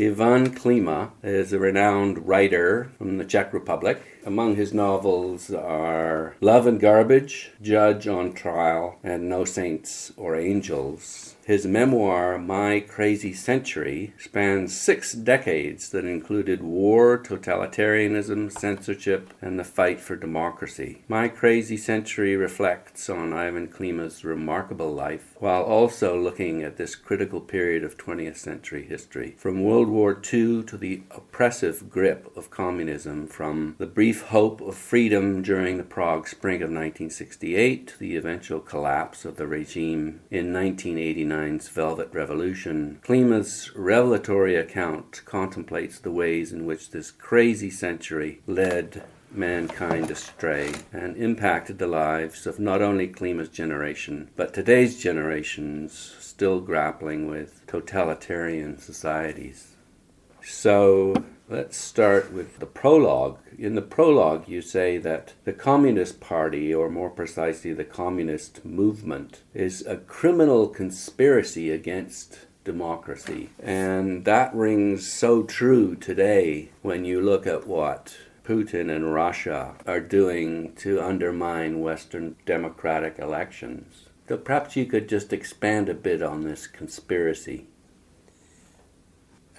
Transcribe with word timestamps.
Ivan 0.00 0.54
Klima 0.54 1.10
is 1.22 1.52
a 1.52 1.58
renowned 1.58 2.26
writer 2.26 2.90
from 2.96 3.18
the 3.18 3.24
Czech 3.26 3.52
Republic. 3.52 4.00
Among 4.24 4.56
his 4.56 4.72
novels 4.72 5.52
are 5.52 6.36
Love 6.40 6.66
and 6.66 6.80
Garbage, 6.80 7.50
Judge 7.60 8.08
on 8.08 8.32
Trial, 8.32 8.98
and 9.04 9.28
No 9.28 9.44
Saints 9.44 10.10
or 10.16 10.36
Angels. 10.36 11.34
His 11.50 11.66
memoir, 11.66 12.38
My 12.38 12.78
Crazy 12.78 13.32
Century, 13.32 14.14
spans 14.18 14.80
six 14.80 15.12
decades 15.12 15.88
that 15.88 16.04
included 16.04 16.62
war, 16.62 17.18
totalitarianism, 17.18 18.56
censorship, 18.56 19.34
and 19.42 19.58
the 19.58 19.64
fight 19.64 19.98
for 20.00 20.14
democracy. 20.14 21.02
My 21.08 21.26
Crazy 21.26 21.76
Century 21.76 22.36
reflects 22.36 23.10
on 23.10 23.32
Ivan 23.32 23.66
Klima's 23.66 24.24
remarkable 24.24 24.94
life 24.94 25.34
while 25.40 25.64
also 25.64 26.16
looking 26.16 26.62
at 26.62 26.76
this 26.76 26.94
critical 26.94 27.40
period 27.40 27.82
of 27.82 27.96
20th 27.96 28.36
century 28.36 28.84
history, 28.84 29.34
from 29.36 29.64
World 29.64 29.88
War 29.88 30.12
II 30.12 30.62
to 30.62 30.76
the 30.76 31.02
oppressive 31.10 31.90
grip 31.90 32.30
of 32.36 32.52
communism, 32.52 33.26
from 33.26 33.74
the 33.78 33.86
brief 33.86 34.22
hope 34.26 34.60
of 34.60 34.76
freedom 34.76 35.42
during 35.42 35.78
the 35.78 35.82
Prague 35.82 36.28
Spring 36.28 36.62
of 36.62 36.70
1968 36.70 37.88
to 37.88 37.98
the 37.98 38.14
eventual 38.14 38.60
collapse 38.60 39.24
of 39.24 39.34
the 39.34 39.48
regime 39.48 40.20
in 40.30 40.52
1989 40.52 41.39
Velvet 41.40 42.12
Revolution, 42.12 43.00
Klima's 43.02 43.74
revelatory 43.74 44.56
account 44.56 45.22
contemplates 45.24 45.98
the 45.98 46.10
ways 46.10 46.52
in 46.52 46.66
which 46.66 46.90
this 46.90 47.10
crazy 47.10 47.70
century 47.70 48.42
led 48.46 49.02
mankind 49.30 50.10
astray 50.10 50.74
and 50.92 51.16
impacted 51.16 51.78
the 51.78 51.86
lives 51.86 52.46
of 52.46 52.60
not 52.60 52.82
only 52.82 53.08
Klima's 53.08 53.48
generation, 53.48 54.28
but 54.36 54.52
today's 54.52 55.02
generations 55.02 56.14
still 56.20 56.60
grappling 56.60 57.26
with 57.26 57.66
totalitarian 57.66 58.78
societies. 58.78 59.76
So, 60.42 61.14
Let's 61.52 61.76
start 61.76 62.32
with 62.32 62.60
the 62.60 62.66
prologue. 62.66 63.40
In 63.58 63.74
the 63.74 63.82
prologue, 63.82 64.48
you 64.48 64.62
say 64.62 64.98
that 64.98 65.32
the 65.42 65.52
Communist 65.52 66.20
Party, 66.20 66.72
or 66.72 66.88
more 66.88 67.10
precisely, 67.10 67.72
the 67.72 67.82
Communist 67.82 68.64
movement, 68.64 69.42
is 69.52 69.84
a 69.84 69.96
criminal 69.96 70.68
conspiracy 70.68 71.72
against 71.72 72.46
democracy. 72.62 73.50
And 73.60 74.24
that 74.26 74.54
rings 74.54 75.12
so 75.12 75.42
true 75.42 75.96
today 75.96 76.68
when 76.82 77.04
you 77.04 77.20
look 77.20 77.48
at 77.48 77.66
what 77.66 78.16
Putin 78.44 78.88
and 78.88 79.12
Russia 79.12 79.74
are 79.88 79.98
doing 79.98 80.72
to 80.76 81.02
undermine 81.02 81.80
Western 81.80 82.36
democratic 82.46 83.18
elections. 83.18 84.06
So 84.28 84.36
perhaps 84.36 84.76
you 84.76 84.86
could 84.86 85.08
just 85.08 85.32
expand 85.32 85.88
a 85.88 85.94
bit 85.94 86.22
on 86.22 86.44
this 86.44 86.68
conspiracy. 86.68 87.66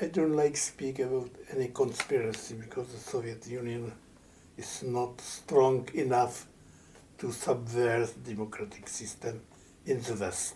I 0.01 0.07
don't 0.07 0.35
like 0.35 0.57
speak 0.57 0.97
about 0.97 1.29
any 1.55 1.67
conspiracy 1.67 2.55
because 2.55 2.87
the 2.87 2.97
Soviet 2.97 3.45
Union 3.47 3.91
is 4.57 4.81
not 4.81 5.21
strong 5.21 5.87
enough 5.93 6.47
to 7.19 7.31
subvert 7.31 8.09
democratic 8.25 8.87
system 8.87 9.41
in 9.85 10.01
the 10.01 10.15
West. 10.15 10.55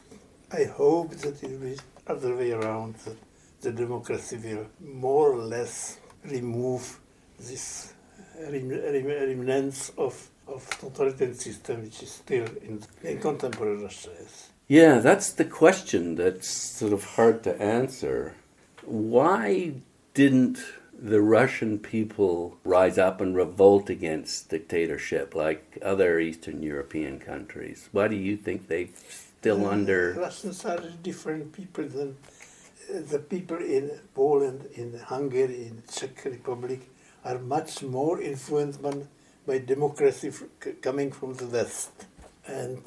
I 0.51 0.63
hope 0.63 1.11
that 1.17 1.43
it 1.43 1.51
will 1.51 1.59
be 1.59 1.77
other 2.07 2.35
way 2.35 2.53
around, 2.53 2.95
that 3.05 3.17
the 3.61 3.71
democracy 3.71 4.37
will 4.37 4.65
more 4.81 5.33
or 5.33 5.43
less 5.43 5.99
remove 6.23 6.99
this 7.37 7.93
remnants 8.39 9.91
of, 9.95 10.27
of 10.47 10.67
totalitarian 10.79 11.37
system 11.37 11.83
which 11.83 12.01
is 12.01 12.09
still 12.09 12.47
in, 12.63 12.81
in 13.03 13.19
contemporary 13.19 13.77
Russia. 13.77 14.09
Yeah, 14.67 14.97
that's 14.97 15.33
the 15.33 15.45
question 15.45 16.15
that's 16.15 16.49
sort 16.49 16.93
of 16.93 17.03
hard 17.03 17.43
to 17.43 17.61
answer 17.61 18.33
why 18.85 19.73
didn't 20.13 20.59
the 20.97 21.21
Russian 21.21 21.77
people 21.79 22.57
rise 22.63 22.97
up 22.97 23.19
and 23.19 23.35
revolt 23.35 23.89
against 23.89 24.49
dictatorship 24.49 25.35
like 25.35 25.77
other 25.81 26.19
Eastern 26.19 26.63
European 26.63 27.19
countries? 27.19 27.89
Why 27.91 28.07
do 28.07 28.15
you 28.15 28.37
think 28.37 28.67
they 28.67 28.91
still 29.09 29.65
uh, 29.65 29.71
under? 29.71 30.13
Russians 30.17 30.63
are 30.65 30.79
different 31.03 31.51
people 31.53 31.85
than 31.85 32.15
uh, 32.89 33.01
the 33.09 33.19
people 33.19 33.57
in 33.57 33.91
Poland, 34.13 34.69
in 34.75 34.99
Hungary, 34.99 35.67
in 35.67 35.83
Czech 35.91 36.23
Republic 36.25 36.81
are 37.25 37.39
much 37.39 37.81
more 37.81 38.21
influenced 38.21 38.81
by, 38.81 38.93
by 39.47 39.57
democracy 39.57 40.31
coming 40.81 41.11
from 41.11 41.33
the 41.33 41.47
West. 41.47 42.05
And 42.47 42.83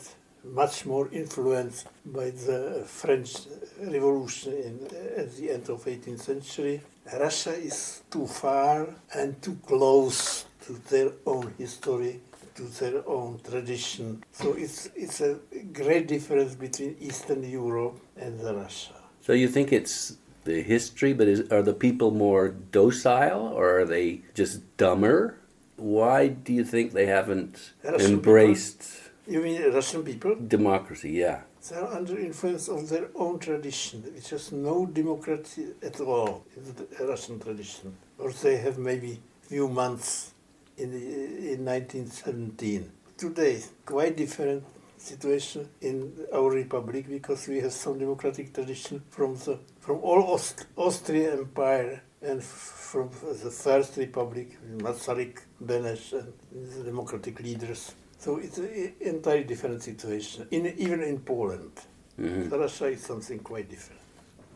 much 0.53 0.87
more 0.87 1.09
influenced 1.13 1.87
by 2.05 2.31
the 2.31 2.85
French 2.87 3.37
Revolution 3.81 4.53
in, 4.53 4.75
at 5.17 5.37
the 5.37 5.51
end 5.51 5.69
of 5.69 5.85
18th 5.85 6.21
century. 6.21 6.81
Russia 7.19 7.55
is 7.55 8.03
too 8.11 8.27
far 8.27 8.89
and 9.15 9.41
too 9.41 9.57
close 9.67 10.45
to 10.67 10.73
their 10.91 11.13
own 11.27 11.55
history, 11.59 12.21
to 12.55 12.63
their 12.81 13.09
own 13.09 13.41
tradition. 13.49 14.23
So 14.33 14.53
it's, 14.53 14.91
it's 14.95 15.21
a 15.21 15.39
great 15.73 16.09
difference 16.09 16.55
between 16.55 16.97
Eastern 17.01 17.43
Europe 17.49 17.99
and 18.17 18.43
Russia. 18.43 18.95
So 19.21 19.33
you 19.33 19.49
think 19.49 19.73
it's 19.73 20.17
the 20.45 20.63
history, 20.63 21.13
but 21.13 21.29
is, 21.29 21.51
are 21.51 21.63
the 21.63 21.75
people 21.75 22.11
more 22.11 22.49
docile 22.49 23.47
or 23.49 23.81
are 23.81 23.85
they 23.85 24.23
just 24.35 24.77
dumber? 24.77 25.39
Why 25.77 26.29
do 26.29 26.53
you 26.53 26.65
think 26.65 26.93
they 26.93 27.07
haven't 27.07 27.73
Russian 27.85 28.15
embraced? 28.15 28.81
People? 28.81 29.08
You 29.29 29.43
mean 29.43 29.63
Russian 29.73 30.03
people? 30.03 30.37
Democracy, 30.37 31.11
yeah. 31.11 31.43
They 31.69 31.77
are 31.77 31.93
under 31.93 32.19
influence 32.19 32.69
of 32.69 32.89
their 32.89 33.09
own 33.15 33.39
tradition, 33.39 34.03
which 34.15 34.31
has 34.31 34.53
no 34.53 34.87
democracy 34.87 35.67
at 35.83 36.01
all 36.01 36.47
in 36.57 36.63
the 36.65 37.07
Russian 37.07 37.39
tradition. 37.39 37.95
Or 38.17 38.33
they 38.33 38.57
have 38.57 38.79
maybe 38.79 39.21
few 39.43 39.69
months 39.69 40.33
in, 40.79 40.93
in 40.95 41.65
1917. 41.65 42.91
Today, 43.19 43.63
quite 43.85 44.17
different 44.17 44.65
situation 44.97 45.69
in 45.83 46.13
our 46.33 46.51
republic 46.51 47.07
because 47.09 47.47
we 47.49 47.61
have 47.61 47.73
some 47.73 47.99
democratic 47.99 48.55
tradition 48.55 49.03
from 49.11 49.37
the 49.37 49.59
from 49.81 49.99
all 49.99 50.23
Aust- 50.35 50.67
Austrian 50.77 51.39
Empire 51.39 52.03
and 52.23 52.43
from 52.43 53.11
the 53.43 53.51
First 53.51 53.97
Republic, 53.99 54.57
Masaryk, 54.79 55.39
Beneš, 55.63 56.13
and 56.15 56.33
the 56.51 56.85
democratic 56.85 57.41
leaders. 57.41 57.93
So 58.19 58.39
it's 58.39 58.59
an 58.59 58.95
entirely 59.01 59.45
different 59.45 59.83
situation, 59.83 60.49
in, 60.51 60.67
even 60.77 61.03
in 61.03 61.21
Poland. 61.21 61.73
Mm-hmm. 62.21 62.53
Russia 62.53 62.87
is 62.87 63.03
something 63.05 63.39
quite 63.39 63.71
different. 63.71 64.01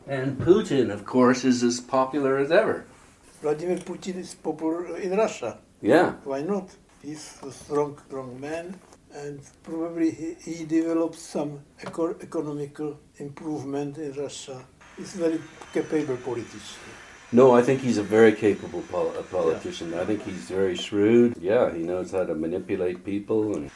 And 0.08 0.36
Putin, 0.36 0.90
of 0.90 1.04
course, 1.04 1.44
is 1.44 1.62
as 1.62 1.80
popular 1.80 2.38
as 2.38 2.50
ever. 2.50 2.84
Vladimir 3.40 3.78
Putin 3.78 4.16
is 4.16 4.34
popular 4.34 4.96
in 4.96 5.16
Russia. 5.16 5.58
Yeah. 5.80 6.14
Why 6.24 6.42
not? 6.42 6.70
He's 7.02 7.38
a 7.42 7.52
strong, 7.52 7.98
strong 8.06 8.40
man, 8.40 8.74
and 9.14 9.40
probably 9.62 10.10
he, 10.10 10.34
he 10.44 10.64
developed 10.64 11.18
some 11.18 11.60
eco- 11.80 12.16
economical 12.20 12.98
improvement 13.18 13.96
in 13.98 14.12
Russia. 14.14 14.64
He's 14.96 15.14
a 15.14 15.18
very 15.18 15.40
capable 15.72 16.16
politician. 16.16 16.82
No, 17.34 17.54
I 17.54 17.62
think 17.62 17.80
he's 17.80 17.96
a 17.96 18.02
very 18.02 18.32
capable 18.32 18.82
pol- 18.82 19.10
politician. 19.30 19.92
Yeah. 19.92 20.02
I 20.02 20.04
think 20.04 20.22
he's 20.22 20.50
very 20.50 20.76
shrewd. 20.76 21.34
Yeah, 21.40 21.72
he 21.72 21.82
knows 21.82 22.10
how 22.10 22.24
to 22.24 22.34
manipulate 22.34 23.06
people. 23.06 23.56
And 23.56 23.70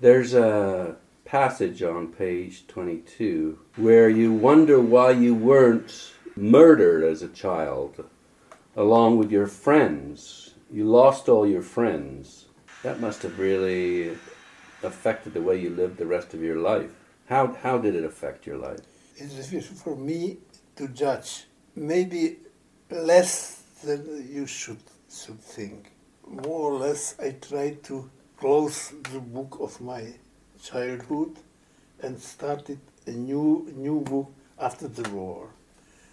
there's 0.00 0.34
a 0.34 0.94
passage 1.24 1.82
on 1.82 2.12
page 2.12 2.68
22 2.68 3.58
where 3.74 4.08
you 4.08 4.32
wonder 4.32 4.78
why 4.78 5.10
you 5.10 5.34
weren't 5.34 6.12
murdered 6.36 7.02
as 7.02 7.22
a 7.22 7.28
child 7.28 8.04
along 8.76 9.18
with 9.18 9.32
your 9.32 9.48
friends. 9.48 10.54
You 10.70 10.84
lost 10.84 11.28
all 11.28 11.44
your 11.44 11.62
friends. 11.62 12.44
That 12.84 13.00
must 13.00 13.22
have 13.22 13.40
really 13.40 14.16
affected 14.84 15.34
the 15.34 15.42
way 15.42 15.60
you 15.60 15.70
lived 15.70 15.96
the 15.96 16.06
rest 16.06 16.34
of 16.34 16.40
your 16.40 16.58
life. 16.58 16.92
How, 17.28 17.52
how 17.62 17.78
did 17.78 17.96
it 17.96 18.04
affect 18.04 18.46
your 18.46 18.58
life? 18.58 18.78
It's 19.16 19.34
difficult 19.34 19.78
for 19.78 19.96
me 19.96 20.38
to 20.76 20.86
judge. 20.86 21.46
Maybe 21.74 22.38
less 22.90 23.62
than 23.84 24.28
you 24.30 24.46
should, 24.46 24.80
should 25.10 25.40
think. 25.40 25.90
More 26.26 26.72
or 26.72 26.78
less, 26.78 27.18
I 27.20 27.30
tried 27.32 27.82
to 27.84 28.10
close 28.38 28.92
the 29.12 29.20
book 29.20 29.58
of 29.60 29.80
my 29.80 30.12
childhood 30.62 31.36
and 32.02 32.20
started 32.20 32.78
a 33.06 33.10
new, 33.10 33.72
new 33.76 34.00
book 34.00 34.32
after 34.58 34.88
the 34.88 35.08
war. 35.10 35.50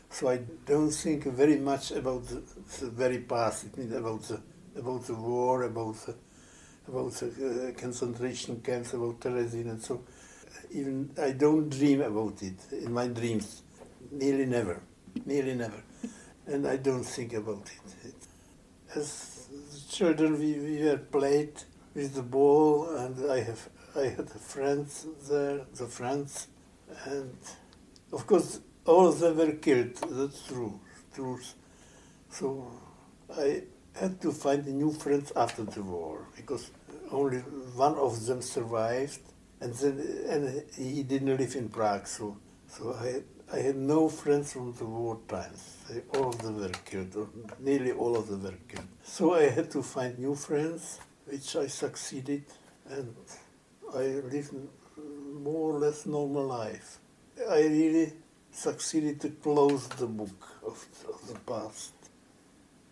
So 0.09 0.30
I 0.30 0.38
don't 0.65 0.92
think 0.92 1.24
very 1.25 1.57
much 1.57 1.92
about 1.92 2.27
the, 2.27 2.44
the 2.80 2.89
very 2.89 3.19
past. 3.19 3.65
It 3.65 3.77
means 3.77 3.94
about 3.94 4.21
the 4.24 4.42
about 4.75 5.06
the 5.06 5.15
war, 5.15 5.63
about 5.63 5.95
the 6.06 6.15
about 6.88 7.12
the 7.13 7.71
uh, 7.75 7.80
concentration 7.80 8.62
camps, 8.62 8.94
about 8.94 9.19
Terezin, 9.19 9.69
and 9.69 9.81
so. 9.81 10.03
Even 10.71 11.09
I 11.21 11.31
don't 11.31 11.68
dream 11.69 12.01
about 12.01 12.42
it 12.42 12.56
in 12.71 12.94
my 12.94 13.07
dreams. 13.07 13.63
Nearly 14.12 14.45
never. 14.45 14.81
Nearly 15.25 15.56
never 15.56 15.83
and 16.48 16.68
I 16.68 16.78
don't 16.78 17.04
think 17.04 17.34
about 17.34 17.69
it. 18.04 18.16
As 18.95 19.48
children, 19.92 20.40
we, 20.40 20.54
we 20.54 20.84
were 20.84 20.98
played 20.98 21.54
with 21.95 22.16
the 22.16 22.22
ball, 22.24 22.90
and 22.95 23.31
I 23.31 23.42
have 23.42 23.69
I 23.95 24.07
had 24.07 24.30
friends 24.30 25.06
there, 25.30 25.62
the 25.75 25.86
friends, 25.86 26.48
and 27.06 27.36
of 28.12 28.25
course 28.25 28.60
all 28.86 29.07
of 29.07 29.19
them 29.19 29.38
were 29.38 29.54
killed. 29.54 29.95
That's 30.10 30.45
true, 30.48 30.80
true. 31.13 31.40
So 32.30 32.72
I 33.38 33.63
had 33.96 34.19
to 34.22 34.31
find 34.31 34.66
new 34.68 34.92
friends 34.92 35.31
after 35.36 35.63
the 35.63 35.84
war 35.84 36.28
because 36.36 36.72
only 37.12 37.39
one 37.39 37.96
of 37.96 38.25
them 38.25 38.42
survived, 38.42 39.22
and 39.62 39.74
then 39.75 39.96
and 40.30 40.63
he 40.75 41.04
didn't 41.04 41.38
live 41.38 41.56
in 41.56 41.69
Prague. 41.69 42.07
So 42.07 42.38
so 42.68 42.94
I 42.94 43.22
I 43.51 43.60
had 43.60 43.75
no 43.75 44.10
friends 44.10 44.54
from 44.54 44.74
the 44.74 44.86
war 44.86 45.19
times. 45.28 45.78
They, 45.90 46.01
all 46.18 46.30
of 46.30 46.42
them 46.42 46.60
were 46.60 46.69
killed, 46.86 47.16
or 47.16 47.28
nearly 47.60 47.92
all 47.92 48.16
of 48.16 48.28
them 48.28 48.44
were 48.44 48.60
killed. 48.68 48.88
So 49.04 49.34
I 49.36 49.50
had 49.50 49.69
to 49.72 49.84
find 49.84 50.18
new 50.18 50.36
friends, 50.36 51.00
which 51.25 51.56
I 51.56 51.68
succeeded, 51.68 52.45
and 52.90 53.16
I 53.94 54.04
lived 54.34 54.54
more 55.42 55.74
or 55.74 55.80
less 55.80 56.06
normal 56.06 56.45
life. 56.45 57.00
I 57.50 57.62
really 57.62 58.13
succeeded 58.51 59.19
to 59.22 59.30
close 59.30 59.88
the 59.88 60.07
book 60.07 60.48
of, 60.66 60.86
of 61.07 61.28
the 61.28 61.39
past. 61.39 61.94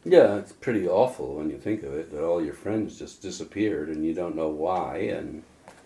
Yeah, 0.04 0.38
it's 0.38 0.52
pretty 0.52 0.88
awful 0.88 1.36
when 1.36 1.50
you 1.52 1.60
think 1.60 1.84
of 1.84 1.94
it 1.94 2.12
that 2.12 2.24
all 2.24 2.44
your 2.44 2.56
friends 2.56 2.98
just 2.98 3.22
disappeared 3.22 3.90
and 3.90 4.04
you 4.04 4.14
don't 4.14 4.36
know 4.36 4.50
why 4.50 4.98
and 4.98 5.44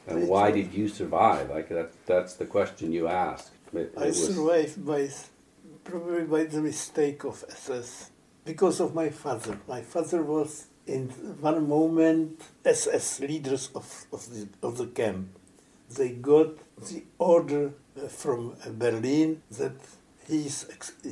and 0.07 0.27
why 0.27 0.51
did 0.51 0.73
you 0.73 0.87
survive? 0.87 1.49
Like 1.49 1.67
that 1.69 1.91
that's 2.05 2.35
the 2.35 2.45
question 2.45 2.93
you 2.93 3.07
ask. 3.07 3.51
It, 3.75 3.93
I 3.97 4.07
was- 4.07 4.25
survived 4.27 4.85
by 4.85 5.09
probably 5.83 6.23
by 6.23 6.43
the 6.45 6.61
mistake 6.61 7.23
of 7.25 7.43
SS 7.49 8.11
because 8.43 8.79
of 8.79 8.93
my 8.95 9.09
father. 9.09 9.57
My 9.67 9.81
father 9.81 10.21
was 10.23 10.67
in 10.87 11.09
one 11.41 11.67
moment 11.67 12.41
SS 12.63 13.19
leaders 13.21 13.69
of, 13.75 14.05
of 14.11 14.21
the 14.33 14.47
of 14.67 14.77
the 14.77 14.87
camp. 14.87 15.27
They 15.97 16.09
got 16.09 16.57
the 16.89 17.03
order 17.19 17.73
uh, 17.97 18.07
from 18.07 18.55
uh, 18.65 18.69
Berlin 18.71 19.41
that 19.59 19.75
he's 20.27 20.65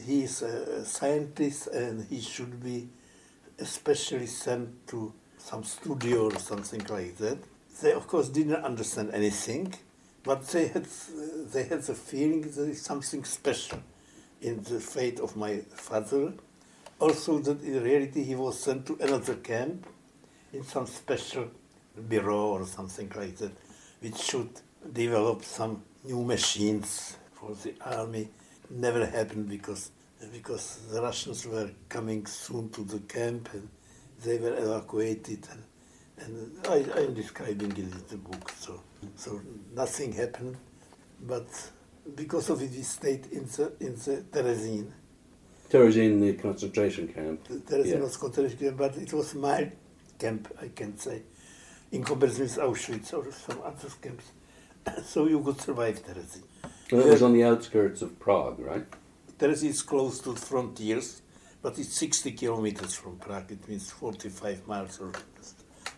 he's 0.05 0.41
a 0.41 0.85
scientist 0.85 1.67
and 1.67 2.05
he 2.09 2.19
should 2.21 2.61
be 2.63 2.89
especially 3.59 4.25
sent 4.25 4.87
to 4.87 5.13
some 5.37 5.63
studio 5.63 6.25
or 6.31 6.39
something 6.39 6.83
like 6.89 7.17
that. 7.17 7.37
They 7.81 7.93
of 7.93 8.07
course 8.07 8.29
didn't 8.29 8.63
understand 8.63 9.11
anything, 9.13 9.73
but 10.23 10.47
they 10.47 10.67
had 10.67 10.85
they 11.51 11.63
had 11.63 11.81
the 11.81 11.93
feeling 11.93 12.41
there 12.41 12.69
is 12.69 12.81
something 12.81 13.23
special 13.23 13.79
in 14.41 14.63
the 14.63 14.79
fate 14.79 15.19
of 15.19 15.35
my 15.35 15.57
father. 15.71 16.33
Also, 16.99 17.39
that 17.39 17.61
in 17.61 17.83
reality 17.83 18.23
he 18.23 18.35
was 18.35 18.59
sent 18.59 18.85
to 18.85 18.97
another 19.01 19.35
camp 19.35 19.85
in 20.53 20.63
some 20.63 20.87
special 20.87 21.49
bureau 22.07 22.47
or 22.47 22.65
something 22.65 23.11
like 23.15 23.35
that, 23.37 23.51
which 23.99 24.17
should 24.17 24.49
develop 24.91 25.43
some 25.43 25.83
new 26.03 26.23
machines 26.23 27.17
for 27.33 27.55
the 27.55 27.73
army. 27.85 28.29
Never 28.69 29.05
happened 29.05 29.49
because 29.49 29.91
because 30.31 30.79
the 30.91 31.01
Russians 31.01 31.45
were 31.45 31.69
coming 31.89 32.25
soon 32.25 32.69
to 32.69 32.83
the 32.83 32.99
camp 32.99 33.49
and 33.53 33.67
they 34.23 34.37
were 34.37 34.55
evacuated 34.55 35.45
and, 35.51 35.63
and 36.19 36.67
I, 36.67 37.01
I'm 37.01 37.13
describing 37.13 37.71
it 37.71 37.77
in 37.77 38.03
the 38.09 38.17
book. 38.17 38.49
So 38.57 38.81
so 39.15 39.41
nothing 39.73 40.11
happened, 40.13 40.57
but 41.21 41.47
because 42.15 42.49
of 42.49 42.61
it 42.61 42.71
we 42.71 42.81
stayed 42.83 43.25
in 43.31 43.45
the 43.45 43.73
in 43.79 43.95
the 43.95 44.23
Terezin. 44.31 44.91
Terezin, 45.69 46.19
the 46.21 46.33
concentration 46.33 47.07
camp. 47.07 47.47
The 47.47 47.55
Terezin 47.55 47.85
Yeah. 47.85 47.99
was 47.99 48.17
concentration 48.17 48.59
camp, 48.59 48.77
but 48.77 48.97
it 48.97 49.11
was 49.13 49.33
my 49.35 49.71
camp, 50.19 50.47
I 50.61 50.67
can 50.69 50.97
say, 50.97 51.23
in 51.91 52.03
comparison 52.03 52.43
with 52.43 52.57
Auschwitz 52.57 53.13
or 53.13 53.31
some 53.31 53.61
other 53.63 53.89
camps. 54.01 54.25
so 55.05 55.27
you 55.27 55.41
could 55.41 55.59
survive 55.61 56.03
Terezin. 56.05 56.43
Well, 56.91 57.07
it 57.07 57.11
was 57.11 57.23
on 57.23 57.33
the 57.33 57.43
outskirts 57.43 58.01
of 58.01 58.19
Prague, 58.19 58.59
right? 58.59 58.85
Terezin 59.39 59.69
is 59.69 59.81
close 59.81 60.19
to 60.19 60.33
the 60.33 60.39
frontiers, 60.39 61.21
but 61.61 61.79
it's 61.79 61.93
60 61.97 62.31
kilometers 62.33 62.93
from 62.93 63.17
Prague. 63.17 63.51
It 63.51 63.67
means 63.67 63.89
45 63.91 64.67
miles 64.67 64.99
or 64.99 65.11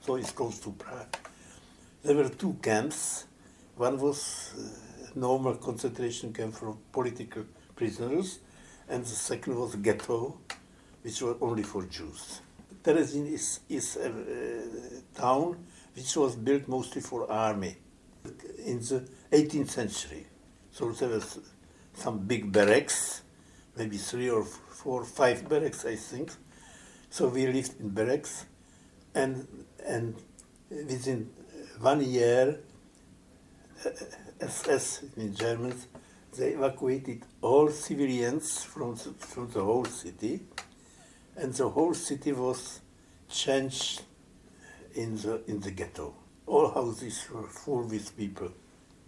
so 0.05 0.15
it's 0.15 0.31
close 0.31 0.59
to 0.59 0.71
Prague. 0.71 1.17
There 2.05 2.15
were 2.15 2.29
two 2.29 2.55
camps. 2.61 3.25
One 3.77 3.99
was 3.99 4.53
uh, 4.55 5.07
normal 5.15 5.55
concentration 5.55 6.31
camp 6.31 6.53
for 6.53 6.77
political 6.91 7.45
prisoners, 7.75 8.37
and 8.87 9.03
the 9.03 9.09
second 9.09 9.55
was 9.55 9.75
ghetto, 9.77 10.37
which 11.01 11.19
was 11.23 11.35
only 11.41 11.63
for 11.63 11.81
Jews. 11.85 12.41
Terezin 12.83 13.33
is, 13.33 13.61
is 13.67 13.97
a 13.97 14.09
uh, 14.09 15.19
town 15.19 15.65
which 15.95 16.15
was 16.15 16.35
built 16.35 16.67
mostly 16.67 17.01
for 17.01 17.27
army 17.31 17.75
in 18.63 18.77
the 18.81 19.03
18th 19.31 19.71
century. 19.71 20.27
So 20.69 20.91
there 20.91 21.09
was 21.09 21.39
some 21.95 22.19
big 22.19 22.51
barracks, 22.51 23.23
maybe 23.75 23.97
three 23.97 24.29
or 24.29 24.43
four, 24.43 25.05
five 25.05 25.49
barracks, 25.49 25.83
I 25.85 25.95
think. 25.95 26.31
So 27.09 27.29
we 27.29 27.47
lived 27.47 27.79
in 27.79 27.89
barracks, 27.89 28.45
and 29.15 29.47
and 29.83 30.13
within 30.69 31.31
one 31.79 32.01
year, 32.03 32.59
SS 34.39 35.03
in 35.17 35.35
Germans, 35.35 35.87
they 36.37 36.49
evacuated 36.53 37.23
all 37.41 37.69
civilians 37.69 38.63
from 38.63 38.95
the, 38.95 39.13
from 39.19 39.49
the 39.51 39.63
whole 39.63 39.85
city, 39.85 40.41
and 41.37 41.53
the 41.53 41.69
whole 41.69 41.93
city 41.93 42.31
was 42.31 42.81
changed 43.29 44.01
in 44.95 45.15
the 45.17 45.41
in 45.47 45.59
the 45.59 45.71
ghetto. 45.71 46.13
All 46.47 46.69
houses 46.71 47.25
were 47.33 47.47
full 47.47 47.83
with 47.87 48.15
people. 48.17 48.51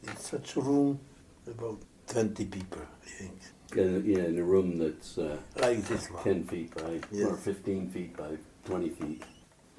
In 0.04 0.16
such 0.18 0.56
a 0.56 0.62
room, 0.62 1.00
about 1.48 1.80
20 2.08 2.46
people, 2.46 2.82
I 3.04 3.06
think, 3.10 3.40
In, 3.76 4.04
yeah, 4.06 4.24
in 4.26 4.38
a 4.40 4.44
room 4.44 4.78
that's 4.78 5.18
uh, 5.18 5.38
like 5.60 5.82
this 5.88 6.10
one. 6.10 6.24
10 6.24 6.44
feet 6.46 6.76
by, 6.76 7.00
Yes. 7.12 7.28
or 7.28 7.36
15 7.36 7.90
feet 7.90 8.16
by 8.16 8.38
20 8.66 8.90
feet. 8.90 9.24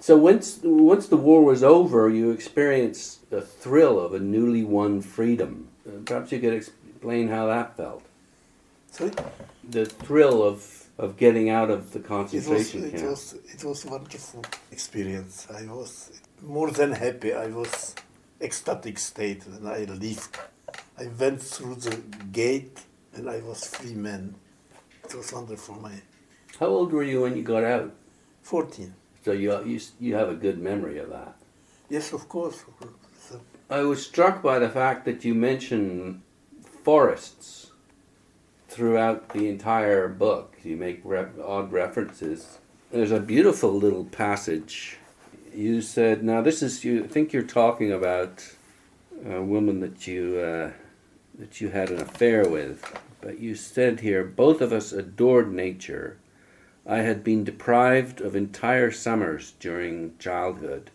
So 0.00 0.16
once, 0.16 0.60
once 0.62 1.08
the 1.08 1.16
war 1.16 1.44
was 1.44 1.64
over, 1.64 2.08
you 2.08 2.30
experienced 2.30 3.30
the 3.30 3.40
thrill 3.42 3.98
of 3.98 4.14
a 4.14 4.20
newly 4.20 4.62
won 4.62 5.00
freedom. 5.02 5.68
Uh, 5.86 6.00
perhaps 6.04 6.30
you 6.30 6.38
could 6.38 6.54
explain 6.54 7.28
how 7.28 7.46
that 7.46 7.76
felt. 7.76 8.02
So 8.92 9.10
The 9.68 9.86
thrill 9.86 10.42
of, 10.42 10.86
of 10.98 11.16
getting 11.16 11.50
out 11.50 11.70
of 11.70 11.92
the 11.92 11.98
it 11.98 12.02
was, 12.02 12.08
concentration 12.08 12.84
it 12.84 13.02
was, 13.02 13.34
it 13.52 13.64
was 13.64 13.84
a 13.84 13.88
wonderful 13.88 14.44
experience. 14.70 15.46
I 15.52 15.64
was 15.66 16.20
more 16.42 16.70
than 16.70 16.92
happy. 16.92 17.34
I 17.34 17.48
was 17.48 17.94
ecstatic 18.40 18.98
state 18.98 19.42
when 19.46 19.66
I 19.66 19.84
left. 19.84 20.38
I 20.96 21.08
went 21.18 21.42
through 21.42 21.76
the 21.76 21.96
gate 22.32 22.80
and 23.14 23.28
I 23.28 23.40
was 23.40 23.66
free 23.66 23.94
man. 23.94 24.34
It 25.04 25.14
was 25.14 25.32
wonderful. 25.32 25.74
My 25.76 25.94
How 26.60 26.66
old 26.66 26.92
were 26.92 27.02
you 27.02 27.22
when 27.22 27.36
you 27.36 27.42
got 27.42 27.64
out? 27.64 27.92
14. 28.42 28.94
So 29.28 29.34
you, 29.34 29.62
you, 29.66 29.78
you 30.00 30.14
have 30.14 30.30
a 30.30 30.34
good 30.34 30.58
memory 30.58 30.98
of 30.98 31.10
that. 31.10 31.36
Yes, 31.90 32.14
of 32.14 32.30
course. 32.30 32.64
I 33.68 33.82
was 33.82 34.02
struck 34.02 34.42
by 34.42 34.58
the 34.58 34.70
fact 34.70 35.04
that 35.04 35.22
you 35.22 35.34
mention 35.34 36.22
forests 36.82 37.72
throughout 38.70 39.34
the 39.34 39.50
entire 39.50 40.08
book. 40.08 40.56
You 40.64 40.78
make 40.78 41.02
re- 41.04 41.26
odd 41.44 41.72
references. 41.72 42.56
There's 42.90 43.10
a 43.10 43.20
beautiful 43.20 43.70
little 43.70 44.06
passage. 44.06 44.96
You 45.54 45.82
said, 45.82 46.24
"Now 46.24 46.40
this 46.40 46.62
is 46.62 46.82
you. 46.82 47.04
I 47.04 47.06
think 47.06 47.34
you're 47.34 47.42
talking 47.42 47.92
about 47.92 48.50
a 49.26 49.42
woman 49.42 49.80
that 49.80 50.06
you 50.06 50.38
uh, 50.38 50.70
that 51.38 51.60
you 51.60 51.68
had 51.68 51.90
an 51.90 52.00
affair 52.00 52.48
with." 52.48 52.82
But 53.20 53.40
you 53.40 53.56
said 53.56 54.00
here, 54.00 54.24
"Both 54.24 54.62
of 54.62 54.72
us 54.72 54.90
adored 54.90 55.52
nature. 55.52 56.16
I 56.88 57.02
had 57.02 57.22
been 57.22 57.44
deprived 57.44 58.20
of 58.20 58.34
entire 58.34 58.90
summers 58.90 59.54
during 59.60 60.16
childhood." 60.18 60.90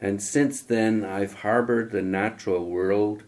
And 0.00 0.22
since 0.22 0.60
then, 0.60 1.04
I've 1.04 1.32
harbored 1.32 1.90
the 1.90 2.02
natural 2.02 2.68
world 2.68 3.24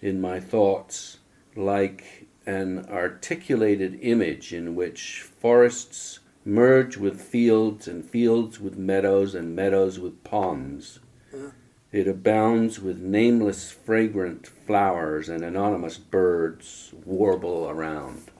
in 0.00 0.20
my 0.20 0.40
thoughts 0.40 1.18
like 1.56 2.26
an 2.46 2.86
articulated 2.88 3.98
image 4.00 4.54
in 4.54 4.74
which 4.74 5.22
forests 5.22 6.20
merge 6.44 6.96
with 6.96 7.20
fields 7.20 7.86
and 7.86 8.04
fields 8.04 8.58
with 8.60 8.78
meadows 8.78 9.34
and 9.34 9.54
meadows 9.54 9.98
with 9.98 10.22
ponds. 10.24 11.00
Yeah. 11.34 11.50
It 11.90 12.06
abounds 12.06 12.80
with 12.80 13.00
nameless 13.00 13.70
fragrant 13.70 14.46
flowers 14.46 15.28
and 15.28 15.42
anonymous 15.42 15.98
birds 15.98 16.94
warble 17.04 17.68
around. 17.68 18.30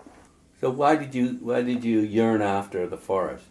So 0.60 0.70
why 0.70 0.96
did 0.96 1.14
you 1.14 1.38
why 1.40 1.62
did 1.62 1.84
you 1.84 2.00
yearn 2.00 2.42
after 2.42 2.86
the 2.88 2.96
forest? 2.96 3.46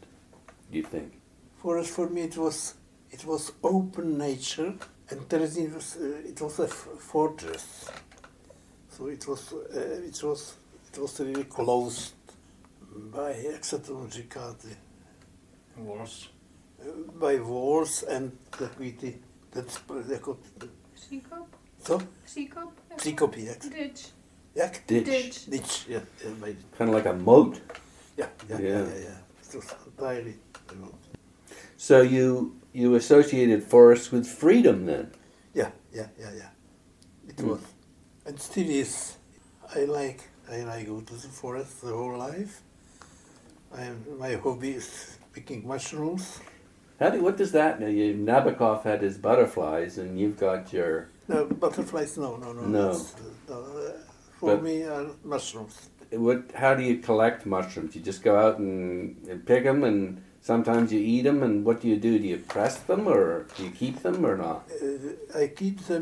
Do 0.72 0.78
you 0.78 0.84
think? 0.84 1.14
for 1.62 1.80
us, 1.80 1.88
for 1.90 2.10
me, 2.10 2.22
it 2.22 2.38
was 2.38 2.76
it 3.12 3.26
was 3.26 3.52
open 3.64 4.18
nature, 4.18 4.74
and 5.10 5.20
Terezin 5.30 5.74
was 5.74 5.96
uh, 5.98 6.30
it 6.30 6.42
was 6.42 6.60
a 6.60 6.64
f- 6.64 6.88
fortress. 7.00 7.90
So 8.90 9.08
it 9.08 9.28
was 9.28 9.54
uh, 9.54 10.08
it 10.08 10.22
was 10.24 10.56
it 10.94 11.00
was 11.00 11.20
really 11.20 11.44
closed 11.46 12.14
by 13.14 13.32
jak 13.44 13.66
se 13.66 13.80
to 13.80 14.08
Walls. 15.78 16.30
uh, 16.80 16.86
by 17.20 17.40
walls 17.40 18.04
and 18.04 18.32
takový 18.50 18.92
ty 18.94 19.20
ten 19.50 19.66
sp- 19.76 20.10
jako 20.12 20.38
Příkop? 20.94 21.48
co? 21.80 22.00
Příkop? 22.26 22.64
Jako 22.90 22.96
Příkopy, 22.96 23.46
jak? 23.46 23.60
Ditch. 23.70 24.14
Jak? 24.58 24.88
Ditch. 24.88 25.06
Ditch. 25.06 25.46
Ditch, 25.46 25.86
yeah, 25.88 26.00
yeah, 26.24 26.32
by, 26.42 26.56
Kind 26.78 26.90
of 26.90 26.96
like 26.96 27.06
a 27.06 27.14
moat. 27.14 27.62
yeah, 28.18 28.26
yeah, 28.50 28.60
Yeah. 28.60 28.70
yeah, 28.70 28.86
yeah, 28.88 29.10
yeah. 29.10 29.62
Entirely. 29.88 30.36
So 31.78 32.02
you 32.02 32.56
you 32.74 32.96
associated 32.96 33.64
forests 33.64 34.12
with 34.12 34.26
freedom 34.28 34.86
then. 34.86 35.12
Yeah, 35.54 35.70
yeah, 35.94 36.08
yeah, 36.20 36.32
yeah. 36.36 36.50
It 37.30 37.40
Hmm. 37.40 37.50
was, 37.50 37.60
and 38.26 38.40
still 38.40 38.70
is. 38.70 39.18
I 39.76 39.86
like. 39.86 40.22
I 40.50 40.64
like 40.64 40.88
go 40.88 41.02
to 41.02 41.14
the 41.14 41.28
forest 41.28 41.82
the 41.82 41.94
whole 41.94 42.18
life. 42.18 42.62
I 43.76 43.92
my 44.20 44.36
hobby 44.36 44.72
is 44.72 45.18
picking 45.34 45.68
mushrooms. 45.68 46.40
How 47.00 47.10
do 47.12 47.22
what 47.22 47.38
does 47.38 47.52
that 47.52 47.80
mean? 47.80 47.96
You, 47.98 48.16
Nabokov 48.16 48.84
had 48.84 49.02
his 49.02 49.18
butterflies, 49.18 49.98
and 50.00 50.20
you've 50.20 50.38
got 50.40 50.74
your. 50.74 51.10
No 51.28 51.46
butterflies. 51.46 52.18
No, 52.18 52.38
no, 52.38 52.54
no. 52.54 52.62
No. 52.62 52.88
that's, 52.88 53.14
uh, 53.14 53.20
no, 53.50 53.56
uh, 53.56 53.92
for 54.40 54.56
But- 54.56 54.64
me, 54.64 54.84
are 54.84 55.08
mushrooms. 55.24 55.90
What? 56.12 56.52
How 56.56 56.74
do 56.76 56.84
you 56.84 56.98
collect 57.02 57.46
mushrooms? 57.46 57.96
You 57.96 58.02
just 58.02 58.24
go 58.24 58.36
out 58.38 58.60
and, 58.60 59.18
and 59.30 59.46
pick 59.46 59.64
them, 59.66 59.84
and 59.84 60.22
sometimes 60.42 60.92
you 60.94 61.00
eat 61.02 61.24
them. 61.24 61.44
And 61.44 61.66
what 61.66 61.82
do 61.82 61.88
you 61.90 61.98
do? 61.98 62.18
Do 62.18 62.26
you 62.28 62.38
press 62.38 62.78
them, 62.88 63.08
or 63.08 63.46
do 63.58 63.64
you 63.64 63.72
keep 63.72 64.02
them, 64.04 64.26
or 64.26 64.38
not? 64.38 64.64
Uh, 64.82 65.38
I 65.44 65.48
keep 65.48 65.80
them. 65.88 66.02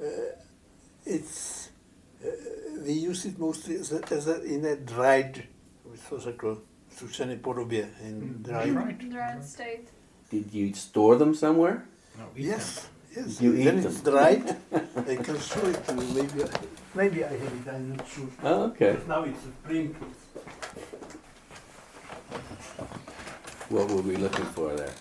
Uh, 0.00 0.06
it's 1.04 1.70
uh, 2.24 2.28
we 2.84 2.92
use 2.92 3.24
it 3.28 3.38
mostly 3.38 3.76
as 3.76 3.92
a, 3.92 4.00
as 4.12 4.26
a, 4.26 4.42
in 4.42 4.64
a 4.64 4.76
dried, 4.76 5.44
co 6.08 6.18
řekl, 6.18 6.62
v 6.88 6.98
sušené 6.98 7.36
podobě, 7.36 7.88
in 8.08 8.34
dried. 8.42 8.74
Right. 8.74 8.98
Dried 8.98 9.44
state. 9.44 9.84
Did 10.30 10.52
you 10.54 10.74
store 10.74 11.18
them 11.18 11.34
somewhere? 11.34 11.82
No, 12.18 12.24
eat 12.34 12.46
Yes, 12.46 12.88
yes. 13.16 13.40
You 13.40 13.54
eat 13.54 13.64
then 13.64 13.76
them. 13.80 13.92
it's 13.92 14.00
dried. 14.02 14.56
I 15.12 15.16
can 15.16 15.38
show 15.38 15.68
it 15.68 15.86
to 15.86 15.92
you. 15.94 16.14
Maybe, 16.14 16.42
I, 16.44 16.48
maybe 16.96 17.24
I 17.24 17.28
have 17.28 17.42
it. 17.60 17.68
I'm 17.72 17.96
not 17.96 18.08
sure. 18.08 18.28
Oh, 18.42 18.64
okay. 18.70 18.92
But 18.94 19.08
now 19.08 19.22
it's 19.24 19.44
a 19.44 19.52
print. 19.68 19.94
What 23.68 23.88
were 23.90 24.02
we 24.02 24.16
looking 24.16 24.44
for 24.56 24.74
there? 24.74 24.94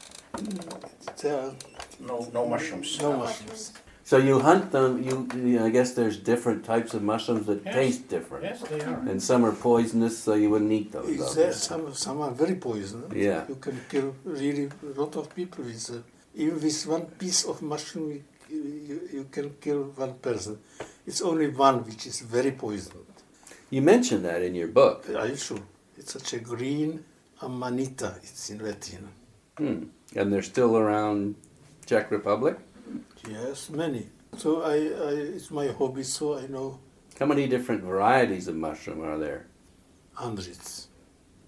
There 1.21 1.35
are 1.39 1.47
them. 1.47 1.55
No, 1.99 2.27
no 2.33 2.47
mushrooms. 2.47 2.99
no 3.01 3.17
mushrooms. 3.17 3.73
So 4.03 4.17
you 4.17 4.39
hunt 4.39 4.71
them. 4.71 5.01
You, 5.01 5.27
you 5.35 5.63
I 5.63 5.69
guess 5.69 5.93
there's 5.93 6.17
different 6.17 6.63
types 6.65 6.93
of 6.93 7.01
mushrooms 7.01 7.45
that 7.47 7.61
Yes. 7.65 7.73
taste 7.75 8.07
different, 8.09 8.43
Yes, 8.43 8.61
they 8.69 8.81
are. 8.81 8.99
and 9.09 9.21
some 9.21 9.43
are 9.45 9.51
poisonous, 9.51 10.17
so 10.25 10.33
you 10.35 10.49
wouldn't 10.51 10.71
eat 10.71 10.91
those. 10.91 11.07
Is 11.09 11.21
obviously. 11.21 11.43
there 11.43 11.53
some 11.53 11.93
some 11.93 12.21
are 12.21 12.31
very 12.31 12.55
poisonous. 12.55 13.11
Yeah. 13.13 13.41
You 13.49 13.55
can 13.55 13.77
kill 13.89 14.15
really 14.23 14.65
a 14.89 14.99
lot 15.01 15.15
of 15.15 15.33
people 15.39 15.63
with 15.63 15.89
uh, 15.89 16.01
even 16.35 16.55
with 16.61 16.79
one 16.87 17.05
piece 17.21 17.45
of 17.45 17.61
mushroom. 17.61 18.23
You, 18.49 18.61
you, 18.89 18.97
you 19.17 19.23
can 19.31 19.47
kill 19.65 19.81
one 20.03 20.13
person. 20.27 20.59
It's 21.07 21.21
only 21.21 21.47
one 21.50 21.83
which 21.85 22.05
is 22.07 22.21
very 22.21 22.51
poisoned. 22.51 23.05
You 23.69 23.81
mentioned 23.81 24.25
that 24.25 24.41
in 24.41 24.55
your 24.55 24.67
book. 24.67 25.07
Are 25.09 25.27
you 25.27 25.35
sure? 25.35 25.59
It's 25.97 26.13
such 26.13 26.33
a 26.33 26.39
green 26.39 27.03
amanita. 27.41 28.15
It's 28.24 28.50
in 28.50 28.59
Latin. 28.59 29.09
Hmm. 29.57 29.83
And 30.15 30.31
they're 30.33 30.41
still 30.43 30.77
around 30.77 31.35
Czech 31.85 32.12
Republic. 32.12 32.57
Yes, 33.29 33.69
many. 33.69 34.07
So 34.38 34.62
I, 34.63 34.75
I 34.75 35.12
it's 35.35 35.51
my 35.51 35.67
hobby. 35.67 36.03
So 36.03 36.38
I 36.38 36.47
know 36.47 36.79
How 37.19 37.25
many 37.25 37.47
different 37.47 37.83
varieties 37.83 38.47
of 38.47 38.55
mushroom 38.55 39.01
are 39.03 39.17
there? 39.17 39.45
hundreds, 40.13 40.88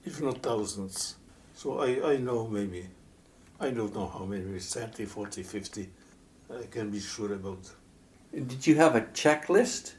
if 0.06 0.22
not 0.22 0.42
thousands. 0.44 1.16
So 1.56 1.80
I, 1.80 2.14
I 2.14 2.18
know 2.18 2.48
maybe, 2.48 2.86
I 3.62 3.70
don't 3.72 3.94
know 3.96 4.08
how 4.08 4.26
many, 4.26 4.44
maybe 4.44 4.60
30, 4.60 5.06
40, 5.06 5.44
50. 5.44 5.90
I 6.52 6.66
can 6.70 6.90
be 6.92 7.00
sure 7.00 7.34
about. 7.34 7.64
Did 8.34 8.68
you 8.68 8.76
have 8.76 8.96
a 8.96 9.02
checklist 9.02 9.94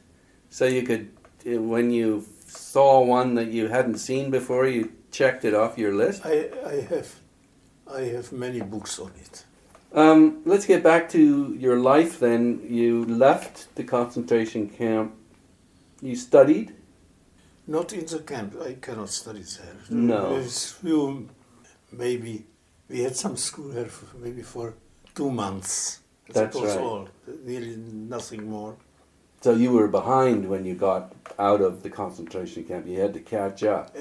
so 0.49 0.65
you 0.65 0.83
could, 0.83 1.11
uh, 1.45 1.61
when 1.61 1.91
you 1.91 2.25
saw 2.45 3.01
one 3.01 3.35
that 3.35 3.47
you 3.47 3.67
hadn't 3.67 3.97
seen 3.97 4.31
before, 4.31 4.67
you 4.67 4.91
checked 5.11 5.45
it 5.45 5.53
off 5.53 5.77
your 5.77 5.93
list? 5.93 6.25
I, 6.25 6.49
I 6.65 6.81
have, 6.89 7.15
I 7.91 8.01
have 8.01 8.31
many 8.31 8.61
books 8.61 8.99
on 8.99 9.11
it. 9.19 9.45
Um, 9.93 10.41
let's 10.45 10.65
get 10.65 10.83
back 10.83 11.09
to 11.09 11.55
your 11.55 11.79
life 11.79 12.19
then. 12.19 12.61
You 12.69 13.05
left 13.05 13.73
the 13.75 13.83
concentration 13.83 14.69
camp. 14.69 15.15
You 16.01 16.15
studied. 16.15 16.75
Not 17.67 17.93
in 17.93 18.05
the 18.05 18.19
camp. 18.19 18.55
I 18.61 18.73
cannot 18.73 19.09
study 19.09 19.41
there. 19.41 19.75
No. 19.89 20.35
There's 20.35 20.71
few, 20.71 21.29
maybe 21.91 22.45
we 22.87 23.01
had 23.01 23.15
some 23.15 23.37
school 23.37 23.71
here 23.71 23.85
for, 23.85 24.17
maybe 24.17 24.43
for 24.43 24.75
two 25.15 25.31
months. 25.31 25.99
That's 26.33 26.55
that 26.55 26.61
was 26.61 26.75
right. 26.75 26.83
all. 26.83 27.07
Really 27.43 27.75
nothing 27.75 28.49
more. 28.49 28.75
So 29.41 29.53
you 29.53 29.71
were 29.71 29.87
behind 29.87 30.49
when 30.49 30.65
you 30.65 30.75
got 30.75 31.13
out 31.37 31.61
of 31.61 31.81
the 31.81 31.89
concentration 31.89 32.63
camp. 32.65 32.87
You 32.87 32.99
had 32.99 33.13
to 33.13 33.21
catch 33.21 33.63
up. 33.63 33.95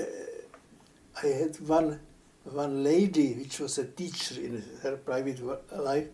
I 1.22 1.26
had 1.26 1.60
one 1.60 2.00
one 2.44 2.82
lady 2.82 3.34
which 3.34 3.60
was 3.60 3.78
a 3.78 3.84
teacher 3.84 4.40
in 4.40 4.62
her 4.82 4.96
private 4.96 5.40
life. 5.76 6.08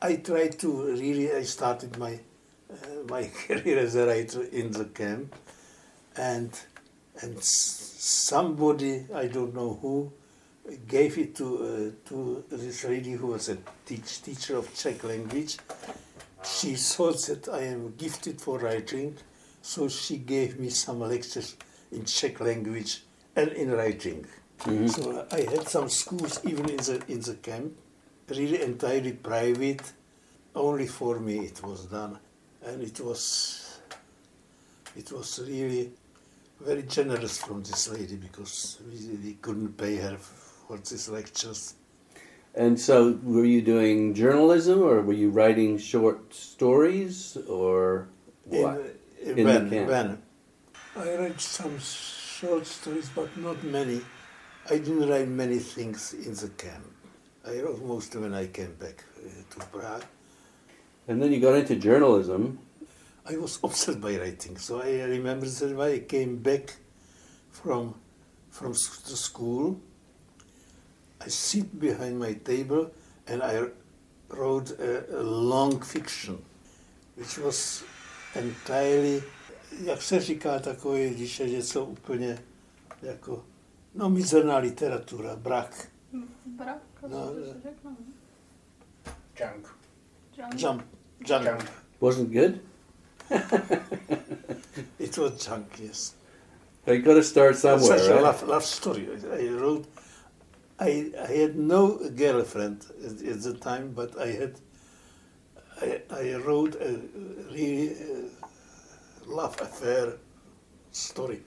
I 0.00 0.16
tried 0.16 0.58
to 0.60 0.92
really. 0.92 1.32
I 1.32 1.42
started 1.42 1.98
my 1.98 2.20
uh, 2.70 2.76
my 3.08 3.30
career 3.46 3.78
as 3.78 3.96
a 3.96 4.06
writer 4.06 4.42
in 4.44 4.70
the 4.70 4.84
camp, 4.84 5.34
and 6.16 6.50
and 7.20 7.42
somebody 7.42 9.06
I 9.14 9.26
don't 9.26 9.54
know 9.54 9.78
who 9.82 10.12
gave 10.86 11.18
it 11.18 11.34
to 11.36 11.94
uh, 12.04 12.08
to 12.08 12.44
this 12.50 12.84
lady 12.84 13.12
who 13.12 13.28
was 13.28 13.48
a 13.48 13.58
teach, 13.86 14.22
teacher 14.22 14.56
of 14.56 14.74
Czech 14.74 15.02
language. 15.04 15.58
She 16.44 16.74
thought 16.74 17.20
that 17.26 17.48
I 17.48 17.62
am 17.62 17.94
gifted 17.96 18.40
for 18.40 18.58
writing, 18.58 19.16
so 19.62 19.88
she 19.88 20.18
gave 20.18 20.58
me 20.58 20.70
some 20.70 21.00
lectures 21.00 21.56
in 21.92 22.04
Czech 22.04 22.40
language 22.40 23.02
and 23.36 23.52
in 23.52 23.70
writing. 23.70 24.26
So 24.88 25.26
I 25.32 25.40
had 25.40 25.68
some 25.68 25.88
schools 25.88 26.40
even 26.44 26.68
in 26.68 26.76
the 26.76 27.02
in 27.08 27.20
the 27.20 27.34
camp, 27.34 27.72
really 28.28 28.62
entirely 28.62 29.12
private. 29.12 29.92
Only 30.54 30.86
for 30.86 31.18
me 31.20 31.46
it 31.46 31.62
was 31.62 31.86
done, 31.86 32.18
and 32.64 32.82
it 32.82 33.00
was 33.00 33.80
it 34.96 35.10
was 35.12 35.40
really 35.46 35.92
very 36.60 36.82
generous 36.82 37.38
from 37.38 37.62
this 37.62 37.88
lady 37.88 38.16
because 38.16 38.78
we, 38.86 39.16
we 39.24 39.32
couldn't 39.34 39.76
pay 39.78 39.96
her 39.96 40.18
for 40.70 40.78
these 40.78 41.08
lectures. 41.08 41.74
And 42.54 42.78
so, 42.78 43.18
were 43.24 43.44
you 43.44 43.60
doing 43.60 44.14
journalism, 44.14 44.82
or 44.82 45.02
were 45.02 45.18
you 45.24 45.30
writing 45.30 45.78
short 45.78 46.32
stories, 46.32 47.36
or 47.48 48.08
what? 48.44 48.78
In, 49.20 49.30
In 49.30 49.36
the 49.36 49.44
when, 49.44 49.70
camp. 49.70 49.88
when 49.88 50.08
I 50.96 51.08
read 51.22 51.40
some 51.40 51.76
short 51.80 52.66
stories, 52.66 53.10
but 53.14 53.36
not 53.36 53.62
many. 53.64 54.00
I 54.70 54.78
didn't 54.78 55.08
write 55.08 55.28
many 55.28 55.58
things 55.58 56.14
in 56.14 56.34
the 56.34 56.50
camp. 56.64 56.86
I 57.44 57.60
wrote 57.62 57.82
most 57.82 58.14
when 58.14 58.34
I 58.34 58.46
came 58.46 58.74
back 58.74 59.04
uh, 59.18 59.42
to 59.50 59.58
Prague. 59.72 60.04
And 61.08 61.20
then 61.20 61.32
you 61.32 61.40
got 61.40 61.54
into 61.54 61.74
journalism. 61.76 62.60
I 63.26 63.36
was 63.36 63.58
obsessed 63.64 64.00
by 64.00 64.14
writing, 64.18 64.56
so 64.56 64.82
I 64.82 65.02
remember 65.16 65.46
that 65.46 65.76
when 65.76 65.90
I 65.90 65.98
came 66.14 66.36
back 66.36 66.64
from 67.50 67.94
from 68.50 68.72
the 68.72 69.16
school, 69.28 69.80
I 71.26 71.30
sit 71.30 71.66
behind 71.74 72.18
my 72.18 72.34
table 72.34 72.90
and 73.26 73.42
I 73.42 73.60
wrote 74.28 74.70
a, 74.78 75.18
a 75.18 75.22
long 75.22 75.84
fiction, 75.84 76.38
which 77.16 77.38
was 77.38 77.84
entirely, 78.34 79.22
jak 79.84 80.02
se 80.02 80.20
říká 80.20 80.58
takový, 80.58 81.10
když 81.10 81.40
je 81.40 81.50
něco 81.50 81.84
úplně 81.84 82.42
jako, 83.02 83.44
no 83.94 84.10
mizerná 84.10 84.56
literatura, 84.58 85.36
brak, 85.36 85.88
Brak, 86.46 86.82
No, 87.02 87.08
co 87.08 87.34
eh, 87.34 87.40
no. 87.40 87.44
se 87.52 87.60
řekne? 87.62 87.90
Junk. 89.40 89.68
Junk. 90.38 90.60
jump, 90.60 90.82
junk. 91.28 91.44
Junk. 91.46 91.70
Wasn't 92.00 92.28
good. 92.32 92.54
It 94.98 95.18
was 95.18 95.46
junk, 95.46 95.78
yes. 95.80 96.14
So 96.84 96.92
you 96.92 97.02
got 97.02 97.14
to 97.14 97.22
start 97.22 97.56
somewhere, 97.56 97.98
Such 97.98 98.10
a 98.10 98.20
love, 98.20 98.42
love 98.46 98.64
story. 98.66 99.08
I, 99.32 99.46
I 99.46 99.48
wrote. 99.48 99.86
I, 100.80 101.12
I 101.22 101.32
had 101.32 101.56
no 101.56 101.98
girlfriend 102.16 102.86
at, 103.04 103.22
at 103.22 103.42
the 103.42 103.54
time, 103.54 103.92
but 103.94 104.18
I 104.18 104.28
had. 104.28 104.60
I, 105.82 106.00
I 106.10 106.34
wrote 106.36 106.74
a 106.76 107.00
really 107.50 107.90
uh, 107.90 108.46
love 109.26 109.58
affair 109.60 110.14
story. 110.92 111.40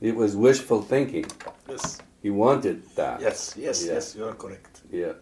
It 0.00 0.16
was 0.16 0.34
wishful 0.34 0.82
thinking. 0.82 1.26
Yes, 1.68 1.98
You 2.22 2.34
wanted 2.34 2.82
that. 2.96 3.20
yes, 3.20 3.54
yes, 3.56 3.84
Yeah. 3.86 3.92
yes. 3.94 4.14
You 4.16 4.24
are 4.26 4.34
correct. 4.34 4.80
Yeah. 4.90 5.12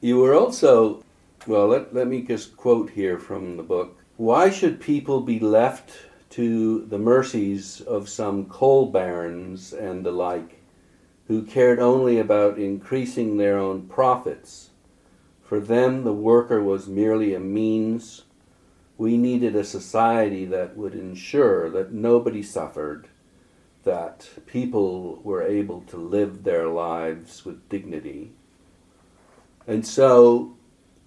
You 0.00 0.18
were 0.18 0.34
also, 0.34 1.02
well, 1.46 1.66
let, 1.68 1.92
let 1.94 2.06
me 2.06 2.22
just 2.22 2.56
quote 2.56 2.90
here 2.90 3.18
from 3.18 3.56
the 3.56 3.62
book. 3.62 3.96
Why 4.16 4.50
should 4.50 4.80
people 4.80 5.20
be 5.20 5.38
left 5.40 5.90
to 6.30 6.84
the 6.86 6.98
mercies 6.98 7.80
of 7.82 8.08
some 8.08 8.46
coal 8.46 8.86
barons 8.86 9.72
and 9.74 10.06
the 10.06 10.12
like, 10.12 10.57
who 11.28 11.42
cared 11.42 11.78
only 11.78 12.18
about 12.18 12.58
increasing 12.58 13.36
their 13.36 13.58
own 13.58 13.82
profits? 13.82 14.70
For 15.44 15.60
them, 15.60 16.04
the 16.04 16.12
worker 16.12 16.62
was 16.62 16.88
merely 16.88 17.34
a 17.34 17.40
means. 17.40 18.24
We 18.96 19.16
needed 19.16 19.54
a 19.54 19.64
society 19.64 20.44
that 20.46 20.76
would 20.76 20.94
ensure 20.94 21.70
that 21.70 21.92
nobody 21.92 22.42
suffered, 22.42 23.08
that 23.84 24.28
people 24.46 25.20
were 25.22 25.42
able 25.42 25.82
to 25.82 25.96
live 25.96 26.42
their 26.42 26.66
lives 26.66 27.44
with 27.44 27.68
dignity. 27.68 28.32
And 29.66 29.86
so 29.86 30.56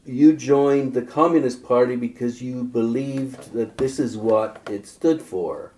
you 0.06 0.34
joined 0.34 0.94
the 0.94 1.02
Communist 1.02 1.64
Party 1.64 1.96
because 1.96 2.42
you 2.42 2.64
believed 2.64 3.54
that 3.54 3.78
this 3.78 4.00
is 4.00 4.18
what 4.18 4.62
it 4.70 4.88
stood 4.88 5.22
for, 5.22 5.74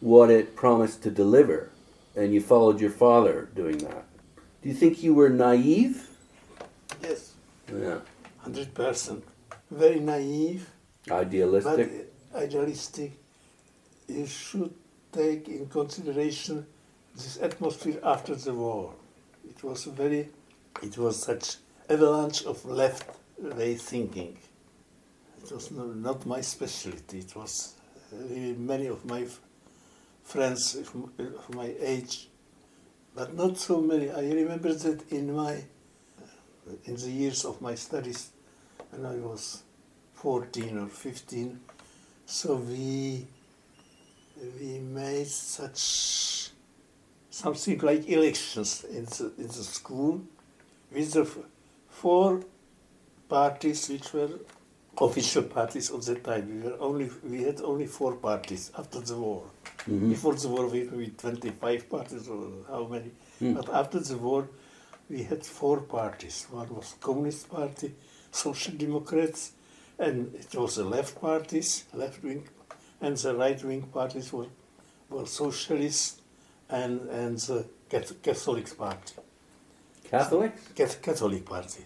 what 0.00 0.30
it 0.30 0.54
promised 0.54 1.02
to 1.02 1.10
deliver, 1.10 1.69
and 2.20 2.34
you 2.34 2.40
followed 2.40 2.80
your 2.80 2.90
father 2.90 3.48
doing 3.54 3.78
that. 3.78 4.04
Do 4.62 4.68
you 4.68 4.74
think 4.74 5.02
you 5.02 5.14
were 5.14 5.30
naive? 5.30 5.96
Yes, 7.02 7.32
Yeah. 7.72 8.00
hundred 8.38 8.74
percent. 8.74 9.24
Very 9.70 10.00
naive, 10.00 10.68
Idealistic? 11.10 11.90
idealistic. 12.34 13.12
You 14.08 14.26
should 14.26 14.74
take 15.12 15.48
in 15.48 15.66
consideration 15.68 16.66
this 17.14 17.38
atmosphere 17.40 18.00
after 18.02 18.34
the 18.34 18.52
war. 18.54 18.92
It 19.48 19.62
was 19.64 19.84
very, 19.84 20.28
it 20.82 20.98
was 20.98 21.14
such 21.22 21.56
avalanche 21.88 22.44
of 22.44 22.64
left 22.64 23.08
way 23.38 23.76
thinking. 23.76 24.36
It 25.42 25.50
was 25.52 25.70
not 25.70 26.26
my 26.26 26.40
specialty. 26.42 27.18
It 27.20 27.34
was 27.34 27.74
uh, 28.12 28.16
really 28.28 28.54
many 28.72 28.86
of 28.88 29.04
my 29.06 29.26
friends 30.30 30.76
of 30.76 31.54
my 31.54 31.74
age, 31.80 32.28
but 33.16 33.34
not 33.34 33.58
so 33.58 33.80
many. 33.80 34.10
I 34.10 34.30
remember 34.30 34.72
that 34.72 35.10
in 35.10 35.34
my 35.34 35.64
in 36.84 36.94
the 36.94 37.10
years 37.10 37.44
of 37.44 37.60
my 37.60 37.74
studies, 37.74 38.30
when 38.90 39.04
I 39.04 39.16
was 39.16 39.62
14 40.14 40.78
or 40.78 40.86
15, 40.86 41.58
so 42.26 42.54
we 42.56 43.26
we 44.60 44.78
made 44.78 45.26
such 45.26 46.50
something 47.30 47.78
like 47.78 48.08
elections 48.08 48.84
in 48.84 49.04
the, 49.06 49.32
in 49.36 49.48
the 49.48 49.64
school 49.78 50.20
with 50.92 51.12
the 51.12 51.26
four 51.88 52.42
parties 53.28 53.88
which 53.88 54.12
were 54.12 54.30
official 55.00 55.42
parties 55.44 55.90
of 55.90 56.04
the 56.04 56.14
time. 56.16 56.44
We 56.62 56.68
were 56.68 56.76
only 56.80 57.10
we 57.32 57.42
had 57.42 57.60
only 57.60 57.86
four 57.86 58.14
parties 58.16 58.70
after 58.78 59.00
the 59.00 59.16
war. 59.16 59.44
Mhm. 59.88 60.10
Before 60.10 60.34
the 60.34 60.48
war, 60.48 60.66
we 60.66 60.80
had 60.80 61.18
25 61.18 61.88
parties 61.88 62.28
or 62.28 62.48
how 62.68 62.86
many. 62.86 63.10
Hmm. 63.38 63.54
But 63.54 63.68
after 63.70 63.98
the 64.00 64.18
war, 64.18 64.48
we 65.08 65.22
had 65.22 65.44
four 65.44 65.80
parties. 65.80 66.46
One 66.50 66.68
was 66.74 66.94
Communist 67.00 67.48
Party, 67.48 67.94
Social 68.30 68.74
Democrats, 68.74 69.52
and 69.98 70.34
it 70.34 70.54
was 70.54 70.76
the 70.76 70.84
left 70.84 71.20
parties, 71.20 71.84
left 71.94 72.22
wing, 72.22 72.48
and 73.00 73.16
the 73.16 73.34
right 73.34 73.62
wing 73.64 73.82
parties 73.82 74.32
were, 74.32 74.46
were 75.08 75.26
socialists 75.26 76.20
and, 76.68 77.08
and 77.08 77.38
the 77.38 77.64
Catholic 77.88 78.76
Party, 78.78 79.12
Catholics? 80.10 80.60
Catholic 81.02 81.44
Party. 81.44 81.84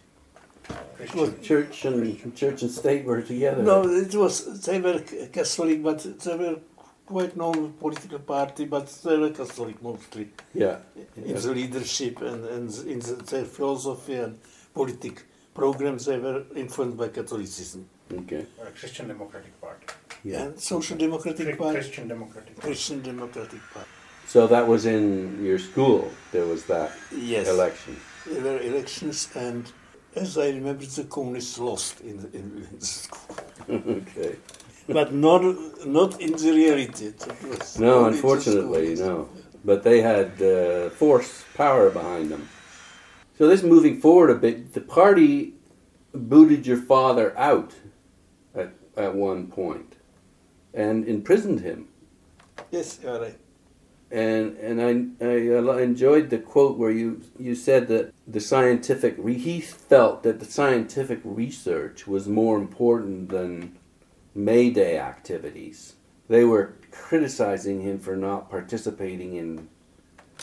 Christian. 0.97 1.43
Church 1.43 1.85
and 1.85 2.37
church 2.37 2.63
and 2.63 2.71
state 2.71 3.05
were 3.05 3.23
together. 3.23 3.63
No, 3.63 3.83
it 3.87 4.15
was 4.15 4.63
they 4.67 4.81
were 4.81 5.01
Catholic, 5.33 5.83
but 5.83 5.99
they 6.25 6.37
were 6.37 6.59
quite 7.07 7.37
known 7.37 7.73
political 7.75 8.19
party, 8.21 8.65
but 8.65 8.87
they 9.05 9.19
were 9.19 9.31
Catholic 9.31 9.83
mostly 9.83 10.29
Yeah. 10.55 10.79
in 11.17 11.35
the 11.35 11.53
leadership 11.53 12.21
and, 12.23 12.45
and 12.47 12.71
in 12.93 12.99
the, 13.01 13.15
their 13.31 13.45
philosophy 13.45 14.15
and 14.15 14.39
politic 14.75 15.25
programs. 15.55 16.07
They 16.07 16.19
were 16.19 16.45
influenced 16.57 16.97
by 16.97 17.09
Catholicism 17.09 17.87
Okay. 18.13 18.47
Or 18.61 18.67
a 18.69 18.71
Christian 18.71 19.09
Democratic 19.09 19.59
Party. 19.61 19.87
Yeah. 20.25 20.43
and 20.43 20.59
Social 20.61 20.97
Democratic 20.97 21.47
Chri- 21.49 21.59
Party, 21.59 21.75
Christian 21.79 22.09
Democratic 22.09 22.55
Party. 22.55 22.67
Christian 22.69 23.03
Democratic 23.03 23.61
Party. 23.75 23.89
So 24.27 24.47
that 24.47 24.67
was 24.67 24.87
in 24.87 25.43
your 25.45 25.59
school. 25.59 26.11
There 26.33 26.47
was 26.47 26.65
that 26.67 26.93
Yes, 27.15 27.49
election. 27.49 27.97
there 28.27 28.43
were 28.43 28.61
elections, 28.61 29.29
and 29.35 29.71
as 30.17 30.39
I 30.39 30.49
remember, 30.49 30.85
the 30.85 31.05
communists 31.05 31.59
lost 31.59 32.01
in 32.01 32.17
the, 32.19 32.29
in, 32.39 32.67
in 32.71 32.79
the 32.79 32.87
school, 32.87 33.37
okay. 33.71 34.37
but 34.89 35.13
not 35.13 35.43
not 35.87 36.21
in 36.21 36.33
the 36.33 36.53
reality. 36.53 37.13
No, 37.79 38.07
unfortunately, 38.07 38.95
no. 38.95 39.29
But 39.65 39.83
they 39.83 40.03
had 40.03 40.43
uh, 40.43 40.91
force, 40.91 41.45
power 41.55 41.89
behind 41.91 42.31
them. 42.31 42.49
So 43.39 43.49
this 43.49 43.63
moving 43.63 44.01
forward 44.01 44.31
a 44.31 44.35
bit, 44.35 44.75
the 44.75 44.81
party 44.81 45.55
booted 46.13 46.67
your 46.67 46.77
father 46.77 47.37
out 47.37 47.73
at, 48.55 48.75
at 48.97 49.15
one 49.15 49.49
point 49.49 49.97
and 50.73 51.05
imprisoned 51.07 51.61
him. 51.61 51.89
Yes, 52.71 53.01
you 53.03 53.09
are 53.09 53.21
right. 53.21 53.39
And 54.11 54.57
and 54.59 54.81
I, 55.21 55.25
I 55.25 55.49
uh, 55.57 55.77
enjoyed 55.79 56.31
the 56.31 56.39
quote 56.39 56.79
where 56.79 56.91
you, 56.91 57.23
you 57.39 57.55
said 57.55 57.89
that 57.89 58.13
the 58.27 58.41
scientific 58.41 59.15
re- 59.19 59.39
he 59.39 59.61
felt 59.61 60.23
that 60.23 60.39
the 60.41 60.45
scientific 60.47 61.21
research 61.25 62.07
was 62.07 62.29
more 62.29 62.59
important 62.59 63.31
than 63.31 63.77
Mayday 64.35 64.99
activities. 64.99 65.95
They 66.29 66.45
were 66.45 66.75
criticizing 66.91 67.81
him 67.83 67.99
for 67.99 68.17
not 68.17 68.51
participating 68.51 69.35
in 69.37 69.69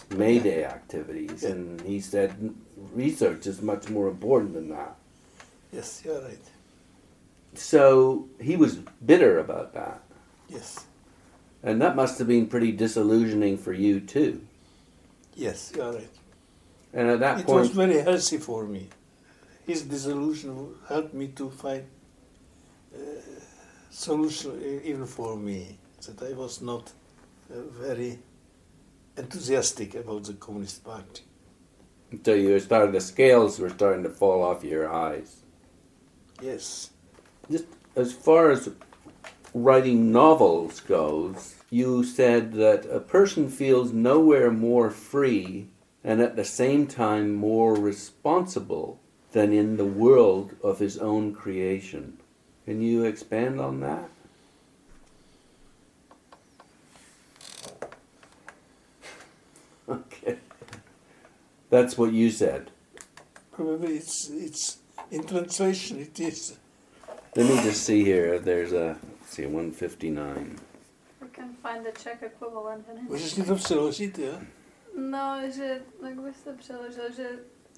Mayday 0.09 0.63
activities, 0.65 1.43
Yeah. 1.43 1.49
and 1.51 1.81
he 1.81 1.99
said 2.01 2.53
research 2.93 3.47
is 3.47 3.61
much 3.61 3.89
more 3.89 4.07
important 4.07 4.53
than 4.53 4.69
that. 4.69 4.95
Yes, 5.71 6.01
you 6.03 6.11
are 6.13 6.21
right. 6.21 6.37
So 7.53 8.27
he 8.39 8.55
was 8.57 8.77
bitter 9.05 9.39
about 9.39 9.73
that, 9.73 10.01
Yes, 10.49 10.85
and 11.63 11.81
that 11.81 11.95
must 11.95 12.19
have 12.19 12.27
been 12.27 12.47
pretty 12.47 12.71
disillusioning 12.71 13.57
for 13.57 13.73
you 13.73 13.99
too. 13.99 14.41
yes, 15.35 15.71
you 15.75 15.81
are 15.81 15.93
right. 15.93 16.09
And 16.93 17.09
at 17.09 17.19
that 17.19 17.39
It 17.39 17.45
point, 17.45 17.59
was 17.61 17.69
very 17.69 17.99
healthy 17.99 18.37
for 18.37 18.65
me. 18.65 18.89
His 19.65 19.83
disillusion 19.83 20.75
helped 20.87 21.13
me 21.13 21.27
to 21.29 21.49
find 21.49 21.83
uh, 22.93 22.99
solution 23.89 24.81
even 24.83 25.05
for 25.05 25.37
me. 25.37 25.77
That 26.05 26.21
I 26.29 26.33
was 26.33 26.61
not 26.61 26.91
uh, 27.51 27.61
very 27.79 28.19
enthusiastic 29.17 29.95
about 29.95 30.23
the 30.25 30.33
Communist 30.33 30.83
Party. 30.83 31.23
So 32.25 32.33
you 32.33 32.59
started, 32.59 32.93
the 32.93 33.01
scales 33.01 33.59
were 33.59 33.69
starting 33.69 34.03
to 34.03 34.09
fall 34.09 34.43
off 34.43 34.63
your 34.63 34.91
eyes. 34.91 35.43
Yes, 36.41 36.89
Just 37.49 37.65
as 37.95 38.11
far 38.13 38.51
as 38.51 38.69
writing 39.53 40.11
novels 40.11 40.79
goes, 40.79 41.55
you 41.69 42.03
said 42.03 42.53
that 42.53 42.85
a 42.89 42.99
person 42.99 43.49
feels 43.49 43.91
nowhere 43.91 44.51
more 44.51 44.89
free 44.89 45.67
and 46.03 46.21
at 46.21 46.35
the 46.35 46.45
same 46.45 46.87
time 46.87 47.33
more 47.33 47.75
responsible 47.75 48.99
than 49.31 49.53
in 49.53 49.77
the 49.77 49.85
world 49.85 50.55
of 50.63 50.79
his 50.79 50.97
own 50.97 51.33
creation. 51.33 52.17
Can 52.65 52.81
you 52.81 53.03
expand 53.03 53.59
on 53.59 53.79
that? 53.81 54.09
Okay. 59.89 60.37
That's 61.69 61.97
what 61.97 62.13
you 62.13 62.31
said. 62.31 62.71
probably 63.51 63.97
it's 63.97 64.29
it's 64.29 64.77
in 65.09 65.23
translation. 65.25 65.99
It 65.99 66.17
is 66.17 66.57
Let 67.35 67.45
me 67.45 67.55
just 67.63 67.83
see 67.83 68.03
here. 68.05 68.39
There's 68.39 68.71
a 68.71 68.97
see 69.31 69.45
159. 69.45 70.59
We 71.21 71.27
can 71.35 71.55
find 71.61 71.85
the 71.85 71.91
Czech 71.91 72.23
equivalent 72.23 72.85
in 72.91 72.97
it. 72.97 73.09
můžeš 73.09 73.35
mi 73.35 73.43
to 73.43 73.55
přeložit, 73.55 74.19
jo? 74.19 74.33
No, 74.97 75.37
že, 75.55 75.81
jak 76.03 76.19
byste 76.19 76.53
přeložil, 76.53 77.11
že 77.15 77.29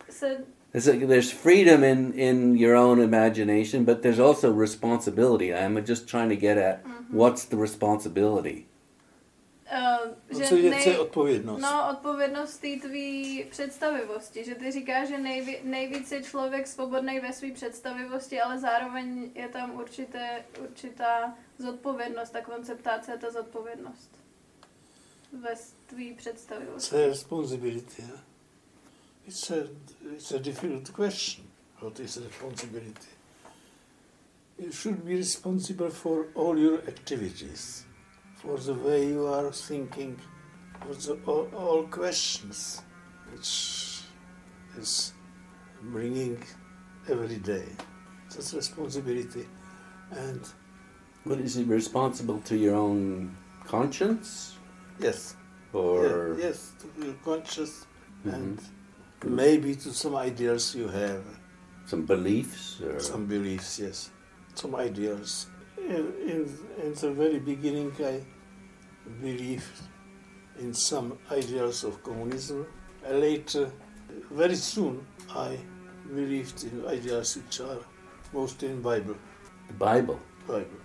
se, 0.10 0.46
It's 0.74 0.88
like 0.88 1.08
there's 1.08 1.32
freedom 1.32 1.84
in, 1.84 2.14
in 2.14 2.58
your 2.58 2.76
own 2.76 3.00
imagination, 3.00 3.86
but 3.86 4.02
there's 4.02 4.20
also 4.20 4.52
responsibility. 4.52 5.54
I'm 5.54 5.78
just 5.86 6.08
trying 6.08 6.30
to 6.30 6.36
get 6.36 6.58
at 6.58 6.84
mm-hmm. 6.84 7.16
what's 7.16 7.46
the 7.46 7.58
responsibility. 7.58 8.66
Uh, 9.74 10.12
že 10.30 10.36
co 10.36 10.42
je, 10.42 10.48
co 10.48 10.56
je 10.56 10.70
nej, 10.70 10.98
odpovědnost? 10.98 11.62
no, 11.62 11.90
odpovědnost 11.92 12.58
té 12.58 12.88
tvý 12.88 13.46
představivosti, 13.50 14.44
že 14.44 14.56
ty 14.56 14.72
říkáš, 14.72 15.08
že 15.08 15.18
nejví, 15.18 15.58
nejvíc 15.64 16.12
je 16.12 16.24
člověk 16.24 16.68
svobodný 16.68 17.20
ve 17.20 17.34
své 17.34 17.52
představivosti, 17.52 18.42
ale 18.42 18.60
zároveň 18.60 19.32
je 19.36 19.48
tam 19.50 19.76
určité, 19.76 20.46
určitá 20.62 21.38
zodpovědnost, 21.58 22.30
ta 22.30 22.42
konceptace 22.42 23.12
je 23.12 23.18
ta 23.18 23.32
zodpovědnost 23.32 24.12
ve 25.42 25.56
tvý 25.86 26.14
představivosti. 26.14 26.90
Co 26.90 26.98
je 26.98 27.08
responsibility? 27.08 28.02
Yeah? 28.02 28.20
It's 29.28 29.52
a 29.52 29.56
it's 30.16 30.32
a 30.32 30.38
difficult 30.38 30.90
question. 30.90 31.48
What 31.82 32.00
is 32.00 32.18
responsibility? 32.18 33.08
You 34.60 34.72
should 34.72 35.04
be 35.04 35.16
responsible 35.16 35.90
for 35.90 36.26
all 36.36 36.58
your 36.58 36.80
activities, 36.88 37.86
for 38.44 38.58
the 38.58 38.74
way 38.74 39.08
you 39.08 39.26
are 39.26 39.52
thinking, 39.52 40.20
for 40.82 40.94
the, 40.94 41.18
all, 41.26 41.48
all 41.56 41.84
questions 41.88 42.82
which 43.32 44.02
is 44.78 45.14
bringing 45.82 46.38
every 47.10 47.38
day. 47.38 47.66
That's 48.30 48.54
responsibility, 48.54 49.48
and 50.12 50.42
What 51.24 51.40
is 51.40 51.56
it 51.56 51.68
responsible 51.68 52.40
to 52.42 52.58
your 52.58 52.76
own 52.76 53.36
conscience? 53.66 54.58
yes, 55.00 55.36
or 55.72 56.36
Yeah, 56.38 56.48
yes, 56.48 56.74
to 56.82 56.88
be 57.00 57.16
conscious 57.24 57.86
Mhm. 58.26 58.34
and 58.34 58.60
maybe 59.24 59.76
to 59.76 59.90
some 59.94 60.16
ideals 60.16 60.76
you 60.76 60.88
have, 60.90 61.24
some 61.86 62.06
beliefs? 62.06 62.82
Or 62.82 63.00
some 63.00 63.26
beliefs, 63.26 63.80
yes, 63.80 64.10
some 64.56 64.76
ideals. 64.76 65.48
In, 65.78 66.06
in, 66.34 66.42
in 66.84 66.94
the 66.94 67.12
very 67.12 67.40
beginning, 67.40 67.92
I 68.00 68.22
believed 69.22 69.82
in 70.60 70.74
some 70.74 71.18
ideals 71.32 71.84
of 71.84 72.02
communism. 72.04 72.66
Later, 73.10 73.72
very 74.32 74.56
soon, 74.56 75.06
I 75.30 75.58
believed 76.08 76.64
in 76.64 76.86
ideals 76.86 77.36
which 77.38 77.60
are 77.62 77.80
mostly 78.34 78.70
in 78.70 78.82
Bible. 78.82 79.16
the 79.68 79.74
Bible, 79.74 80.20
Bible, 80.48 80.78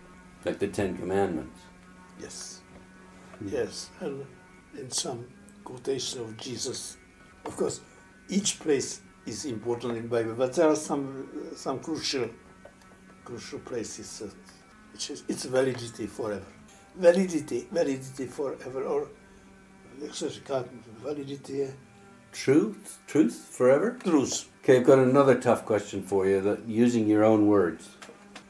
like 0.44 0.59
the 0.59 0.68
Ten 0.68 0.96
Commandments. 0.96 1.61
yes, 2.20 2.61
Hmm. 3.38 3.48
yes, 3.48 3.90
and 4.00 4.24
in 4.76 4.90
some 4.90 5.26
quotation 5.64 6.20
of 6.22 6.37
Jesus. 6.37 6.96
Of 7.44 7.57
course, 7.57 7.81
each 8.28 8.59
place 8.61 9.00
is 9.26 9.44
important 9.44 9.96
in 9.96 10.09
Bible, 10.09 10.35
but 10.35 10.52
there 10.54 10.68
are 10.68 10.76
some 10.76 11.28
some 11.57 11.78
crucial 11.81 12.28
crucial 13.24 13.59
places 13.61 14.22
uh, 14.22 14.31
which 14.92 15.11
is 15.11 15.22
its 15.28 15.44
validity 15.44 16.07
forever. 16.07 16.46
Validity, 16.96 17.68
validity 17.70 18.27
forever, 18.27 18.83
or 18.85 19.09
certificate 20.12 20.68
validity, 21.03 21.64
uh, 21.64 21.68
Truth, 22.33 22.98
truth 23.07 23.48
forever. 23.51 23.96
truth. 24.05 24.48
Okay, 24.62 24.79
I've 24.79 24.87
got 24.87 24.98
another 24.98 25.35
tough 25.40 25.64
question 25.64 26.03
for 26.03 26.27
you. 26.27 26.40
That 26.40 26.66
using 26.66 27.09
your 27.09 27.24
own 27.24 27.46
words, 27.46 27.88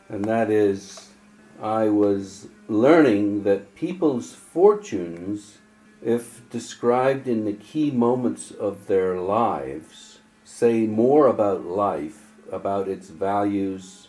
and 0.09 0.25
that 0.25 0.51
is, 0.51 1.09
I 1.63 1.89
was 1.89 2.49
learning 2.69 3.45
that 3.45 3.75
people's 3.75 4.35
fortunes, 4.35 5.59
if 6.03 6.49
described 6.51 7.29
in 7.29 7.45
the 7.45 7.53
key 7.53 7.91
moments 7.91 8.51
of 8.51 8.87
their 8.89 9.17
lives, 9.21 10.19
say 10.45 10.87
more 10.87 11.27
about 11.29 11.65
life, 11.65 12.33
about 12.51 12.89
its 12.89 13.09
values, 13.11 14.09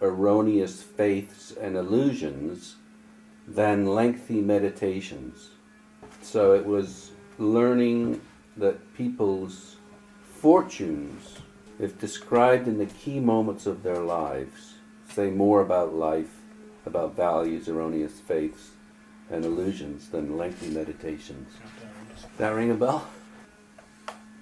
erroneous 0.00 0.82
faiths, 0.82 1.52
and 1.60 1.76
illusions, 1.76 2.76
than 3.54 3.86
lengthy 3.86 4.40
meditations. 4.40 5.50
So 6.22 6.52
it 6.54 6.64
was 6.64 7.10
learning 7.38 8.20
that 8.56 8.94
people's 8.94 9.76
fortunes, 10.40 11.38
if 11.78 11.98
described 11.98 12.68
in 12.68 12.78
the 12.78 12.86
key 12.86 13.18
moments 13.18 13.66
of 13.66 13.82
their 13.82 13.98
lives, 13.98 14.74
say 15.12 15.30
more 15.30 15.60
about 15.62 15.94
life, 15.94 16.36
about 16.86 17.16
values, 17.16 17.68
erroneous 17.68 18.20
faiths, 18.20 18.70
and 19.30 19.44
illusions 19.44 20.08
than 20.08 20.36
lengthy 20.36 20.70
meditations. 20.70 21.50
That 22.38 22.50
ring 22.50 22.70
a 22.70 22.74
bell? 22.74 23.06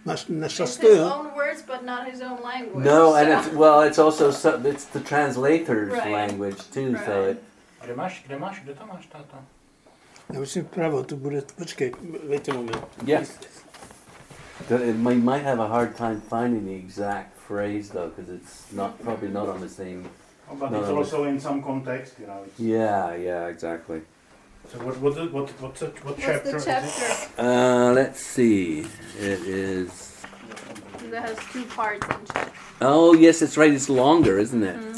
Nasz, 0.04 0.28
nasza 0.28 0.62
It's 0.62 0.76
his 0.76 0.98
own 1.00 1.34
words, 1.34 1.62
but 1.62 1.84
not 1.84 2.08
his 2.10 2.20
own 2.22 2.40
language. 2.42 2.84
No, 2.84 3.14
and 3.14 3.28
it's 3.28 3.48
well, 3.54 3.82
it's 3.82 3.98
also 3.98 4.28
it's 4.64 4.84
the 4.86 5.00
translator's 5.00 5.92
Right. 5.92 6.12
language 6.12 6.58
too. 6.70 6.96
So 7.04 7.24
it 7.24 7.42
Kde 7.84 7.94
máš, 7.96 8.22
kde 8.26 8.38
máš, 8.38 8.60
kde 8.60 8.74
to 8.74 8.86
máš, 8.86 9.06
táto? 9.06 9.36
Já 10.32 10.40
myslím 10.40 10.64
pravo, 10.64 11.04
to 11.04 11.16
bude, 11.16 11.42
počkej, 11.56 11.92
wait 12.28 12.48
a 12.48 12.54
moment. 12.54 12.84
Yes. 13.06 13.38
That 14.68 14.80
it 14.80 14.96
might, 14.96 15.24
might 15.24 15.44
have 15.44 15.60
a 15.60 15.66
hard 15.68 15.96
time 15.96 16.20
finding 16.20 16.64
the 16.66 16.74
exact 16.74 17.38
phrase 17.46 17.90
though, 17.90 18.10
because 18.10 18.28
it's 18.28 18.72
not 18.72 19.00
probably 19.02 19.28
not 19.28 19.48
on 19.48 19.60
the 19.60 19.68
same. 19.68 20.04
Oh, 20.50 20.56
but 20.56 20.72
it's 20.72 20.88
no, 20.88 20.96
also 20.96 21.24
in 21.24 21.40
some 21.40 21.62
context, 21.62 22.14
you 22.20 22.26
know. 22.26 22.42
It's, 22.44 22.60
Yeah, 22.60 23.14
yeah, 23.14 23.46
exactly. 23.48 24.02
So 24.72 24.78
what, 24.78 24.98
what, 25.00 25.16
what, 25.16 25.32
what, 25.32 25.50
what's 25.60 25.82
it, 25.82 26.04
what 26.04 26.04
What's 26.04 26.26
chapter 26.26 26.50
the 26.50 26.56
is 26.56 26.64
chapter 26.64 27.42
Uh, 27.42 27.92
let's 27.92 28.20
see. 28.20 28.84
It 29.18 29.40
is. 29.46 29.88
it? 29.88 31.10
that 31.10 31.28
has 31.28 31.38
two 31.52 31.64
parts 31.64 32.06
in 32.06 32.26
chapter? 32.26 32.52
Oh 32.80 33.14
yes, 33.14 33.40
it's 33.42 33.56
right. 33.56 33.72
It's 33.72 33.88
longer, 33.88 34.38
isn't 34.38 34.62
it? 34.62 34.76
Mm. 34.76 34.97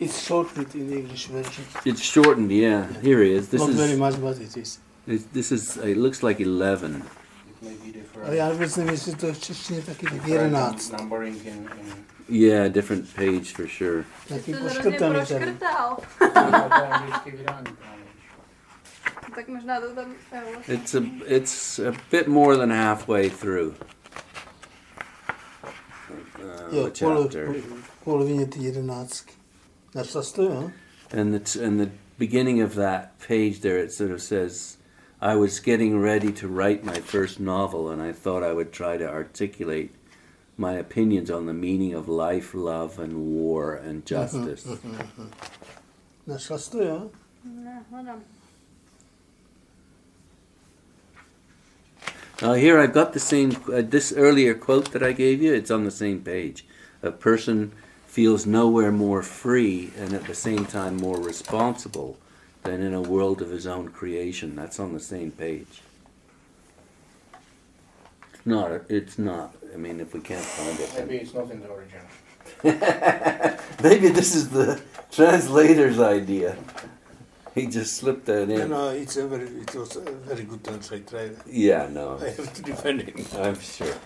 It's 0.00 0.26
shortened 0.26 0.74
in 0.74 0.88
the 0.90 0.96
English 0.98 1.26
version. 1.26 1.64
It's 1.84 2.02
shortened. 2.02 2.50
Yeah. 2.50 2.86
Here 3.02 3.22
he 3.22 3.32
is. 3.32 3.48
This 3.48 3.60
Not 3.60 3.70
is. 3.70 3.76
very 3.76 3.96
much, 3.96 4.20
but 4.20 4.36
it 4.40 4.56
is. 4.56 4.78
It's, 5.06 5.24
this 5.32 5.52
is. 5.52 5.76
It 5.76 5.96
looks 5.96 6.22
like 6.22 6.40
eleven. 6.40 7.02
It 7.48 7.62
may 7.62 7.74
be 7.86 7.92
different. 7.98 8.28
A 8.28 8.32
já 8.32 8.50
vůbec 8.50 8.76
nevím, 8.76 8.92
jestli 8.92 9.16
to 9.16 9.32
v 9.32 9.38
češtině 9.38 9.82
11. 10.26 10.92
Numbering 11.00 11.44
in, 11.46 11.52
in 11.52 12.04
Yeah, 12.28 12.72
different 12.72 13.14
page 13.14 13.52
for 13.54 13.66
sure. 13.68 14.04
Taky 14.28 14.52
To 14.52 14.58
hrozně 14.58 14.80
poškrtaný 14.82 15.26
tady. 15.26 15.44
proškrtal. 15.44 15.98
anglicky 16.92 17.30
vydání. 17.30 17.66
Tak 19.34 19.48
možná 19.48 19.80
to 19.80 19.86
It's 20.68 20.94
a. 20.94 21.00
It's 21.26 21.78
a 21.78 21.92
bit 22.10 22.26
more 22.28 22.56
than 22.56 22.70
halfway 22.72 23.30
through. 23.30 23.74
Uh, 26.38 26.76
Jo, 26.76 26.84
the 26.84 26.90
polo, 27.04 27.22
chapter. 27.22 27.54
v 28.00 28.04
polovině 28.04 28.46
ty 28.46 28.58
jedenáctky. 29.94 29.98
Našla 29.98 30.22
jsi 30.22 30.34
to, 30.34 30.42
jo? 30.42 30.70
And 31.20 31.32
the 31.32 31.40
t- 31.40 31.64
and 31.64 31.80
the 31.80 31.90
beginning 32.18 32.62
of 32.62 32.74
that 32.74 33.08
page 33.28 33.60
there, 33.60 33.78
it 33.84 33.92
sort 33.92 34.10
of 34.10 34.20
says, 34.20 34.78
"I 35.20 35.36
was 35.36 35.60
getting 35.60 36.02
ready 36.02 36.32
to 36.32 36.48
write 36.48 36.84
my 36.84 37.00
first 37.00 37.40
novel, 37.40 37.88
and 37.88 38.02
I 38.02 38.12
thought 38.12 38.42
I 38.42 38.52
would 38.52 38.70
try 38.72 38.98
to 38.98 39.08
articulate 39.08 39.90
my 40.56 40.72
opinions 40.72 41.30
on 41.30 41.46
the 41.46 41.52
meaning 41.52 41.94
of 41.94 42.08
life, 42.08 42.54
love, 42.54 42.98
and 42.98 43.12
war 43.12 43.74
and 43.74 44.04
mm-hmm, 44.04 44.14
justice." 44.14 44.66
Našla 46.26 46.58
jsi 46.58 46.70
to, 46.70 46.84
jo? 46.84 47.10
Ne, 47.44 47.84
hledám. 47.90 48.20
Now 52.42 52.54
here 52.54 52.80
I've 52.80 52.92
got 52.92 53.12
the 53.12 53.20
same. 53.20 53.50
Uh, 53.68 53.82
this 53.82 54.12
earlier 54.12 54.54
quote 54.54 54.90
that 54.92 55.02
I 55.02 55.12
gave 55.12 55.40
you, 55.42 55.54
it's 55.54 55.70
on 55.70 55.84
the 55.84 55.90
same 55.90 56.20
page. 56.20 56.64
A 57.02 57.10
person 57.10 57.70
feels 58.14 58.46
nowhere 58.46 58.92
more 58.92 59.24
free 59.24 59.90
and 59.98 60.12
at 60.12 60.22
the 60.26 60.34
same 60.36 60.64
time 60.64 60.96
more 60.96 61.18
responsible 61.18 62.16
than 62.62 62.80
in 62.80 62.94
a 62.94 63.02
world 63.02 63.42
of 63.42 63.50
his 63.50 63.66
own 63.66 63.88
creation. 63.88 64.54
That's 64.54 64.78
on 64.78 64.92
the 64.92 65.00
same 65.00 65.32
page. 65.32 65.82
It's 68.32 68.46
not. 68.46 68.70
It's 68.88 69.18
not. 69.18 69.56
I 69.74 69.76
mean, 69.76 69.98
if 69.98 70.14
we 70.14 70.20
can't 70.20 70.44
find 70.44 70.78
it, 70.78 70.90
Maybe 70.96 71.16
it's 71.24 71.34
not 71.34 71.50
in 71.50 71.60
the 71.60 71.72
original. 71.72 72.06
maybe 73.82 74.08
this 74.10 74.36
is 74.36 74.48
the 74.50 74.80
translator's 75.10 75.98
idea. 75.98 76.56
He 77.52 77.66
just 77.66 77.96
slipped 77.96 78.26
that 78.26 78.46
No, 78.48 78.54
in. 78.54 78.70
no, 78.70 78.88
it's 78.90 79.16
a 79.16 79.26
very, 79.26 79.48
it 79.48 79.74
was 79.74 79.96
a 79.96 80.02
very 80.02 80.44
good 80.44 80.62
translate. 80.62 81.10
Yeah, 81.46 81.88
no. 81.90 82.16
I 82.22 82.30
have 82.30 82.54
to 82.54 82.62
defend 82.62 83.02
him. 83.02 83.26
I'm 83.36 83.58
sure. 83.58 83.96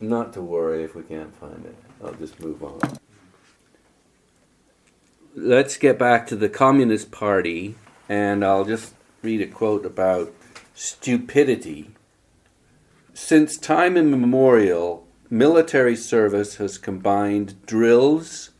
Not 0.00 0.32
to 0.32 0.40
worry 0.40 0.84
if 0.84 0.94
we 0.94 1.02
can't 1.02 1.34
find 1.36 1.66
it. 1.66 1.76
I'll 2.04 2.14
just 2.14 2.38
move 2.40 2.62
on. 2.62 2.80
Let's 5.34 5.76
get 5.76 5.98
back 5.98 6.26
to 6.28 6.36
the 6.36 6.48
Communist 6.48 7.10
Party, 7.10 7.74
and 8.08 8.44
I'll 8.44 8.64
just 8.64 8.94
read 9.22 9.40
a 9.40 9.46
quote 9.46 9.84
about 9.84 10.32
stupidity. 10.74 11.90
Since 13.14 13.56
time 13.56 13.96
immemorial, 13.96 15.06
military 15.30 15.96
service 15.96 16.56
has 16.56 16.78
combined 16.78 17.64
drills, 17.66 18.50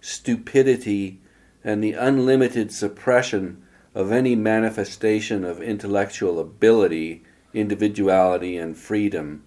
stupidity, 0.00 1.20
and 1.64 1.82
the 1.82 1.94
unlimited 1.94 2.72
suppression 2.72 3.62
of 3.94 4.12
any 4.12 4.34
manifestation 4.34 5.44
of 5.44 5.62
intellectual 5.62 6.38
ability, 6.38 7.22
individuality, 7.54 8.56
and 8.56 8.76
freedom. 8.76 9.44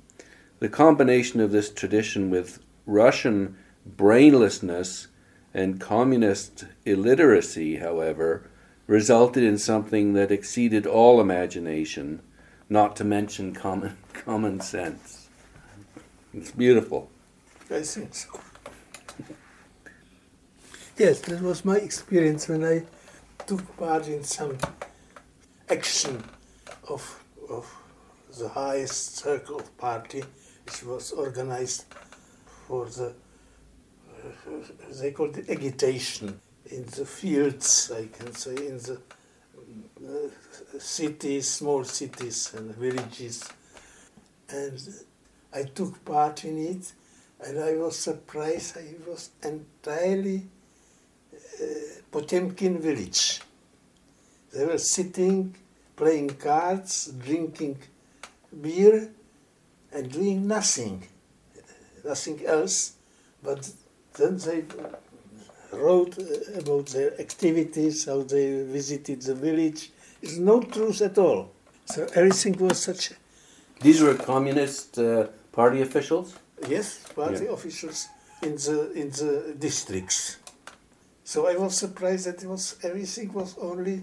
The 0.59 0.69
combination 0.69 1.41
of 1.41 1.51
this 1.51 1.69
tradition 1.69 2.29
with 2.29 2.64
Russian 2.85 3.57
brainlessness 3.87 5.07
and 5.53 5.79
communist 5.79 6.65
illiteracy, 6.85 7.77
however, 7.77 8.49
resulted 8.87 9.43
in 9.43 9.57
something 9.57 10.13
that 10.13 10.31
exceeded 10.31 10.85
all 10.85 11.21
imagination, 11.21 12.21
not 12.69 12.95
to 12.95 13.03
mention 13.03 13.53
common, 13.53 13.97
common 14.13 14.59
sense. 14.59 15.29
It's 16.33 16.51
beautiful. 16.51 17.09
I 17.71 17.81
think 17.81 18.13
so. 18.13 18.39
Yes, 20.97 21.19
that 21.21 21.41
was 21.41 21.65
my 21.65 21.77
experience 21.77 22.47
when 22.47 22.63
I 22.63 22.83
took 23.45 23.77
part 23.77 24.07
in 24.07 24.23
some 24.23 24.57
action 25.69 26.23
of, 26.87 27.23
of 27.49 27.65
the 28.37 28.49
highest 28.49 29.17
circle 29.17 29.59
of 29.59 29.77
party, 29.77 30.23
which 30.65 30.83
was 30.83 31.11
organized 31.11 31.85
for 32.67 32.85
the, 32.85 33.13
uh, 34.23 35.01
they 35.01 35.11
called 35.11 35.37
it 35.37 35.49
agitation 35.49 36.39
in 36.71 36.85
the 36.85 37.05
fields, 37.05 37.91
I 37.95 38.07
can 38.07 38.33
say, 38.33 38.55
in 38.55 38.77
the 38.77 38.99
uh, 40.03 40.79
cities, 40.79 41.47
small 41.47 41.83
cities 41.83 42.53
and 42.55 42.75
villages. 42.75 43.47
And 44.49 44.79
I 45.53 45.63
took 45.63 46.03
part 46.03 46.43
in 46.43 46.57
it, 46.57 46.93
and 47.45 47.59
I 47.59 47.75
was 47.75 47.97
surprised. 47.97 48.77
I 48.77 48.95
was 49.07 49.29
entirely 49.43 50.43
uh, 51.33 51.65
Potemkin 52.11 52.79
village. 52.79 53.41
They 54.53 54.65
were 54.65 54.77
sitting, 54.77 55.55
playing 55.95 56.29
cards, 56.29 57.07
drinking 57.07 57.77
beer 58.61 59.09
and 59.91 60.11
doing 60.11 60.47
nothing, 60.47 61.07
nothing 62.05 62.45
else. 62.45 62.93
But 63.43 63.61
then 64.17 64.37
they 64.37 64.63
wrote 65.71 66.17
about 66.57 66.85
their 66.87 67.19
activities, 67.19 68.05
how 68.05 68.21
they 68.23 68.63
visited 68.63 69.21
the 69.21 69.35
village. 69.35 69.91
It's 70.21 70.37
no 70.37 70.61
truth 70.61 71.01
at 71.01 71.17
all. 71.17 71.51
So 71.85 72.07
everything 72.15 72.57
was 72.57 72.77
such, 72.81 73.11
These 73.81 74.01
were 74.01 74.15
communist 74.15 74.97
uh, 74.97 75.27
party 75.51 75.81
officials? 75.81 76.33
yes, 76.67 76.87
party 77.15 77.45
Yeah. 77.45 77.53
officials 77.57 78.07
in 78.41 78.55
the 78.65 78.77
in 79.01 79.09
the 79.21 79.31
districts. 79.67 80.37
So 81.23 81.37
I 81.47 81.55
was 81.63 81.73
surprised 81.77 82.23
that 82.27 82.37
it 82.43 82.49
was 82.49 82.75
everything 82.83 83.33
was 83.33 83.55
only 83.69 83.97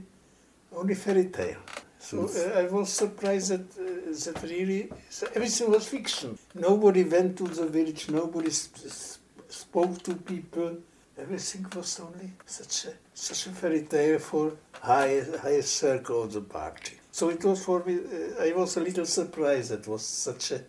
only 0.80 0.94
fairy 0.94 1.26
tale. 1.38 1.60
So 2.02 2.28
uh, 2.28 2.58
I 2.58 2.64
was 2.66 2.92
surprised 2.92 3.50
that 3.50 3.66
uh, 3.78 4.32
that 4.32 4.42
really 4.42 4.90
everything 5.36 5.70
was 5.70 5.86
fiction. 5.86 6.36
Nobody 6.54 7.04
went 7.04 7.38
to 7.38 7.44
the 7.44 7.66
village. 7.66 8.10
Nobody 8.10 8.50
sp- 8.50 8.90
sp- 8.90 9.22
spoke 9.48 10.02
to 10.02 10.14
people. 10.16 10.78
Everything 11.16 11.64
was 11.76 12.00
only 12.00 12.30
such 12.44 12.86
a 12.86 12.92
such 13.14 13.46
a 13.46 13.50
fairy 13.50 13.82
tale 13.82 14.18
for 14.18 14.52
high 14.80 15.22
highest 15.44 15.76
circle 15.76 16.24
of 16.24 16.32
the 16.32 16.40
party. 16.40 16.96
So 17.12 17.28
it 17.28 17.44
was 17.44 17.64
for 17.64 17.84
me. 17.84 17.94
Uh, 17.98 18.42
I 18.46 18.52
was 18.52 18.76
a 18.76 18.80
little 18.80 19.06
surprised. 19.06 19.70
That 19.70 19.86
was 19.86 20.02
such 20.04 20.50
a 20.50 20.60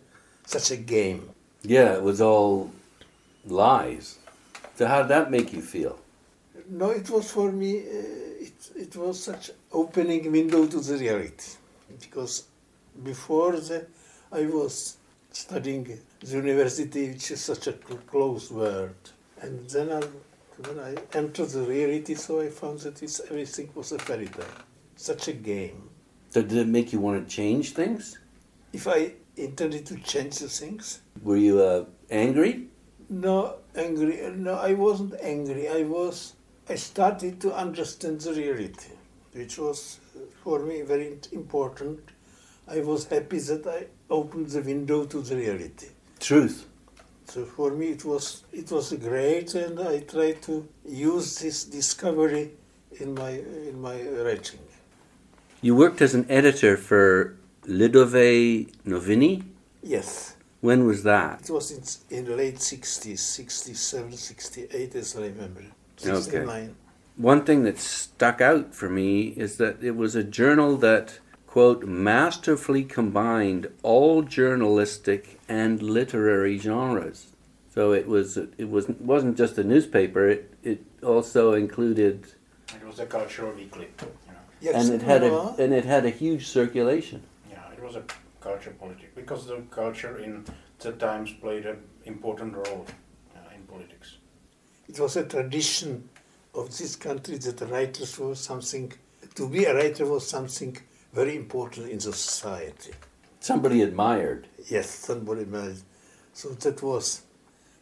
such 0.46 0.70
a 0.70 0.76
game. 0.76 1.28
Yeah, 1.62 1.94
it 1.94 2.02
was 2.02 2.20
all 2.20 2.70
lies. 3.46 4.18
So 4.76 4.86
how 4.86 5.02
did 5.02 5.08
that 5.08 5.30
make 5.32 5.52
you 5.52 5.62
feel? 5.62 5.98
No, 6.70 6.90
it 6.90 7.10
was 7.10 7.30
for 7.30 7.50
me. 7.50 7.82
It 8.76 8.96
was 8.96 9.22
such 9.22 9.50
opening 9.72 10.30
window 10.32 10.66
to 10.66 10.80
the 10.80 10.96
reality, 10.96 11.52
because 12.00 12.44
before 13.02 13.52
that 13.52 13.88
I 14.32 14.46
was 14.46 14.96
studying 15.30 15.84
the 16.20 16.26
university, 16.26 17.10
which 17.10 17.30
is 17.30 17.40
such 17.40 17.66
a 17.66 17.74
cl- 17.86 17.98
closed 18.06 18.50
world, 18.52 18.94
and 19.40 19.68
then 19.68 19.90
I, 19.92 20.00
when 20.66 20.78
I 20.80 20.94
entered 21.16 21.48
the 21.50 21.62
reality, 21.62 22.14
so 22.14 22.40
I 22.40 22.48
found 22.48 22.80
that 22.80 23.02
it's, 23.02 23.20
everything 23.20 23.70
was 23.74 23.92
a 23.92 23.98
fairy 23.98 24.28
tale, 24.28 24.46
such 24.96 25.28
a 25.28 25.32
game. 25.32 25.90
So 26.30 26.42
did 26.42 26.58
it 26.58 26.68
make 26.68 26.92
you 26.92 27.00
want 27.00 27.28
to 27.28 27.34
change 27.34 27.72
things? 27.74 28.18
If 28.72 28.88
I 28.88 29.12
intended 29.36 29.86
to 29.86 29.96
change 29.98 30.38
the 30.38 30.48
things, 30.48 31.00
Were 31.22 31.36
you 31.36 31.60
uh, 31.60 31.84
angry? 32.10 32.68
no 33.10 33.56
angry. 33.76 34.20
No, 34.34 34.54
I 34.54 34.72
wasn't 34.72 35.14
angry. 35.20 35.68
I 35.68 35.82
was. 35.82 36.33
I 36.68 36.76
started 36.76 37.40
to 37.42 37.54
understand 37.54 38.20
the 38.22 38.32
reality, 38.32 38.92
which 39.32 39.58
was 39.58 40.00
uh, 40.16 40.20
for 40.42 40.60
me 40.60 40.82
very 40.82 41.18
important. 41.32 42.00
I 42.66 42.80
was 42.80 43.04
happy 43.06 43.38
that 43.38 43.66
I 43.66 43.86
opened 44.08 44.48
the 44.48 44.62
window 44.62 45.04
to 45.04 45.20
the 45.20 45.36
reality. 45.36 45.88
Truth. 46.20 46.66
So 47.26 47.44
for 47.44 47.70
me 47.72 47.88
it 47.88 48.04
was 48.04 48.44
it 48.52 48.70
was 48.70 48.92
great, 48.94 49.54
and 49.54 49.78
I 49.80 50.00
tried 50.00 50.40
to 50.42 50.66
use 50.86 51.38
this 51.38 51.64
discovery 51.64 52.52
in 53.00 53.14
my 53.14 53.30
in 53.68 53.80
my 53.80 54.00
writing. 54.24 54.60
You 55.60 55.74
worked 55.74 56.00
as 56.00 56.14
an 56.14 56.26
editor 56.30 56.76
for 56.76 57.36
Lidové 57.66 58.70
Noviny. 58.86 59.42
Yes, 59.82 60.36
When 60.60 60.86
was 60.86 61.02
that? 61.02 61.42
it 61.42 61.50
was 61.50 61.70
in, 61.70 61.82
in 62.18 62.24
the 62.24 62.36
late 62.36 62.56
60s, 62.56 63.18
67, 63.18 64.12
68, 64.12 64.94
as 64.94 65.16
I 65.16 65.22
remember. 65.22 65.64
Okay. 66.02 66.14
69. 66.14 66.76
One 67.16 67.44
thing 67.44 67.62
that 67.64 67.78
stuck 67.78 68.40
out 68.40 68.74
for 68.74 68.88
me 68.88 69.28
is 69.36 69.56
that 69.58 69.82
it 69.82 69.96
was 69.96 70.16
a 70.16 70.24
journal 70.24 70.76
that, 70.78 71.20
quote, 71.46 71.84
masterfully 71.84 72.82
combined 72.82 73.68
all 73.82 74.22
journalistic 74.22 75.38
and 75.48 75.80
literary 75.80 76.58
genres. 76.58 77.28
So 77.70 77.92
it 77.92 78.06
was 78.06 78.36
it 78.36 78.70
was 78.70 78.88
wasn't 79.00 79.36
just 79.36 79.58
a 79.58 79.64
newspaper. 79.64 80.28
It 80.28 80.54
it 80.62 80.80
also 81.02 81.54
included 81.54 82.26
It 82.72 82.86
was 82.86 83.00
a 83.00 83.06
cultural 83.06 83.52
weekly, 83.52 83.88
you 84.00 84.32
know. 84.32 84.38
Yes, 84.60 84.74
and 84.76 84.94
it 84.94 85.02
had 85.02 85.22
a 85.24 85.54
and 85.58 85.72
it 85.72 85.84
had 85.84 86.04
a 86.04 86.10
huge 86.10 86.46
circulation. 86.46 87.22
Yeah, 87.50 87.72
it 87.72 87.82
was 87.82 87.96
a 87.96 88.04
culture 88.40 88.74
politics 88.78 89.12
because 89.14 89.46
the 89.46 89.62
culture 89.70 90.18
in 90.18 90.44
the 90.78 90.92
times 90.92 91.32
played 91.32 91.66
an 91.66 91.78
important 92.04 92.54
role 92.54 92.86
uh, 93.34 93.54
in 93.56 93.62
politics. 93.62 94.18
It 94.88 94.98
was 94.98 95.16
a 95.16 95.24
tradition 95.24 96.08
of 96.54 96.76
this 96.76 96.96
country 96.96 97.38
that 97.38 97.56
the 97.56 97.66
writers 97.66 98.18
were 98.18 98.34
something, 98.34 98.92
to 99.34 99.48
be 99.48 99.64
a 99.64 99.74
writer 99.74 100.06
was 100.06 100.28
something 100.28 100.76
very 101.12 101.36
important 101.36 101.88
in 101.88 101.98
the 101.98 102.12
society. 102.12 102.92
Somebody 103.40 103.82
admired. 103.82 104.46
Yes, 104.68 104.88
somebody 104.90 105.42
admired. 105.42 105.78
So 106.32 106.50
that 106.50 106.82
was, 106.82 107.22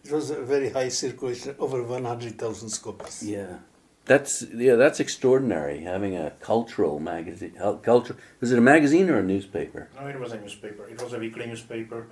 it 0.05 0.11
was 0.11 0.31
a 0.31 0.43
very 0.43 0.71
high 0.71 0.89
circulation, 0.89 1.55
over 1.59 1.83
100,000 1.83 2.83
copies. 2.83 3.23
Yeah. 3.23 3.59
That's 4.05 4.45
yeah, 4.53 4.75
that's 4.75 4.99
extraordinary. 4.99 5.83
Having 5.83 6.17
a 6.17 6.33
cultural 6.41 6.99
magazine, 6.99 7.55
uh, 7.63 7.75
culture. 7.75 8.17
Was 8.41 8.51
it 8.51 8.59
a 8.59 8.61
magazine 8.61 9.09
or 9.09 9.19
a 9.19 9.23
newspaper? 9.23 9.89
No, 9.95 10.09
it 10.09 10.19
was 10.19 10.33
a 10.33 10.41
newspaper. 10.41 10.89
It 10.89 11.01
was 11.01 11.13
a 11.13 11.19
weekly 11.19 11.47
newspaper. 11.47 12.09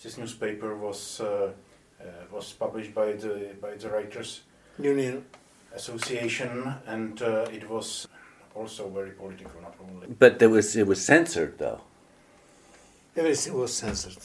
This 0.00 0.16
newspaper 0.16 0.76
was 0.76 1.20
uh, 1.20 1.50
was 2.32 2.52
published 2.52 2.94
by 2.94 3.12
the 3.12 3.50
by 3.60 3.74
the 3.74 3.88
Writers 3.88 4.42
Union, 4.78 5.24
Association, 5.74 6.74
and 6.86 7.22
uh, 7.22 7.46
it 7.52 7.68
was 7.68 8.08
also 8.54 8.88
very 8.88 9.10
political, 9.10 9.60
not 9.62 9.74
only. 9.80 10.06
But 10.18 10.38
there 10.38 10.50
was 10.50 10.76
it 10.76 10.86
was 10.86 11.04
censored 11.04 11.58
though. 11.58 11.80
everything 13.16 13.54
was 13.54 13.74
censored. 13.74 14.18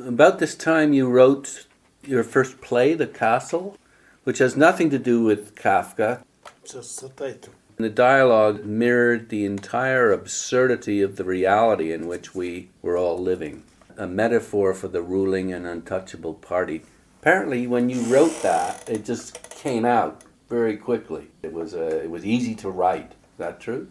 About 0.00 0.38
this 0.38 0.54
time, 0.54 0.92
you 0.92 1.08
wrote 1.08 1.66
your 2.02 2.24
first 2.24 2.60
play, 2.60 2.94
The 2.94 3.06
Castle, 3.06 3.76
which 4.24 4.38
has 4.38 4.56
nothing 4.56 4.90
to 4.90 4.98
do 4.98 5.22
with 5.22 5.54
Kafka. 5.54 6.22
Just 6.64 7.00
the 7.00 7.08
title. 7.08 7.52
The 7.76 7.88
dialogue 7.88 8.64
mirrored 8.64 9.28
the 9.28 9.44
entire 9.44 10.10
absurdity 10.10 11.00
of 11.00 11.16
the 11.16 11.24
reality 11.24 11.92
in 11.92 12.08
which 12.08 12.34
we 12.34 12.70
were 12.82 12.96
all 12.96 13.18
living, 13.18 13.62
a 13.96 14.06
metaphor 14.06 14.74
for 14.74 14.88
the 14.88 15.02
ruling 15.02 15.52
and 15.52 15.66
untouchable 15.66 16.34
party. 16.34 16.82
Apparently, 17.20 17.66
when 17.66 17.88
you 17.90 18.00
wrote 18.02 18.42
that, 18.42 18.88
it 18.88 19.04
just 19.04 19.38
came 19.50 19.84
out 19.84 20.22
very 20.48 20.76
quickly. 20.76 21.24
It 21.42 21.52
was 21.52 21.74
uh, 21.74 22.00
it 22.04 22.10
was 22.10 22.24
easy 22.24 22.54
to 22.56 22.70
write. 22.70 23.10
Is 23.12 23.38
that 23.38 23.60
true? 23.60 23.88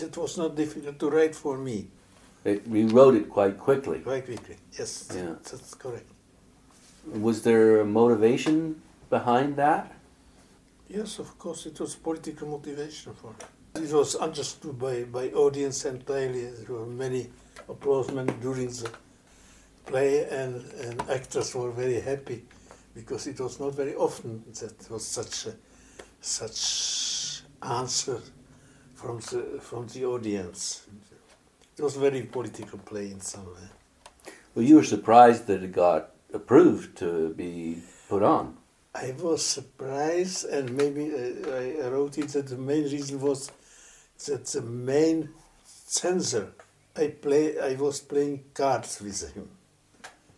It 0.00 0.16
was 0.16 0.36
not 0.38 0.54
difficult 0.54 0.98
to 1.00 1.10
write 1.10 1.34
for 1.34 1.58
me, 1.58 1.88
It, 2.44 2.64
you 2.66 2.86
wrote 2.88 3.14
it 3.16 3.28
quite 3.28 3.58
quickly. 3.58 3.98
quite 4.00 4.24
quickly. 4.24 4.56
Yes, 4.78 5.08
Yeah. 5.14 5.34
that's 5.42 5.74
correct. 5.74 6.08
Was 7.06 7.42
there 7.42 7.80
a 7.80 7.84
motivation 7.84 8.80
behind 9.10 9.56
that? 9.56 9.92
Yes, 10.88 11.18
of 11.18 11.36
course, 11.38 11.66
it 11.66 11.80
was 11.80 11.96
political 11.96 12.46
motivation 12.48 13.14
for 13.14 13.30
it. 13.38 13.82
It 13.82 13.92
was 13.92 14.14
understood 14.14 14.78
by, 14.78 15.04
by 15.04 15.28
audience 15.30 15.84
entirely. 15.84 16.44
There 16.50 16.76
were 16.76 16.86
many 16.86 17.30
applaudissements 17.68 18.40
during 18.40 18.68
the 18.68 18.90
play, 19.90 20.24
and, 20.24 20.64
and 20.84 21.00
actors 21.10 21.54
were 21.54 21.70
very 21.70 22.00
happy 22.00 22.44
because 22.94 23.26
it 23.26 23.40
was 23.40 23.60
not 23.60 23.74
very 23.74 23.94
often 23.94 24.42
that 24.60 24.90
was 24.90 25.06
such 25.06 25.46
a, 25.46 25.54
such 26.20 27.42
answer 27.62 28.20
from 28.94 29.18
the 29.18 29.58
from 29.60 29.86
the 29.88 30.04
audience. 30.04 30.86
It 31.76 31.82
was 31.82 31.96
very 31.96 32.22
political 32.22 32.78
play 32.78 33.10
in 33.10 33.20
some 33.20 33.46
way. 33.46 33.68
Well, 34.54 34.64
you 34.64 34.76
were 34.76 34.84
surprised 34.84 35.46
that 35.46 35.62
it 35.62 35.72
got 35.72 36.10
approved 36.32 36.96
to 36.98 37.30
be 37.34 37.82
put 38.08 38.22
on. 38.22 38.56
I 38.94 39.14
was 39.18 39.46
surprised, 39.46 40.46
and 40.46 40.76
maybe 40.76 41.12
uh, 41.12 41.86
I 41.86 41.88
wrote 41.88 42.18
it 42.18 42.28
that 42.28 42.48
the 42.48 42.58
main 42.58 42.84
reason 42.84 43.20
was 43.20 43.50
that 44.26 44.46
the 44.46 44.62
main 44.62 45.30
censor 45.64 46.52
I 46.96 47.08
play 47.08 47.58
I 47.58 47.74
was 47.74 48.00
playing 48.00 48.44
cards 48.52 49.00
with 49.00 49.32
him. 49.34 49.48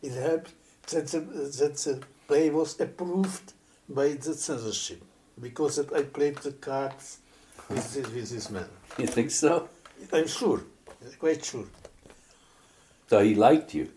It 0.02 0.12
helped 0.12 0.52
that 0.90 1.06
the, 1.08 1.20
that 1.20 1.76
the 1.84 2.00
play 2.26 2.50
was 2.50 2.80
approved 2.80 3.52
by 3.88 4.08
the 4.14 4.34
censorship 4.34 5.02
because 5.40 5.76
that 5.76 5.92
I 5.92 6.02
played 6.02 6.36
the 6.38 6.52
cards 6.52 7.18
with 7.68 7.94
this, 7.94 8.06
with 8.14 8.30
this 8.30 8.50
man. 8.50 8.68
You 8.98 9.06
think 9.06 9.30
so? 9.30 9.68
I'm 10.12 10.26
sure, 10.26 10.60
quite 11.18 11.44
sure. 11.44 11.64
So 13.08 13.22
he 13.22 13.34
liked 13.34 13.74
you. 13.74 13.88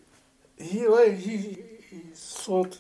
He 0.57 0.79
he, 1.15 1.37
he 1.89 2.01
thought 2.13 2.77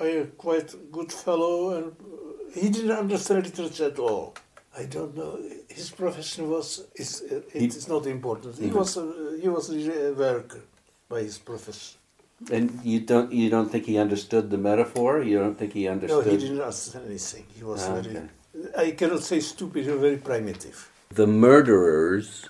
I 0.00 0.04
a 0.06 0.26
quite 0.26 0.74
good 0.92 1.12
fellow, 1.12 1.76
and 1.76 1.86
uh, 1.92 2.60
he 2.60 2.70
didn't 2.70 2.92
understand 2.92 3.44
literature 3.44 3.86
at 3.86 3.98
all. 3.98 4.34
I 4.78 4.84
don't 4.84 5.14
know. 5.16 5.38
His 5.68 5.90
profession 5.90 6.48
was 6.48 6.84
is 6.94 7.22
He- 7.52 7.64
it 7.66 7.74
is 7.76 7.88
not 7.88 8.06
important. 8.06 8.56
He 8.56 8.68
Mhm. 8.70 8.74
was 8.74 8.96
a, 8.96 9.38
he 9.42 9.48
was 9.48 9.68
really 9.74 10.06
a 10.06 10.12
worker 10.12 10.62
by 11.08 11.20
his 11.22 11.38
profession. 11.38 11.98
And 12.50 12.80
you 12.82 13.00
don't 13.00 13.30
you 13.32 13.50
don't 13.50 13.70
think 13.70 13.84
he 13.84 13.98
understood 13.98 14.48
the 14.50 14.56
metaphor? 14.58 15.22
You 15.22 15.38
don't 15.38 15.58
think 15.58 15.72
he 15.74 15.86
understood? 15.88 16.24
No, 16.24 16.30
he 16.32 16.38
didn't 16.38 16.60
understand 16.60 17.04
anything. 17.06 17.44
He 17.54 17.62
was 17.62 17.82
Ah, 17.86 18.00
very. 18.00 18.16
okay. 18.16 18.28
I 18.76 18.90
cannot 18.92 19.22
say 19.22 19.40
stupid. 19.40 19.84
He 19.84 19.90
was 19.90 20.00
very 20.00 20.16
primitive. 20.16 20.88
the 21.14 21.26
murderers 21.26 22.48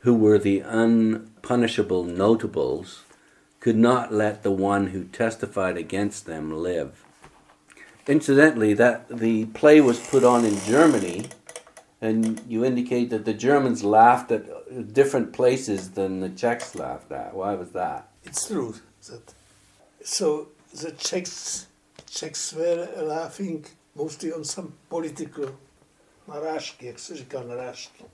who 0.00 0.14
were 0.14 0.38
the 0.38 0.60
unpunishable 0.60 2.04
notables 2.04 3.02
could 3.60 3.76
not 3.76 4.12
let 4.12 4.42
the 4.42 4.50
one 4.50 4.88
who 4.88 5.04
testified 5.04 5.76
against 5.76 6.26
them 6.26 6.50
live. 6.52 7.04
Incidentally, 8.06 8.74
that 8.74 9.08
the 9.08 9.46
play 9.46 9.80
was 9.80 9.98
put 10.08 10.24
on 10.24 10.44
in 10.44 10.58
Germany, 10.60 11.26
and 12.00 12.40
you 12.48 12.64
indicate 12.64 13.10
that 13.10 13.24
the 13.26 13.34
Germans 13.34 13.84
laughed 13.84 14.32
at 14.32 14.92
different 14.94 15.32
places 15.32 15.90
than 15.92 16.20
the 16.20 16.30
Czechs 16.30 16.74
laughed 16.74 17.12
at. 17.12 17.34
Why 17.34 17.54
was 17.54 17.70
that? 17.72 18.08
It's 18.24 18.46
true 18.48 18.74
that. 19.08 19.34
So 20.04 20.48
the 20.82 20.92
Czechs, 20.92 21.66
Czechs 22.06 22.52
were 22.52 22.88
laughing 23.02 23.66
mostly 23.94 24.32
on 24.32 24.44
some 24.44 24.72
political 24.88 25.54
narážky, 26.28 26.86
jak 26.86 26.98
se 26.98 27.16
říká 27.16 27.42
narážky. 27.42 28.04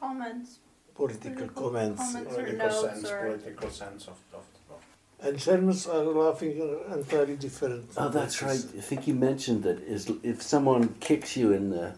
Comments. 0.00 0.60
Political 0.94 1.30
Political 1.32 1.62
comments. 1.62 2.02
comments. 2.02 2.34
Political 2.34 2.68
notes 2.68 2.80
sense, 2.80 3.12
or- 3.14 3.26
political 3.26 3.70
sense 3.70 4.10
of, 4.10 4.16
of, 4.32 4.44
of 4.70 4.80
And 5.22 5.38
Germans 5.38 5.86
are 5.86 6.04
laughing 6.04 6.52
entirely 6.94 7.36
different. 7.36 7.90
Oh, 7.96 8.08
that's 8.08 8.42
right. 8.42 8.64
I 8.78 8.80
think 8.80 9.06
you 9.06 9.14
mentioned 9.14 9.62
that 9.62 9.78
is 9.80 10.10
if 10.22 10.42
someone 10.42 10.94
kicks 11.00 11.36
you 11.36 11.52
in 11.52 11.70
the 11.70 11.92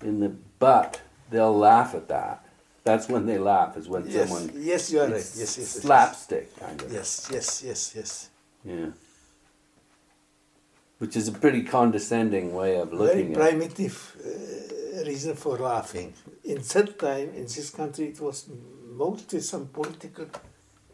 in 0.00 0.20
the 0.20 0.28
butt, 0.58 1.00
they'll 1.30 1.58
laugh 1.58 1.94
at 1.94 2.08
that. 2.08 2.43
That's 2.84 3.08
when 3.08 3.24
they 3.26 3.38
laugh. 3.38 3.76
Is 3.78 3.88
when 3.88 4.06
Yes, 4.06 4.28
someone 4.28 4.50
yes, 4.70 4.92
you 4.92 5.00
are 5.00 5.06
right. 5.08 5.16
it's 5.16 5.38
Yes, 5.38 5.58
yes, 5.58 5.74
yes. 5.74 5.82
slapstick 5.82 6.46
kind 6.60 6.80
of. 6.82 6.92
Yes, 6.92 7.28
yes, 7.32 7.62
yes, 7.64 7.92
yes. 7.96 8.28
Yeah. 8.64 8.90
Which 10.98 11.16
is 11.16 11.28
a 11.28 11.32
pretty 11.32 11.62
condescending 11.62 12.54
way 12.54 12.76
of 12.78 12.90
Very 12.90 12.98
looking 13.02 13.26
at. 13.32 13.38
it. 13.38 13.48
primitive 13.48 13.96
uh, 14.24 15.04
reason 15.04 15.34
for 15.34 15.56
laughing. 15.58 16.12
In 16.44 16.58
that 16.72 16.98
time, 16.98 17.28
in 17.34 17.44
this 17.44 17.70
country, 17.70 18.06
it 18.08 18.20
was 18.20 18.48
mostly 19.04 19.40
some 19.40 19.66
political, 19.66 20.26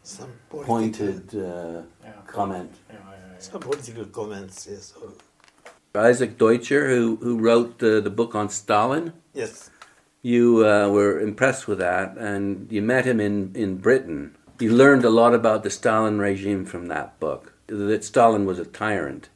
some 0.01 0.31
political, 0.49 0.75
Pointed 0.75 1.35
uh, 1.35 1.81
yeah, 2.03 2.11
comment. 2.25 2.71
yeah, 2.89 2.95
yeah, 2.95 3.33
yeah. 3.33 3.39
some 3.39 3.61
political 3.61 4.05
comments. 4.05 4.67
Yes, 4.71 4.93
or, 5.01 5.11
Isaac 6.09 6.37
Deutscher, 6.37 6.87
who 6.89 7.17
who 7.17 7.37
wrote 7.37 7.83
uh, 7.83 7.99
the 7.99 8.09
book 8.09 8.33
on 8.33 8.47
Stalin, 8.49 9.11
yes. 9.33 9.69
You 10.21 10.65
uh, 10.65 10.87
were 10.89 11.19
impressed 11.19 11.67
with 11.67 11.79
that, 11.79 12.17
and 12.17 12.71
you 12.71 12.81
met 12.81 13.05
him 13.05 13.19
in 13.19 13.51
in 13.55 13.77
Britain. 13.77 14.35
You 14.59 14.71
learned 14.73 15.05
a 15.05 15.09
lot 15.09 15.33
about 15.33 15.63
the 15.63 15.69
Stalin 15.69 16.19
regime 16.19 16.65
from 16.65 16.87
that 16.87 17.19
book. 17.19 17.53
That 17.67 18.03
Stalin 18.03 18.45
was 18.45 18.59
a 18.59 18.65
tyrant, 18.65 19.29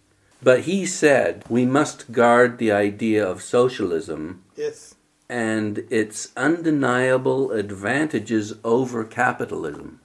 but 0.44 0.62
he 0.62 0.86
said 0.86 1.44
we 1.50 1.66
must 1.66 2.12
guard 2.12 2.58
the 2.58 2.72
idea 2.72 3.26
of 3.26 3.42
socialism 3.42 4.44
Yes, 4.56 4.96
and 5.30 5.80
its 5.90 6.32
undeniable 6.38 7.52
advantages 7.52 8.54
over 8.64 9.04
capitalism. 9.04 10.00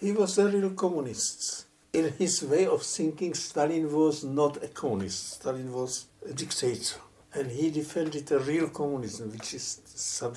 he 0.00 0.12
was 0.12 0.38
a 0.38 0.46
real 0.48 0.70
communist. 0.70 1.66
In 1.92 2.12
his 2.22 2.42
way 2.44 2.66
of 2.66 2.82
thinking, 2.82 3.34
Stalin 3.34 3.86
was 3.92 4.22
not 4.22 4.62
a 4.62 4.68
communist. 4.68 5.20
Stalin 5.40 5.72
was 5.72 6.06
a 6.30 6.32
dictator, 6.32 7.00
and 7.34 7.50
he 7.50 7.70
defended 7.70 8.30
a 8.30 8.38
real 8.38 8.68
communism, 8.68 9.26
which 9.32 9.52
is 9.54 9.80
some, 10.00 10.32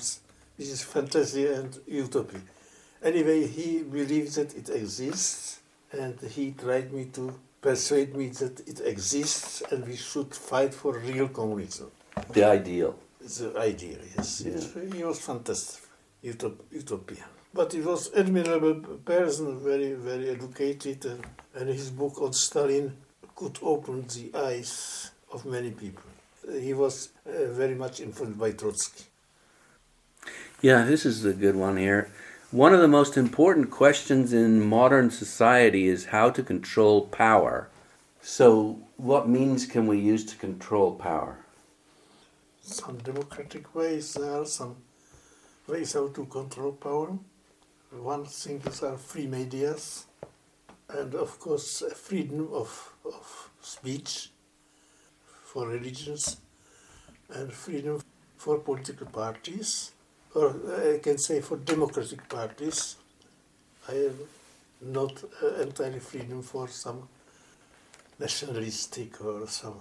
which 0.56 0.68
is 0.68 0.82
fantasy 0.82 1.46
and 1.46 1.78
utopia. 1.86 2.40
Anyway, 3.02 3.46
he 3.46 3.82
believed 3.82 4.34
that 4.36 4.54
it 4.56 4.68
exists, 4.70 5.60
and 5.92 6.18
he 6.20 6.52
tried 6.52 6.92
me 6.92 7.06
to 7.06 7.38
persuade 7.60 8.14
me 8.16 8.28
that 8.28 8.60
it 8.68 8.80
exists, 8.80 9.62
and 9.70 9.86
we 9.86 9.96
should 9.96 10.34
fight 10.34 10.72
for 10.74 10.98
real 10.98 11.28
communism. 11.28 11.90
The 12.32 12.44
ideal. 12.44 12.94
The 13.20 13.54
ideal, 13.58 13.98
yes. 14.16 14.42
Yeah. 14.42 14.52
It- 14.82 14.94
He 14.94 15.02
was 15.04 15.18
fantastic, 15.20 15.82
utop, 16.22 16.56
utopian. 16.70 17.24
But 17.52 17.72
he 17.72 17.80
was 17.80 18.10
admirable 18.14 18.74
person, 19.04 19.58
very, 19.60 19.92
very 19.94 20.28
educated, 20.30 21.04
and, 21.04 21.24
and 21.54 21.68
his 21.68 21.90
book 21.90 22.20
on 22.20 22.32
Stalin 22.32 22.96
could 23.36 23.58
open 23.62 24.06
the 24.08 24.30
eyes 24.38 25.10
of 25.32 25.44
many 25.46 25.70
people. 25.70 26.02
He 26.60 26.74
was 26.74 27.10
uh, 27.26 27.46
very 27.52 27.74
much 27.74 28.00
influenced 28.00 28.38
by 28.38 28.52
Trotsky. 28.52 29.04
Yeah, 30.64 30.86
this 30.86 31.04
is 31.04 31.26
a 31.26 31.34
good 31.34 31.56
one 31.56 31.76
here. 31.76 32.08
One 32.50 32.72
of 32.72 32.80
the 32.80 32.88
most 32.88 33.18
important 33.18 33.70
questions 33.70 34.32
in 34.32 34.64
modern 34.64 35.10
society 35.10 35.88
is 35.88 36.06
how 36.06 36.30
to 36.30 36.42
control 36.42 37.02
power. 37.02 37.68
So, 38.22 38.78
what 38.96 39.28
means 39.28 39.66
can 39.66 39.86
we 39.86 39.98
use 39.98 40.24
to 40.24 40.36
control 40.36 40.94
power? 40.94 41.36
Some 42.62 42.96
democratic 42.96 43.74
ways, 43.74 44.14
there 44.14 44.40
are 44.40 44.46
some 44.46 44.76
ways 45.66 45.92
how 45.92 46.08
to 46.08 46.24
control 46.24 46.72
power. 46.72 47.18
One 47.90 48.24
thing 48.24 48.62
is 48.64 48.82
our 48.82 48.96
free 48.96 49.26
medias, 49.26 50.06
and 50.88 51.14
of 51.14 51.38
course, 51.38 51.82
freedom 51.94 52.48
of, 52.50 52.94
of 53.04 53.50
speech 53.60 54.30
for 55.44 55.68
religions, 55.68 56.38
and 57.28 57.52
freedom 57.52 58.00
for 58.38 58.60
political 58.60 59.08
parties, 59.08 59.90
or 60.34 60.48
uh, 60.48 60.94
I 60.94 60.98
can 60.98 61.18
say 61.18 61.40
for 61.40 61.56
democratic 61.56 62.28
parties. 62.28 62.96
I 63.88 63.94
have 63.94 64.16
not 64.80 65.22
uh, 65.42 65.62
entirely 65.62 66.00
freedom 66.00 66.42
for 66.42 66.68
some 66.68 67.08
nationalistic 68.18 69.24
or 69.24 69.46
some 69.46 69.74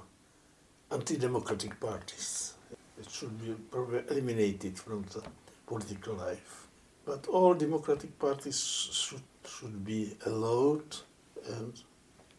anti-democratic 0.91 1.79
parties. 1.79 2.53
It 2.99 3.09
should 3.09 3.39
be 3.41 3.53
probably 3.71 4.01
eliminated 4.09 4.77
from 4.77 5.05
the 5.13 5.23
political 5.65 6.15
life. 6.15 6.67
But 7.05 7.27
all 7.27 7.53
democratic 7.53 8.17
parties 8.19 8.59
should, 8.91 9.23
should 9.45 9.83
be 9.83 10.15
allowed 10.25 10.95
and 11.47 11.73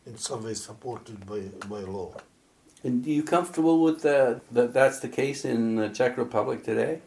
in 0.07 0.17
some 0.17 0.45
way 0.45 0.55
supported 0.55 1.27
by, 1.27 1.41
by 1.69 1.81
law. 1.81 2.15
And 2.83 3.05
are 3.07 3.11
you 3.11 3.23
comfortable 3.23 3.83
with 3.83 4.03
the, 4.03 4.41
that 4.53 4.73
that's 4.75 5.01
the 5.01 5.09
case 5.09 5.45
in 5.45 5.77
the 5.77 5.89
Czech 5.89 6.17
Republic 6.17 6.65
today? 6.65 7.01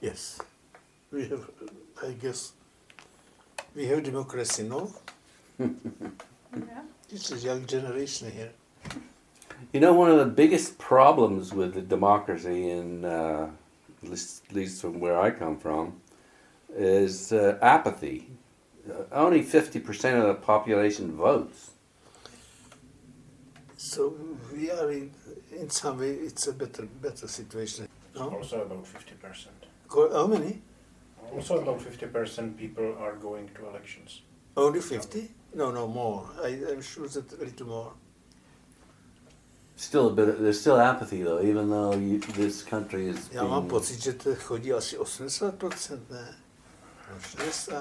Yes, 0.00 0.40
we 1.10 1.26
have, 1.28 1.50
I 2.02 2.12
guess, 2.12 2.52
we 3.74 3.86
have 3.86 4.02
democracy 4.02 4.62
now. 4.64 4.88
Yeah. 5.58 5.68
This 7.10 7.30
is 7.30 7.44
young 7.44 7.64
generation 7.66 8.30
here. 8.32 8.50
You 9.72 9.80
know, 9.80 9.92
one 9.92 10.10
of 10.10 10.18
the 10.18 10.24
biggest 10.24 10.78
problems 10.78 11.52
with 11.52 11.74
the 11.74 11.82
democracy, 11.82 12.70
in 12.70 13.04
uh, 13.04 13.50
at 14.02 14.08
least, 14.08 14.42
at 14.48 14.56
least 14.56 14.80
from 14.80 15.00
where 15.00 15.20
I 15.20 15.30
come 15.30 15.58
from, 15.58 16.00
is 16.74 17.32
uh, 17.32 17.58
apathy. 17.62 18.30
Uh, 18.88 19.02
only 19.12 19.42
50% 19.42 20.20
of 20.20 20.26
the 20.26 20.34
population 20.34 21.16
votes. 21.16 21.70
So 23.76 24.14
we 24.52 24.70
are 24.70 24.90
in, 24.90 25.10
in 25.52 25.70
some 25.70 25.98
way, 25.98 26.10
it's 26.10 26.46
a 26.46 26.52
better, 26.52 26.86
better 27.00 27.28
situation. 27.28 27.86
No? 28.14 28.30
Also 28.30 28.62
about 28.62 28.84
50%. 28.84 29.46
Co- 29.88 30.12
How 30.12 30.26
many? 30.26 30.60
Also 31.32 31.58
about 31.58 31.80
50% 31.80 32.56
people 32.56 32.94
are 33.00 33.16
going 33.16 33.48
to 33.54 33.68
elections. 33.68 34.22
Only 34.56 34.80
50? 34.80 35.30
No, 35.54 35.70
no, 35.72 35.86
more. 35.88 36.26
I, 36.42 36.48
I'm 36.70 36.82
sure 36.82 37.08
that 37.08 37.32
a 37.32 37.44
little 37.44 37.66
more. 37.66 37.92
Still 39.76 40.06
a 40.08 40.12
bit. 40.12 40.28
Of, 40.28 40.38
there's 40.40 40.60
still 40.60 40.78
apathy 40.80 41.22
though, 41.22 41.40
even 41.42 41.68
though 41.70 41.94
you, 41.94 42.18
this 42.20 42.62
country 42.62 43.08
is. 43.08 43.28
Já 43.32 43.42
mám 43.42 43.62
being- 43.62 43.70
pocit, 43.70 44.00
že 44.00 44.12
to 44.12 44.34
chodí 44.34 44.72
asi 44.76 44.96
80%, 44.98 46.00
ne? 46.10 46.34
60. 47.36 47.72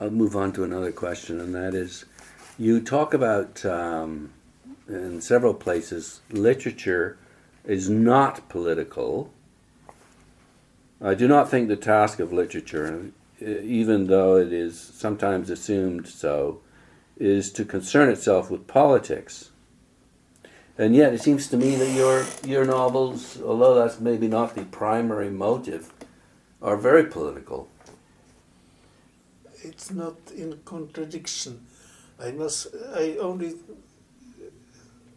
I'll 0.00 0.10
move 0.10 0.34
on 0.36 0.52
to 0.52 0.64
another 0.64 0.92
question, 0.92 1.40
and 1.40 1.54
that 1.54 1.74
is, 1.74 2.06
you 2.58 2.80
talk 2.80 3.12
about 3.14 3.64
um, 3.66 4.30
in 4.88 5.20
several 5.20 5.52
places 5.54 6.20
literature 6.30 7.16
is 7.64 7.88
not 7.90 8.48
political. 8.48 9.30
I 11.02 11.14
do 11.14 11.26
not 11.26 11.50
think 11.50 11.68
the 11.68 11.76
task 11.76 12.20
of 12.20 12.32
literature, 12.32 13.12
even 13.40 14.06
though 14.08 14.36
it 14.36 14.52
is 14.52 14.78
sometimes 14.78 15.48
assumed 15.48 16.06
so, 16.06 16.60
is 17.16 17.50
to 17.52 17.64
concern 17.64 18.10
itself 18.10 18.50
with 18.50 18.66
politics. 18.66 19.50
And 20.76 20.94
yet, 20.94 21.14
it 21.14 21.22
seems 21.22 21.48
to 21.48 21.56
me 21.56 21.76
that 21.76 21.90
your 21.90 22.24
your 22.44 22.64
novels, 22.64 23.40
although 23.42 23.74
that's 23.74 24.00
maybe 24.00 24.28
not 24.28 24.54
the 24.54 24.64
primary 24.64 25.30
motive, 25.30 25.92
are 26.62 26.76
very 26.76 27.04
political. 27.04 27.68
It's 29.62 29.90
not 29.90 30.16
in 30.34 30.60
contradiction. 30.64 31.66
I 32.18 32.30
must, 32.30 32.68
I 32.94 33.16
only 33.20 33.54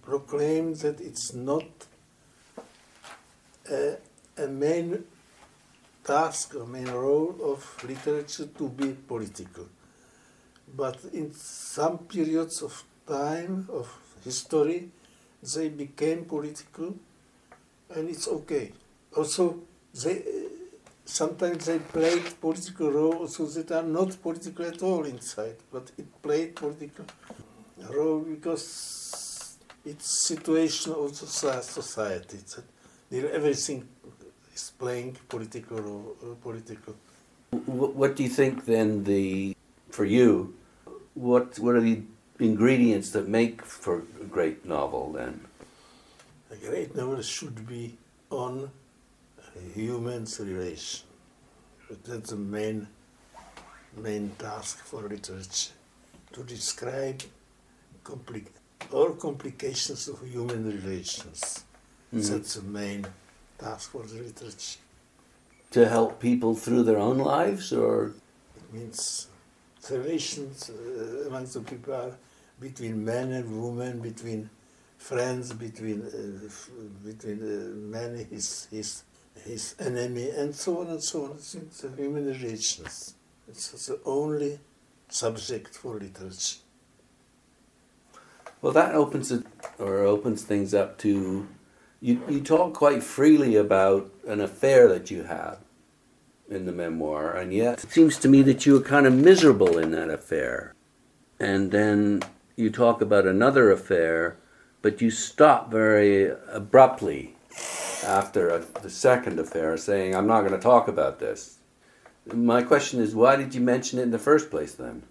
proclaim 0.02 0.76
that 0.76 1.00
it's 1.00 1.34
not 1.34 1.88
a, 3.70 3.98
a 4.38 4.48
main 4.48 5.06
task 6.04 6.56
or 6.56 6.66
main 6.66 6.88
role 6.88 7.36
of 7.44 7.84
literature 7.88 8.48
to 8.48 8.70
be 8.70 8.94
political. 9.08 9.68
But 10.76 10.98
in 11.14 11.34
some 11.34 12.00
periods 12.00 12.62
of 12.62 12.84
time, 13.08 13.68
of 13.72 13.88
history, 14.24 14.90
they 15.56 15.70
became 15.70 16.26
political 16.26 16.96
and 17.96 18.10
it's 18.10 18.28
okay. 18.28 18.72
Also, 19.16 19.60
they, 20.04 20.24
sometimes 21.06 21.66
they 21.66 21.80
played 21.80 22.24
political 22.42 22.92
roles 22.92 23.36
so 23.36 23.46
that 23.46 23.72
are 23.72 23.84
not 23.84 24.22
political 24.22 24.66
at 24.66 24.82
all 24.82 25.04
inside, 25.06 25.58
but 25.72 25.92
it 25.98 26.22
played 26.22 26.56
political 26.56 27.06
role 27.90 28.20
because 28.22 29.58
it's 29.86 30.28
situation 30.28 30.94
of 30.94 31.20
the 31.20 31.28
society. 31.28 32.38
It's 32.38 32.60
everything 33.12 33.88
is 34.54 34.72
playing 34.78 35.18
political 35.30 36.16
uh, 36.22 36.36
political. 36.42 36.96
What 37.66 38.16
do 38.16 38.24
you 38.24 38.30
think 38.30 38.66
then? 38.66 39.04
The 39.04 39.56
for 39.90 40.06
you, 40.06 40.56
what 41.14 41.60
what 41.60 41.76
are 41.76 41.82
the 41.82 42.02
ingredients 42.40 43.12
that 43.12 43.28
make 43.28 43.64
for 43.64 44.04
a 44.22 44.26
great 44.26 44.66
novel 44.66 45.12
then? 45.12 45.42
A 46.52 46.56
great 46.56 46.96
novel 46.96 47.22
should 47.22 47.68
be 47.68 47.98
on 48.30 48.72
human's 49.76 50.40
relation. 50.40 51.06
That's 52.06 52.32
the 52.32 52.36
main 52.38 52.88
main 53.96 54.32
task 54.40 54.80
for 54.80 55.02
literature 55.08 55.74
to 56.34 56.44
describe 56.44 57.22
compli- 58.04 58.48
all 58.92 59.12
complications 59.12 60.08
of 60.08 60.22
human 60.28 60.66
relations. 60.66 61.64
Mm-hmm. 62.14 62.34
That's 62.34 62.56
the 62.56 62.64
main 62.64 63.06
task 63.64 63.92
for 63.92 64.04
the 64.04 64.16
literature. 64.28 64.80
To 65.72 65.88
help 65.96 66.20
people 66.20 66.54
through 66.64 66.84
their 66.84 67.00
own 67.00 67.18
lives, 67.18 67.74
or 67.74 68.14
it 68.60 68.68
means 68.74 69.28
the 69.88 70.00
relations 70.00 70.70
uh, 70.70 71.28
among 71.28 71.46
the 71.46 71.62
people 71.62 71.94
are 71.94 72.16
between 72.60 73.04
men 73.04 73.32
and 73.32 73.46
women, 73.64 74.00
between 74.00 74.50
friends, 74.98 75.46
between 75.54 76.00
uh, 76.02 76.50
between 77.10 77.40
uh, 77.42 77.76
man 77.96 78.12
his 78.30 78.68
his 78.70 79.04
his 79.50 79.76
enemy, 79.80 80.30
and 80.30 80.54
so 80.64 80.82
on 80.82 80.88
and 80.88 81.04
so 81.04 81.26
on. 81.26 81.32
It's 81.32 81.82
the 81.82 81.90
human 82.02 82.26
relations. 82.28 83.16
It's 83.48 83.88
the 83.88 84.00
only 84.06 84.60
subject 85.10 85.76
for 85.76 86.00
literature. 86.00 86.60
Well, 88.62 88.74
that 88.74 88.96
opens 88.96 89.32
it 89.32 89.44
or 89.78 89.98
opens 90.16 90.44
things 90.44 90.74
up 90.74 90.98
to 91.00 91.48
you. 92.04 92.22
You 92.30 92.42
talk 92.42 92.74
quite 92.74 93.02
freely 93.02 93.56
about 93.56 94.12
an 94.28 94.42
affair 94.42 94.88
that 94.90 95.10
you 95.10 95.24
had 95.24 95.56
in 96.50 96.66
the 96.66 96.72
memoir, 96.72 97.36
and 97.36 97.54
yet 97.54 97.84
it 97.84 97.92
seems 97.92 98.18
to 98.20 98.28
me 98.28 98.42
that 98.44 98.66
you 98.66 98.74
were 98.74 98.82
kind 98.82 99.08
of 99.08 99.14
miserable 99.14 99.78
in 99.78 99.92
that 99.92 100.10
affair. 100.10 100.76
And 101.40 101.72
then 101.72 102.22
you 102.56 102.70
talk 102.70 103.02
about 103.02 103.26
another 103.26 103.72
affair, 103.72 104.38
but 104.82 105.02
you 105.02 105.10
stop 105.10 105.72
very 105.72 106.32
abruptly 106.52 107.36
after 108.06 108.50
a, 108.50 108.60
the 108.82 108.90
second 108.90 109.40
affair, 109.40 109.78
saying, 109.78 110.14
I'm 110.14 110.28
not 110.28 110.42
going 110.42 110.54
to 110.54 110.60
talk 110.60 110.88
about 110.88 111.20
this. 111.20 111.60
My 112.32 112.64
question 112.64 113.02
is, 113.02 113.16
why 113.16 113.38
did 113.38 113.56
you 113.56 113.62
mention 113.62 114.00
it 114.00 114.04
in 114.04 114.12
the 114.12 114.20
first 114.20 114.50
place 114.50 114.74
then? 114.76 115.04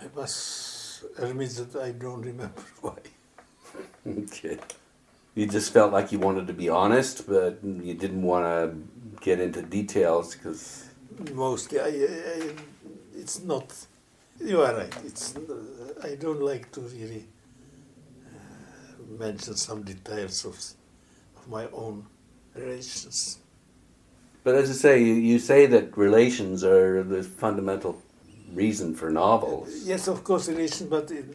I 0.00 0.06
must 0.14 1.04
admit 1.18 1.50
that 1.50 1.82
I 1.82 1.90
don't 1.90 2.22
remember 2.22 2.62
why. 2.80 2.98
okay. 4.06 4.58
You 5.34 5.46
just 5.46 5.72
felt 5.72 5.92
like 5.92 6.10
you 6.12 6.18
wanted 6.18 6.46
to 6.48 6.52
be 6.52 6.68
honest, 6.68 7.26
but 7.28 7.58
you 7.62 7.94
didn't 7.94 8.22
want 8.22 8.44
to 8.44 8.76
get 9.20 9.40
into 9.40 9.62
details 9.62 10.34
because. 10.34 10.88
Mostly, 11.32 11.80
I, 11.80 11.86
I, 11.86 12.54
it's 13.14 13.42
not. 13.42 13.72
You 14.44 14.62
are 14.62 14.74
right. 14.74 14.96
It's. 15.04 15.34
I 16.02 16.14
don't 16.16 16.42
like 16.42 16.72
to 16.72 16.80
really 16.80 17.26
uh, 18.26 19.18
mention 19.18 19.54
some 19.54 19.82
details 19.82 20.44
of 20.44 20.58
my 21.48 21.68
own 21.72 22.06
relations. 22.54 23.38
But 24.42 24.54
as 24.54 24.70
I 24.70 24.74
say, 24.74 25.02
you, 25.02 25.14
you 25.14 25.38
say 25.38 25.66
that 25.66 25.96
relations 25.96 26.64
are 26.64 27.02
the 27.02 27.22
fundamental 27.22 28.02
reason 28.52 28.94
for 28.94 29.10
novels. 29.10 29.68
Yes, 29.84 30.08
of 30.08 30.24
course, 30.24 30.48
relations, 30.48 30.88
but 30.88 31.10
it, 31.10 31.26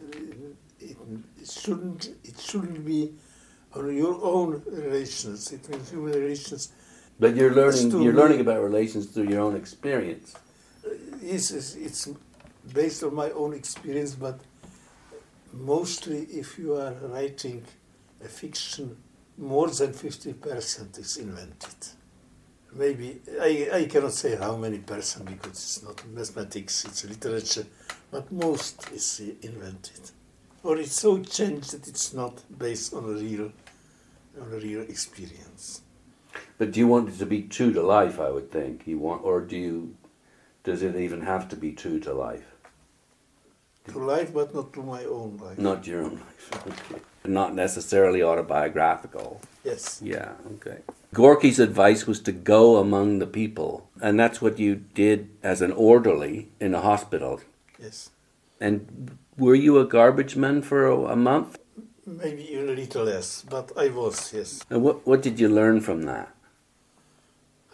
it, 0.80 0.96
it 1.40 1.48
shouldn't 1.48 2.10
it 2.24 2.38
shouldn't 2.40 2.84
be 2.84 3.12
on 3.76 3.96
your 3.96 4.18
own 4.22 4.62
relations. 4.66 5.52
It 5.52 5.68
means 5.68 5.90
human 5.90 6.12
relations. 6.12 6.72
But 7.18 7.36
you're 7.36 7.54
learning 7.54 8.02
you're 8.02 8.14
learning 8.14 8.40
about 8.40 8.62
relations 8.62 9.06
through 9.06 9.28
your 9.28 9.42
own 9.42 9.56
experience. 9.56 10.34
Uh, 10.84 10.90
yes, 11.22 11.50
it's, 11.50 11.74
it's 11.76 12.08
based 12.72 13.02
on 13.02 13.14
my 13.14 13.30
own 13.30 13.54
experience, 13.54 14.14
but 14.14 14.38
mostly 15.52 16.22
if 16.24 16.58
you 16.58 16.74
are 16.74 16.92
writing 17.02 17.64
a 18.24 18.28
fiction 18.28 18.96
more 19.38 19.68
than 19.68 19.92
50% 19.92 20.98
is 20.98 21.16
invented. 21.18 21.74
Maybe, 22.72 23.20
I, 23.40 23.68
I 23.72 23.84
cannot 23.86 24.12
say 24.12 24.36
how 24.36 24.56
many 24.56 24.78
percent 24.78 25.26
because 25.26 25.50
it's 25.52 25.82
not 25.82 26.06
mathematics, 26.08 26.84
it's 26.84 27.04
literature, 27.04 27.66
but 28.10 28.30
most 28.30 28.90
is 28.92 29.20
invented. 29.42 30.10
Or 30.62 30.76
it's 30.78 31.00
so 31.00 31.18
changed 31.18 31.72
that 31.72 31.88
it's 31.88 32.12
not 32.12 32.42
based 32.58 32.92
on 32.92 33.04
a 33.04 33.08
real, 33.08 33.52
a 34.40 34.44
real 34.58 34.82
experience. 34.82 35.82
But 36.58 36.72
do 36.72 36.80
you 36.80 36.86
want 36.86 37.08
it 37.08 37.18
to 37.18 37.26
be 37.26 37.42
true 37.42 37.72
to 37.72 37.82
life, 37.82 38.20
I 38.20 38.30
would 38.30 38.50
think? 38.50 38.86
You 38.86 38.98
want, 38.98 39.24
or 39.24 39.40
do 39.40 39.56
you, 39.56 39.96
does 40.64 40.82
it 40.82 40.96
even 40.96 41.22
have 41.22 41.48
to 41.48 41.56
be 41.56 41.72
true 41.72 42.00
to 42.00 42.12
life? 42.12 42.46
To 43.88 43.98
life, 43.98 44.34
but 44.34 44.54
not 44.54 44.72
to 44.72 44.82
my 44.82 45.04
own 45.04 45.36
life. 45.36 45.58
Not 45.58 45.86
your 45.86 46.02
own 46.02 46.14
life, 46.14 46.66
okay 46.66 47.02
not 47.28 47.54
necessarily 47.54 48.22
autobiographical. 48.22 49.40
Yes. 49.64 50.00
Yeah, 50.02 50.32
okay. 50.54 50.78
Gorky's 51.12 51.58
advice 51.58 52.06
was 52.06 52.20
to 52.20 52.32
go 52.32 52.76
among 52.76 53.18
the 53.18 53.26
people, 53.26 53.88
and 54.00 54.18
that's 54.18 54.42
what 54.42 54.58
you 54.58 54.76
did 54.94 55.30
as 55.42 55.62
an 55.62 55.72
orderly 55.72 56.50
in 56.60 56.74
a 56.74 56.80
hospital. 56.80 57.40
Yes. 57.78 58.10
And 58.60 59.18
were 59.36 59.54
you 59.54 59.78
a 59.78 59.86
garbage 59.86 60.36
man 60.36 60.62
for 60.62 60.86
a, 60.86 60.96
a 61.06 61.16
month? 61.16 61.58
Maybe 62.06 62.52
even 62.52 62.68
a 62.68 62.72
little 62.72 63.04
less, 63.04 63.42
but 63.42 63.72
I 63.76 63.88
was, 63.88 64.32
yes. 64.32 64.64
And 64.70 64.82
what, 64.82 65.04
what 65.06 65.22
did 65.22 65.40
you 65.40 65.48
learn 65.48 65.80
from 65.80 66.02
that? 66.02 66.32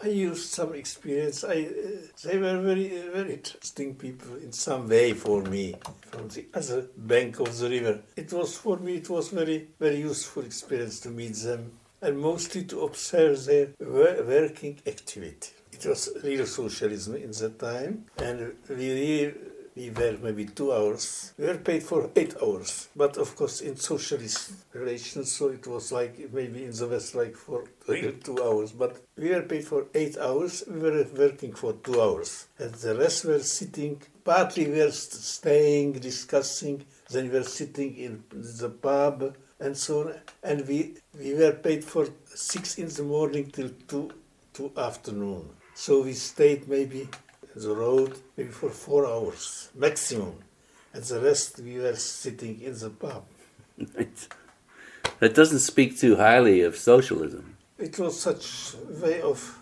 I 0.03 0.07
used 0.07 0.49
some 0.49 0.73
experience. 0.73 1.43
I, 1.43 1.67
uh, 1.69 2.07
they 2.23 2.37
were 2.37 2.59
very, 2.59 2.89
very 3.13 3.35
interesting 3.35 3.95
people 3.95 4.35
in 4.35 4.51
some 4.51 4.89
way 4.89 5.13
for 5.13 5.43
me 5.43 5.75
from 6.11 6.27
the 6.29 6.45
other 6.53 6.87
bank 6.97 7.39
of 7.39 7.57
the 7.57 7.69
river. 7.69 8.01
It 8.17 8.33
was 8.33 8.57
for 8.57 8.77
me, 8.77 8.95
it 8.95 9.09
was 9.09 9.29
very, 9.29 9.67
very 9.79 9.97
useful 9.97 10.43
experience 10.43 10.99
to 11.01 11.09
meet 11.09 11.35
them 11.35 11.71
and 12.01 12.19
mostly 12.19 12.63
to 12.65 12.81
observe 12.81 13.45
their 13.45 13.69
working 13.79 14.79
activity. 14.85 15.51
It 15.71 15.85
was 15.85 16.09
real 16.23 16.45
socialism 16.45 17.15
in 17.15 17.31
that 17.31 17.59
time, 17.59 18.05
and 18.17 18.53
we 18.67 18.75
really 18.75 19.33
we 19.75 19.89
were 19.89 20.17
maybe 20.21 20.45
two 20.45 20.71
hours. 20.71 21.33
We 21.37 21.45
were 21.47 21.57
paid 21.57 21.83
for 21.83 22.09
eight 22.15 22.35
hours. 22.41 22.89
But 22.95 23.17
of 23.17 23.35
course, 23.35 23.61
in 23.61 23.75
socialist 23.75 24.53
relations, 24.73 25.31
so 25.31 25.49
it 25.49 25.65
was 25.67 25.91
like 25.91 26.31
maybe 26.31 26.63
in 26.65 26.71
the 26.71 26.87
West, 26.87 27.15
like 27.15 27.35
for 27.35 27.65
two 27.87 28.39
hours. 28.43 28.71
But 28.71 29.01
we 29.17 29.29
were 29.29 29.41
paid 29.41 29.65
for 29.65 29.87
eight 29.93 30.17
hours. 30.17 30.63
We 30.67 30.79
were 30.79 31.05
working 31.17 31.53
for 31.53 31.73
two 31.73 32.01
hours. 32.01 32.47
And 32.59 32.73
the 32.73 32.95
rest 32.95 33.25
were 33.25 33.39
sitting, 33.39 34.01
partly 34.23 34.67
we 34.67 34.79
were 34.79 34.91
staying, 34.91 35.93
discussing, 35.93 36.85
then 37.09 37.29
we 37.29 37.37
were 37.39 37.43
sitting 37.43 37.95
in 37.97 38.23
the 38.31 38.69
pub 38.69 39.35
and 39.59 39.75
so 39.75 40.01
on. 40.01 40.15
And 40.43 40.67
we, 40.67 40.95
we 41.17 41.33
were 41.33 41.53
paid 41.53 41.83
for 41.83 42.07
six 42.25 42.77
in 42.77 42.89
the 42.89 43.03
morning 43.03 43.49
till 43.51 43.71
two, 43.87 44.11
two 44.53 44.71
afternoon. 44.77 45.49
So 45.75 46.03
we 46.03 46.13
stayed 46.13 46.67
maybe 46.67 47.09
the 47.55 47.75
road 47.75 48.17
maybe 48.37 48.49
for 48.49 48.69
four 48.69 49.05
hours 49.05 49.69
maximum, 49.75 50.35
and 50.93 51.03
the 51.03 51.19
rest 51.19 51.59
we 51.59 51.77
were 51.77 51.95
sitting 51.95 52.61
in 52.61 52.77
the 52.77 52.89
pub. 52.89 53.25
that 55.19 55.33
doesn't 55.33 55.59
speak 55.59 55.97
too 55.97 56.15
highly 56.15 56.61
of 56.61 56.75
socialism. 56.75 57.55
It 57.77 57.97
was 57.99 58.19
such 58.19 58.75
way 59.01 59.21
of 59.21 59.59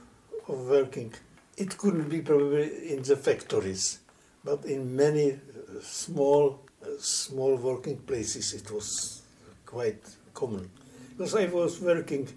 of 0.48 0.68
working. 0.68 1.14
It 1.58 1.78
couldn't 1.78 2.10
be 2.10 2.22
probably 2.22 2.94
in 2.94 3.04
the 3.04 3.16
factories, 3.16 4.00
but 4.44 4.66
in 4.66 4.96
many 4.96 5.34
uh, 5.34 5.82
small 5.82 6.60
uh, 6.84 6.88
small 7.00 7.56
working 7.58 7.98
places 7.98 8.54
it 8.54 8.72
was 8.72 9.22
quite 9.66 10.04
common. 10.34 10.70
Because 11.18 11.36
I 11.36 11.46
was 11.46 11.80
working 11.82 12.28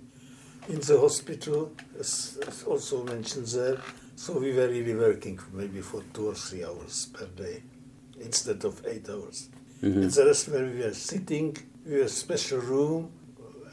in 0.69 0.81
the 0.81 0.99
hospital, 0.99 1.73
as, 1.99 2.39
as 2.47 2.65
also 2.65 3.05
mentioned 3.05 3.47
there, 3.49 3.79
so 4.17 4.39
we 4.39 4.53
were 4.53 4.69
really 4.69 4.95
working 4.95 5.39
maybe 5.53 5.81
for 5.81 6.03
two 6.13 6.29
or 6.29 6.35
three 6.35 6.65
hours 6.65 7.07
per 7.13 7.27
day 7.27 7.63
instead 8.21 8.65
of 8.65 8.85
eight 8.87 9.09
hours. 9.09 9.49
Mm-hmm. 9.83 10.03
And 10.03 10.11
the 10.11 10.27
rest 10.27 10.49
where 10.49 10.65
we 10.65 10.79
were 10.79 10.95
sitting, 10.95 11.57
we 11.85 11.99
were 11.99 12.05
a 12.05 12.09
special 12.09 12.59
room, 12.59 13.13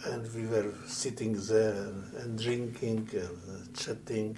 and 0.05 0.33
we 0.33 0.45
were 0.45 0.73
sitting 0.87 1.33
there 1.33 1.93
and 2.19 2.37
drinking 2.37 3.09
and 3.13 3.77
chatting. 3.77 4.37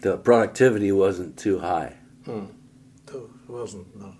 The 0.00 0.18
productivity 0.18 0.92
wasn't 0.92 1.36
too 1.38 1.58
high. 1.60 1.96
Hmm. 2.24 2.46
it 3.08 3.48
wasn't, 3.48 3.96
no. 3.96 4.14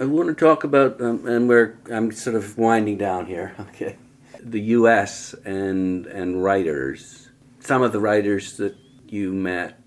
I 0.00 0.04
want 0.04 0.28
to 0.28 0.34
talk 0.34 0.62
about, 0.62 1.00
um, 1.00 1.26
and 1.26 1.48
we're 1.48 1.76
I'm 1.90 2.12
sort 2.12 2.36
of 2.36 2.56
winding 2.56 2.98
down 2.98 3.26
here. 3.26 3.54
Okay, 3.60 3.96
the 4.40 4.60
U.S. 4.78 5.34
and 5.44 6.06
and 6.06 6.42
writers. 6.42 7.28
Some 7.58 7.82
of 7.82 7.92
the 7.92 7.98
writers 7.98 8.56
that 8.58 8.76
you 9.12 9.32
met 9.32 9.80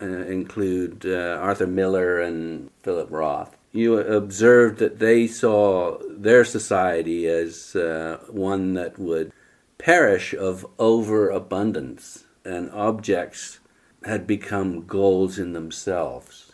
uh, 0.00 0.06
include 0.06 1.04
uh, 1.04 1.38
Arthur 1.40 1.66
Miller 1.66 2.20
and 2.20 2.70
Philip 2.82 3.08
Roth. 3.10 3.56
You 3.72 3.98
observed 3.98 4.78
that 4.78 4.98
they 4.98 5.26
saw 5.26 5.98
their 6.08 6.44
society 6.44 7.26
as 7.26 7.76
uh, 7.76 8.18
one 8.28 8.74
that 8.74 8.98
would 8.98 9.32
perish 9.76 10.34
of 10.34 10.66
overabundance, 10.78 12.24
and 12.44 12.70
objects 12.70 13.60
had 14.04 14.26
become 14.26 14.86
goals 14.86 15.38
in 15.38 15.52
themselves 15.52 16.52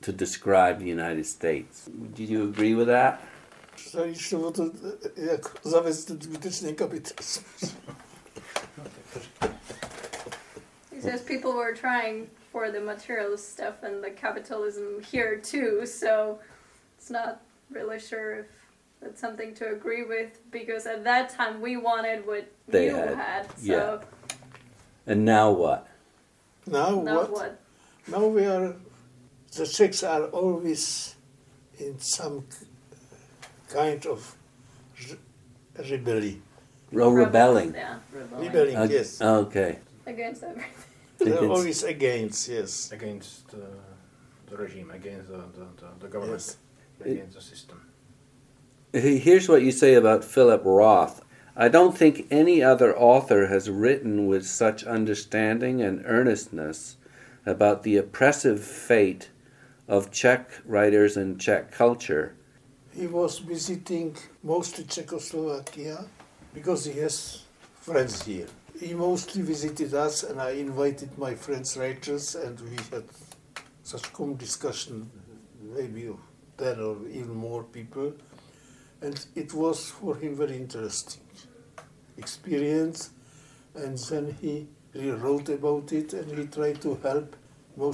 to 0.00 0.12
describe 0.12 0.78
the 0.78 0.86
United 0.86 1.26
States. 1.26 1.90
Did 2.14 2.28
you 2.28 2.44
agree 2.44 2.74
with 2.74 2.86
that? 2.86 3.20
To. 7.12 7.70
He 11.04 11.10
says 11.10 11.20
people 11.22 11.52
were 11.54 11.74
trying 11.74 12.28
for 12.50 12.70
the 12.70 12.80
materialist 12.80 13.52
stuff 13.52 13.82
and 13.82 14.02
the 14.02 14.10
capitalism 14.10 15.02
here 15.02 15.36
too, 15.36 15.84
so 15.84 16.38
it's 16.96 17.10
not 17.10 17.42
really 17.70 18.00
sure 18.00 18.40
if 18.40 18.46
that's 19.02 19.20
something 19.20 19.54
to 19.56 19.68
agree 19.72 20.04
with 20.04 20.38
because 20.50 20.86
at 20.86 21.04
that 21.04 21.28
time 21.28 21.60
we 21.60 21.76
wanted 21.76 22.26
what 22.26 22.50
They 22.68 22.86
you 22.86 22.94
had, 22.94 23.16
had. 23.16 23.58
so 23.58 23.62
yeah. 23.62 23.98
And 25.06 25.24
now 25.26 25.50
what? 25.50 25.86
Now 26.66 27.02
now 27.02 27.16
what? 27.16 27.30
what? 27.30 27.60
Now 28.08 28.26
we 28.26 28.46
are, 28.46 28.74
the 29.54 29.66
Czechs 29.66 30.02
are 30.02 30.24
always 30.28 31.16
in 31.78 31.98
some 31.98 32.46
kind 33.68 34.06
of 34.06 34.34
re- 35.10 35.18
rebellion. 35.90 36.42
Oh, 36.96 37.10
rebelling. 37.10 37.74
Yeah, 37.74 37.98
rebelling. 38.12 38.46
Rebelling, 38.46 38.76
Uh, 38.76 38.84
yes. 38.90 39.20
Okay. 39.20 39.78
Against 40.06 40.42
everything. 40.44 40.70
They're 41.18 41.38
always 41.48 41.82
against, 41.82 42.48
yes. 42.48 42.92
against 42.92 43.54
uh, 43.54 43.58
the 44.46 44.56
regime, 44.56 44.90
against 44.90 45.28
the, 45.28 45.36
the, 45.36 45.66
the, 45.76 45.86
the 46.00 46.08
government, 46.08 46.40
Yes. 46.40 46.56
against 47.00 47.34
the 47.34 47.40
system. 47.40 47.80
Here's 48.92 49.48
what 49.48 49.62
you 49.62 49.72
say 49.72 49.94
about 49.94 50.24
Philip 50.24 50.62
Roth. 50.64 51.20
I 51.56 51.68
don't 51.68 51.96
think 51.96 52.26
any 52.30 52.62
other 52.62 52.96
author 52.96 53.46
has 53.46 53.70
written 53.70 54.26
with 54.26 54.46
such 54.46 54.84
understanding 54.84 55.80
and 55.82 56.02
earnestness 56.04 56.96
about 57.46 57.82
the 57.82 57.96
oppressive 57.96 58.62
fate 58.62 59.30
of 59.88 60.10
Czech 60.10 60.50
writers 60.64 61.16
and 61.16 61.40
Czech 61.40 61.70
culture. 61.70 62.34
He 62.92 63.06
was 63.06 63.38
visiting 63.38 64.16
mostly 64.42 64.84
Czechoslovakia 64.84 66.04
because 66.54 66.84
he 66.84 67.00
has 67.00 67.42
friends 67.80 68.22
here. 68.24 68.46
He 68.78 68.92
mostly 68.94 69.42
visited 69.42 69.94
us, 69.94 70.24
and 70.24 70.40
I 70.40 70.50
invited 70.50 71.16
my 71.16 71.34
friends 71.34 71.76
writers, 71.76 72.34
and 72.34 72.58
we 72.60 72.76
had 72.90 73.04
such 73.82 74.12
common 74.12 74.36
discussion, 74.36 75.10
maybe 75.62 76.06
of 76.06 76.18
10 76.58 76.80
or 76.80 76.96
even 77.08 77.34
more 77.34 77.62
people. 77.64 78.12
And 79.00 79.24
it 79.34 79.52
was 79.52 79.90
for 79.90 80.16
him 80.16 80.36
very 80.36 80.56
interesting 80.56 81.22
experience. 82.16 83.10
And 83.74 83.98
then 83.98 84.36
he 84.40 84.66
rewrote 84.94 85.48
about 85.50 85.92
it, 85.92 86.12
and 86.12 86.38
he 86.38 86.46
tried 86.46 86.80
to 86.82 86.94
help 87.02 87.36
uh, 87.80 87.92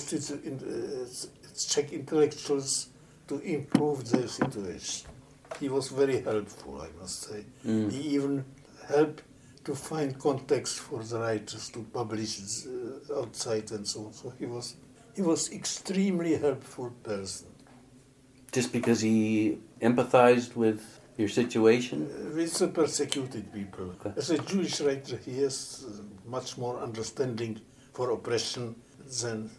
Czech 1.56 1.92
intellectuals 1.92 2.88
to 3.28 3.38
improve 3.40 4.10
their 4.10 4.28
situation. 4.28 5.08
He 5.58 5.68
was 5.68 5.88
very 5.88 6.20
helpful, 6.20 6.80
I 6.80 6.88
must 7.00 7.22
say. 7.22 7.44
Mm. 7.66 7.90
He 7.92 8.00
even 8.16 8.44
helped 8.88 9.22
to 9.64 9.74
find 9.74 10.18
context 10.18 10.80
for 10.80 11.02
the 11.02 11.18
writers 11.18 11.68
to 11.70 11.80
publish 11.92 12.40
uh, 12.66 13.20
outside 13.20 13.70
and 13.72 13.86
so 13.86 14.06
on. 14.06 14.12
So 14.12 14.32
he 14.38 14.46
was 14.46 14.76
he 15.14 15.22
was 15.22 15.52
extremely 15.52 16.36
helpful 16.36 16.90
person. 17.02 17.48
Just 18.52 18.72
because 18.72 19.00
he 19.00 19.58
empathized 19.80 20.56
with 20.56 21.00
your 21.16 21.28
situation? 21.28 22.08
Uh, 22.10 22.34
with 22.36 22.54
the 22.58 22.68
persecuted 22.68 23.52
people. 23.52 23.92
Okay. 23.94 24.12
As 24.16 24.30
a 24.30 24.38
Jewish 24.38 24.80
writer, 24.80 25.16
he 25.16 25.42
has 25.42 25.84
uh, 25.86 26.02
much 26.28 26.58
more 26.58 26.80
understanding 26.80 27.60
for 27.92 28.10
oppression 28.10 28.74
than, 29.20 29.50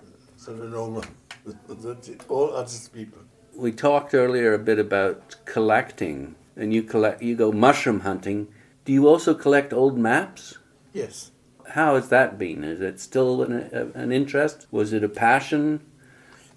than 0.46 0.60
the 0.64 0.68
normal, 0.68 1.06
than 1.46 2.20
all 2.28 2.54
other 2.56 2.80
people. 2.94 3.20
We 3.56 3.72
talked 3.72 4.14
earlier 4.14 4.54
a 4.54 4.60
bit 4.60 4.80
about 4.80 5.36
collecting, 5.46 6.36
and 6.56 6.74
you 6.74 6.84
collect. 6.84 7.22
You 7.22 7.36
go 7.36 7.52
mushroom 7.52 8.02
hunting. 8.02 8.48
Do 8.84 8.92
you 8.94 9.08
also 9.08 9.34
collect 9.34 9.74
old 9.74 9.98
maps? 9.98 10.58
Yes. 10.94 11.32
How 11.70 11.96
has 11.96 12.10
that 12.10 12.38
been? 12.38 12.64
Is 12.64 12.82
it 12.82 13.00
still 13.00 13.44
an, 13.44 13.54
an 13.94 14.12
interest? 14.12 14.68
Was 14.72 14.92
it 14.92 15.04
a 15.04 15.10
passion? 15.10 15.82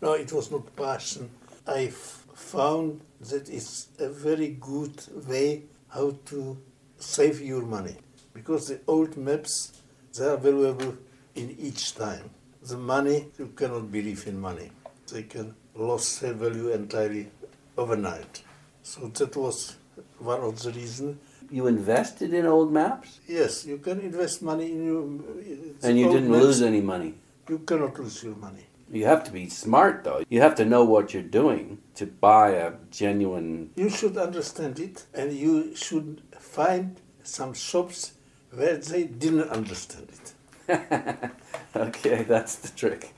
No, 0.01 0.15
it 0.15 0.33
was 0.33 0.51
not 0.51 0.75
passion. 0.75 1.31
I 1.67 1.85
f- 1.85 2.25
found 2.35 3.03
that 3.21 3.49
it's 3.49 3.89
a 3.99 4.09
very 4.09 4.57
good 4.61 5.03
way 5.29 5.65
how 5.89 6.17
to 6.27 6.59
save 6.99 7.41
your 7.41 7.63
money 7.63 7.97
because 8.33 8.69
the 8.69 8.81
old 8.87 9.17
maps 9.17 9.81
they 10.17 10.27
are 10.27 10.37
valuable 10.37 10.97
in 11.35 11.55
each 11.59 11.95
time. 11.95 12.31
The 12.63 12.77
money 12.79 13.27
you 13.39 13.49
cannot 13.49 13.93
believe 13.93 14.27
in 14.27 14.41
money; 14.41 14.71
they 15.13 15.25
can 15.25 15.55
lose 15.75 16.19
their 16.21 16.33
value 16.33 16.69
entirely 16.71 17.31
overnight. 17.77 18.43
So 18.83 19.09
that 19.09 19.37
was 19.37 19.77
one 20.19 20.41
of 20.41 20.61
the 20.63 20.73
reasons. 20.73 21.19
You 21.55 21.69
invested 21.69 22.35
in 22.35 22.47
old 22.47 22.73
maps, 22.73 23.21
Yes, 23.29 23.65
you 23.65 23.79
can 23.79 24.01
invest 24.01 24.43
money 24.43 24.73
in 24.73 24.85
your. 24.91 25.03
Uh, 25.05 25.87
and 25.87 25.97
you 25.97 26.07
didn't 26.11 26.33
maps. 26.33 26.43
lose 26.43 26.63
any 26.63 26.81
money. 26.81 27.15
You 27.49 27.59
cannot 27.61 27.97
lose 27.97 28.25
your 28.25 28.35
money. 28.35 28.67
You 28.91 29.05
have 29.07 29.23
to 29.23 29.31
be 29.31 29.49
smart, 29.49 30.03
though. 30.03 30.25
You 30.29 30.41
have 30.41 30.57
to 30.57 30.65
know 30.65 30.83
what 30.85 31.15
you're 31.15 31.31
doing 31.43 31.79
to 31.95 32.07
buy 32.07 32.49
a 32.67 32.73
genuine. 32.91 33.71
You 33.77 33.89
should 33.89 34.17
understand 34.17 34.81
it, 34.81 35.07
and 35.15 35.33
you 35.33 35.77
should 35.77 36.23
find 36.41 37.01
some 37.23 37.55
shops 37.55 38.15
where 38.51 38.77
they 38.77 39.05
didn't 39.05 39.49
understand 39.51 40.09
it. 40.17 40.27
okay, 41.77 42.25
that's 42.25 42.57
the 42.57 42.71
trick. 42.81 43.15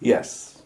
Yes. 0.00 0.60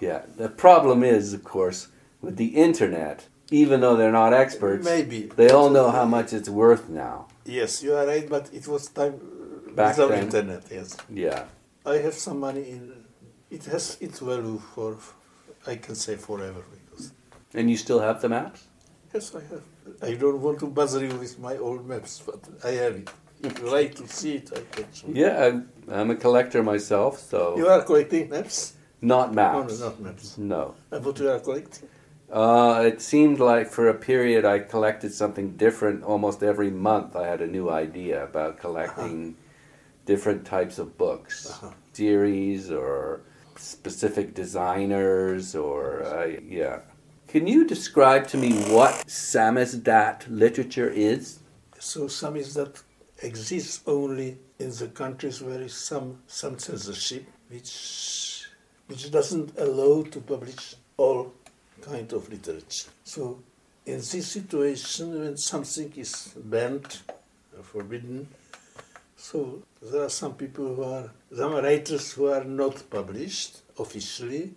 Yeah. 0.00 0.22
The 0.38 0.48
problem 0.48 1.02
is, 1.02 1.34
of 1.34 1.44
course, 1.44 1.88
with 2.22 2.36
the 2.38 2.52
internet, 2.68 3.26
even 3.50 3.80
though 3.80 3.96
they're 3.96 4.12
not 4.12 4.32
experts, 4.32 4.84
Maybe 4.84 5.22
they 5.36 5.50
all 5.50 5.70
know 5.70 5.90
how 5.90 6.04
much 6.04 6.32
it's 6.32 6.48
worth 6.48 6.88
now. 6.88 7.26
Yes, 7.44 7.82
you 7.82 7.94
are 7.94 8.06
right, 8.06 8.28
but 8.28 8.50
it 8.52 8.66
was 8.66 8.88
time 8.88 9.20
Back 9.74 9.96
without 9.96 10.10
then. 10.10 10.24
internet. 10.24 10.62
Yes, 10.70 10.96
Yeah. 11.08 11.44
I 11.84 11.98
have 11.98 12.14
some 12.14 12.40
money 12.40 12.62
in. 12.70 12.92
It 13.50 13.64
has 13.66 13.96
its 14.00 14.18
value 14.18 14.58
for, 14.74 14.96
I 15.66 15.76
can 15.76 15.94
say 15.94 16.16
forever 16.16 16.62
because. 16.74 17.12
And 17.54 17.70
you 17.70 17.76
still 17.76 18.00
have 18.00 18.20
the 18.20 18.28
maps? 18.28 18.64
Yes, 19.14 19.32
I 19.34 19.40
have. 19.50 19.62
I 20.02 20.14
don't 20.14 20.40
want 20.40 20.58
to 20.60 20.66
bother 20.66 21.04
you 21.06 21.14
with 21.16 21.38
my 21.38 21.56
old 21.58 21.86
maps, 21.86 22.20
but 22.26 22.40
I 22.64 22.70
have 22.82 22.96
it. 22.96 23.08
If 23.42 23.58
you 23.60 23.70
like 23.70 23.94
to 23.96 24.08
see 24.08 24.34
it, 24.36 24.50
I 24.52 24.60
can 24.74 24.86
show 24.92 25.06
you. 25.06 25.14
Yeah, 25.14 25.44
I'm, 25.44 25.68
I'm 25.88 26.10
a 26.10 26.16
collector 26.16 26.62
myself, 26.64 27.20
so 27.20 27.56
You 27.56 27.68
are 27.68 27.82
collecting 27.82 28.28
maps? 28.30 28.72
not 29.00 29.32
maps. 29.32 29.78
no, 29.78 29.86
not 29.86 30.00
maps. 30.00 30.38
No. 30.38 30.74
What 30.88 31.18
you 31.20 31.30
are 31.30 31.38
collecting? 31.38 31.88
Uh, 32.30 32.82
it 32.84 33.00
seemed 33.00 33.38
like 33.38 33.68
for 33.68 33.88
a 33.88 33.94
period 33.94 34.44
I 34.44 34.58
collected 34.58 35.12
something 35.14 35.56
different 35.56 36.02
almost 36.02 36.42
every 36.42 36.70
month. 36.70 37.14
I 37.14 37.26
had 37.26 37.40
a 37.40 37.46
new 37.46 37.70
idea 37.70 38.24
about 38.24 38.58
collecting 38.58 39.36
different 40.06 40.44
types 40.44 40.78
of 40.78 40.98
books, 40.98 41.46
Uh-huh. 41.50 41.70
series 41.92 42.70
or 42.70 43.20
specific 43.56 44.34
designers, 44.34 45.54
or 45.54 46.02
uh, 46.02 46.26
yeah. 46.48 46.80
Can 47.28 47.46
you 47.46 47.64
describe 47.66 48.26
to 48.28 48.36
me 48.36 48.52
what 48.74 48.92
samizdat 49.06 50.26
literature 50.28 50.90
is? 50.90 51.38
So 51.78 52.06
samizdat 52.08 52.82
exists 53.22 53.82
only 53.86 54.38
in 54.58 54.70
the 54.70 54.88
countries 54.88 55.40
where 55.42 55.60
is 55.62 55.74
some 55.74 56.18
some 56.26 56.58
censorship, 56.58 57.24
which 57.50 58.46
which 58.88 59.10
doesn't 59.10 59.52
allow 59.58 60.02
to 60.02 60.20
publish 60.20 60.74
all 60.96 61.32
kind 61.82 62.12
of 62.12 62.28
literature. 62.28 62.90
So 63.04 63.42
in 63.84 63.96
this 63.98 64.26
situation, 64.28 65.20
when 65.20 65.36
something 65.36 65.92
is 65.96 66.34
banned, 66.36 66.98
or 67.56 67.62
forbidden, 67.62 68.28
so 69.16 69.62
there 69.80 70.02
are 70.02 70.10
some 70.10 70.34
people 70.34 70.74
who 70.74 70.84
are 70.84 71.10
some 71.34 71.54
writers 71.54 72.12
who 72.12 72.26
are 72.26 72.44
not 72.44 72.88
published 72.90 73.58
officially, 73.78 74.54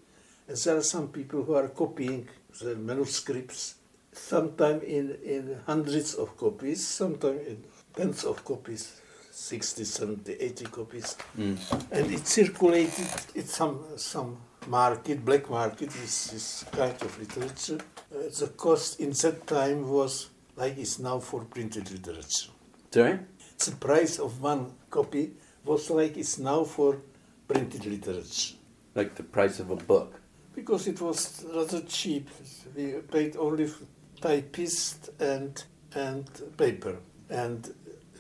and 0.48 0.58
there 0.58 0.78
are 0.78 0.84
some 0.84 1.08
people 1.10 1.44
who 1.44 1.54
are 1.54 1.70
copying 1.70 2.28
the 2.62 2.76
manuscripts, 2.76 3.76
sometimes 4.12 4.84
in, 4.84 5.18
in 5.24 5.60
hundreds 5.66 6.16
of 6.16 6.36
copies, 6.38 6.86
sometimes 6.86 7.48
in 7.48 7.64
tens 7.96 8.24
of 8.24 8.44
copies, 8.44 9.02
60, 9.32 9.84
70, 9.84 10.34
80 10.34 10.66
copies. 10.66 11.16
Mm. 11.38 11.58
And 11.92 12.12
it 12.12 12.28
circulated 12.28 13.08
in 13.36 13.46
some, 13.46 13.80
some 13.96 14.38
market, 14.70 15.24
black 15.26 15.50
market, 15.50 15.90
is, 15.96 16.32
this 16.32 16.66
kind 16.72 17.02
of 17.02 17.20
literature. 17.20 17.80
Uh, 18.14 18.30
the 18.40 18.48
cost 18.56 19.00
in 19.00 19.12
that 19.12 19.46
time 19.48 19.88
was 19.90 20.30
like 20.56 20.78
it's 20.78 21.00
now 21.00 21.20
for 21.20 21.46
printed 21.46 21.90
literature 21.92 22.50
Sorry? 22.92 23.20
the 23.66 23.72
price 23.76 24.20
of 24.20 24.42
one 24.42 24.72
copy 24.90 25.32
was 25.66 25.90
like 25.90 26.18
it's 26.18 26.40
now 26.40 26.64
for 26.64 27.02
printed 27.48 27.86
literature. 27.86 28.56
Like 28.96 29.16
the 29.16 29.24
price 29.24 29.60
of 29.60 29.70
a 29.70 29.76
book. 29.76 30.20
Because 30.56 30.88
it 30.88 31.02
was 31.02 31.46
rather 31.54 31.82
cheap. 31.82 32.30
We 32.76 32.94
paid 33.12 33.36
only 33.38 33.68
for 33.68 33.86
typist 34.22 35.10
and 35.20 35.64
and 35.94 36.26
paper, 36.58 36.98
and 37.30 37.74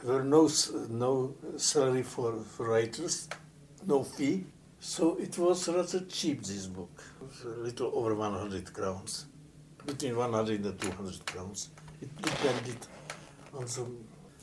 there 0.03 0.13
were 0.13 0.23
no 0.23 0.49
no 0.89 1.35
salary 1.57 2.03
for, 2.03 2.39
for 2.39 2.69
writers, 2.69 3.29
no 3.85 4.03
fee. 4.03 4.45
So 4.79 5.17
it 5.19 5.37
was 5.37 5.67
rather 5.67 6.01
cheap. 6.05 6.43
This 6.43 6.65
book, 6.67 6.89
it 7.21 7.27
was 7.27 7.57
a 7.57 7.59
little 7.59 7.91
over 7.93 8.15
100 8.15 8.73
crowns, 8.73 9.25
between 9.85 10.15
100 10.15 10.65
and 10.65 10.79
200 10.81 11.25
crowns. 11.25 11.69
It 12.01 12.15
depended 12.21 12.77
on 13.53 13.67
some 13.67 13.97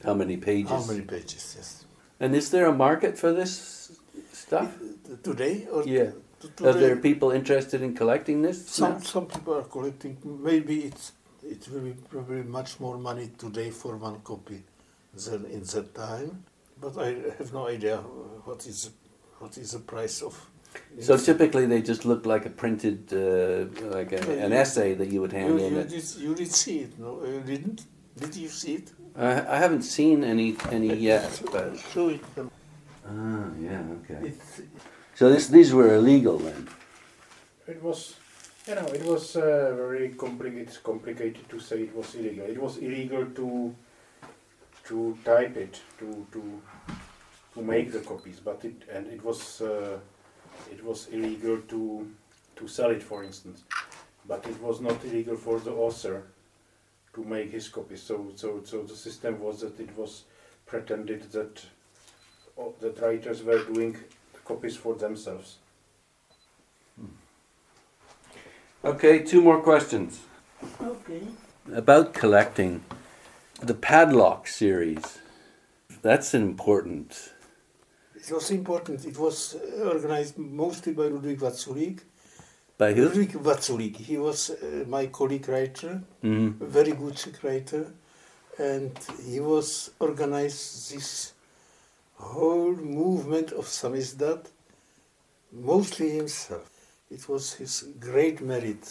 How 0.04 0.14
many 0.14 0.36
pages? 0.36 0.70
how 0.70 0.84
many 0.84 1.00
pages. 1.02 1.54
Yes. 1.56 1.84
And 2.20 2.34
is 2.34 2.50
there 2.50 2.66
a 2.66 2.72
market 2.72 3.18
for 3.18 3.32
this 3.32 3.92
stuff? 4.32 4.74
Today 5.22 5.66
or 5.72 5.84
Yeah. 5.84 6.10
t- 6.40 6.64
Are 6.66 6.74
there 6.74 6.96
people 6.96 7.30
interested 7.30 7.80
in 7.82 7.94
collecting 7.94 8.42
this? 8.42 8.68
Some 8.68 8.92
now? 8.92 8.98
some 9.00 9.26
people 9.26 9.54
are 9.54 9.62
collecting. 9.76 10.16
Maybe 10.24 10.84
it's 10.84 11.12
it 11.42 11.66
will 11.70 11.80
be 11.80 11.94
probably 12.10 12.42
much 12.42 12.78
more 12.80 12.98
money 12.98 13.30
today 13.38 13.70
for 13.70 13.96
one 13.96 14.20
copy 14.20 14.62
than 15.14 15.44
in 15.46 15.62
that 15.62 15.94
time. 15.94 16.44
But 16.80 16.98
I 16.98 17.08
have 17.38 17.52
no 17.52 17.68
idea 17.68 17.96
what 18.44 18.66
is 18.66 18.90
what 19.38 19.56
is 19.58 19.72
the 19.72 19.78
price 19.78 20.22
of. 20.22 20.34
So 21.00 21.16
typically 21.16 21.66
they 21.66 21.80
just 21.82 22.04
look 22.04 22.26
like 22.26 22.44
a 22.46 22.50
printed, 22.50 23.12
uh, 23.12 23.66
like 23.96 24.12
a, 24.12 24.44
an 24.44 24.52
essay 24.52 24.94
that 24.94 25.08
you 25.08 25.20
would 25.22 25.32
you, 25.32 25.38
hand 25.38 25.60
in. 25.60 25.72
you 25.74 25.78
it. 25.80 25.88
did 25.88 26.14
you 26.16 26.34
did 26.34 26.52
see 26.52 26.80
it? 26.80 26.98
No, 26.98 27.24
you 27.24 27.40
didn't. 27.40 27.86
Did 28.18 28.34
you 28.36 28.48
see 28.48 28.74
it? 28.74 28.92
I, 29.16 29.54
I 29.54 29.58
haven't 29.58 29.82
seen 29.82 30.24
any 30.24 30.56
any 30.70 30.94
yet, 30.94 31.42
but 31.52 31.78
Show 31.92 32.08
it. 32.08 32.20
ah, 32.38 33.48
yeah, 33.60 33.82
okay. 33.98 34.28
It's, 34.28 34.60
So 35.14 35.30
this 35.30 35.48
these 35.48 35.72
were 35.72 35.94
illegal 35.94 36.38
then. 36.38 36.68
It 37.66 37.82
was, 37.82 38.16
you 38.68 38.74
know, 38.74 38.86
it 38.86 39.04
was 39.04 39.36
uh, 39.36 39.72
very 39.76 40.10
complicated. 40.10 40.68
It's 40.68 40.78
complicated 40.78 41.48
to 41.48 41.58
say 41.58 41.82
it 41.82 41.94
was 41.94 42.14
illegal. 42.14 42.44
It 42.46 42.60
was 42.60 42.76
illegal 42.78 43.24
to 43.38 43.74
to 44.88 45.18
type 45.24 45.56
it, 45.56 45.80
to 45.98 46.26
to 46.32 46.42
to 47.56 47.62
make 47.62 47.90
the 47.90 48.00
copies, 48.00 48.38
but 48.38 48.64
it 48.64 48.82
and 48.92 49.06
it 49.08 49.24
was 49.24 49.60
uh, 49.62 49.98
it 50.70 50.84
was 50.84 51.08
illegal 51.08 51.58
to 51.68 52.06
to 52.56 52.68
sell 52.68 52.90
it, 52.90 53.02
for 53.02 53.24
instance. 53.24 53.64
But 54.28 54.46
it 54.46 54.60
was 54.60 54.80
not 54.80 55.04
illegal 55.04 55.36
for 55.36 55.58
the 55.60 55.72
author 55.72 56.24
to 57.14 57.24
make 57.24 57.50
his 57.50 57.68
copies. 57.68 58.02
So 58.02 58.32
so 58.36 58.60
so 58.64 58.82
the 58.82 58.94
system 58.94 59.40
was 59.40 59.60
that 59.60 59.80
it 59.80 59.96
was 59.96 60.24
pretended 60.66 61.32
that 61.32 61.64
uh, 62.58 62.70
that 62.80 63.00
writers 63.00 63.42
were 63.42 63.64
doing 63.64 63.96
copies 64.44 64.76
for 64.76 64.94
themselves. 64.94 65.56
Okay, 68.84 69.18
two 69.20 69.40
more 69.40 69.60
questions 69.62 70.20
okay. 70.80 71.22
about 71.74 72.12
collecting. 72.12 72.82
The 73.60 73.74
Padlock 73.74 74.46
series. 74.46 75.18
That's 76.02 76.34
an 76.34 76.42
important. 76.42 77.32
It 78.26 78.32
was 78.32 78.50
important. 78.50 79.04
It 79.04 79.16
was 79.16 79.54
uh, 79.54 79.88
organized 79.88 80.36
mostly 80.36 80.92
by 80.92 81.04
Ludvík 81.04 81.38
Vaculík. 81.38 82.00
By 82.76 82.92
who? 82.92 83.08
Ludvík 83.08 83.32
Vaculík. 83.40 83.96
He 83.98 84.18
was 84.18 84.50
uh, 84.50 84.84
my 84.88 85.06
colleague 85.06 85.48
writer. 85.48 86.02
Mm. 86.24 86.60
a 86.60 86.66
very 86.66 86.90
good 86.92 87.20
writer, 87.44 87.86
and 88.58 88.90
he 89.24 89.38
was 89.38 89.92
organized 90.00 90.92
this 90.92 91.34
whole 92.16 92.74
movement 92.74 93.52
of 93.52 93.66
samizdat 93.66 94.46
mostly 95.52 96.10
himself. 96.10 96.68
It 97.08 97.28
was 97.28 97.54
his 97.54 97.84
great 98.00 98.40
merit 98.40 98.84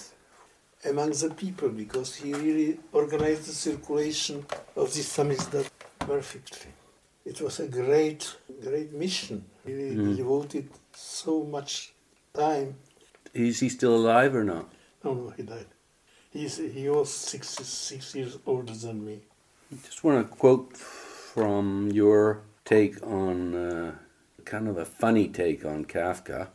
among 0.89 1.09
the 1.11 1.31
people 1.31 1.67
because 1.67 2.15
he 2.15 2.33
really 2.33 2.79
organized 2.93 3.47
the 3.49 3.53
circulation 3.53 4.45
of 4.77 4.93
this 4.93 5.17
samizdat 5.17 5.69
perfectly. 5.99 6.74
It 7.26 7.41
was 7.41 7.59
a 7.59 7.67
great, 7.67 8.36
great 8.61 8.93
mission. 8.93 9.45
He 9.65 9.71
Mm. 9.73 10.15
devoted 10.15 10.69
so 10.93 11.43
much 11.43 11.93
time. 12.34 12.76
Is 13.34 13.59
he 13.59 13.69
still 13.69 13.95
alive 13.95 14.36
or 14.36 14.43
not? 14.43 14.69
No, 15.03 15.13
no, 15.13 15.30
he 15.36 15.43
died. 15.43 15.65
He's, 16.32 16.57
he 16.57 16.88
was 16.89 17.09
six, 17.11 17.47
six 17.49 18.13
years 18.15 18.38
older 18.45 18.73
than 18.73 19.03
me. 19.05 19.21
I 19.71 19.76
Just 19.86 20.03
want 20.03 20.17
to 20.30 20.36
quote 20.36 20.78
from 20.78 21.89
your 21.91 22.41
take 22.63 23.01
on 23.03 23.55
uh, 23.55 23.95
kind 24.45 24.67
of 24.67 24.78
a 24.78 24.86
funny 24.86 25.28
take 25.28 25.65
on 25.65 25.86
Kafka. 25.86 26.49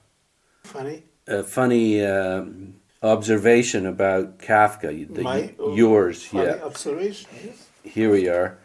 Funny. 0.64 1.02
A 1.26 1.42
funny 1.42 2.04
um, 2.04 2.74
observation 3.02 3.86
about 3.86 4.38
Kafka. 4.38 4.88
The, 5.14 5.22
My 5.22 5.54
yours, 5.74 6.24
Funny 6.26 6.44
yeah. 6.44 6.62
observation, 6.64 7.28
yes. 7.44 7.66
Here 7.82 8.10
we 8.10 8.28
are. 8.28 8.58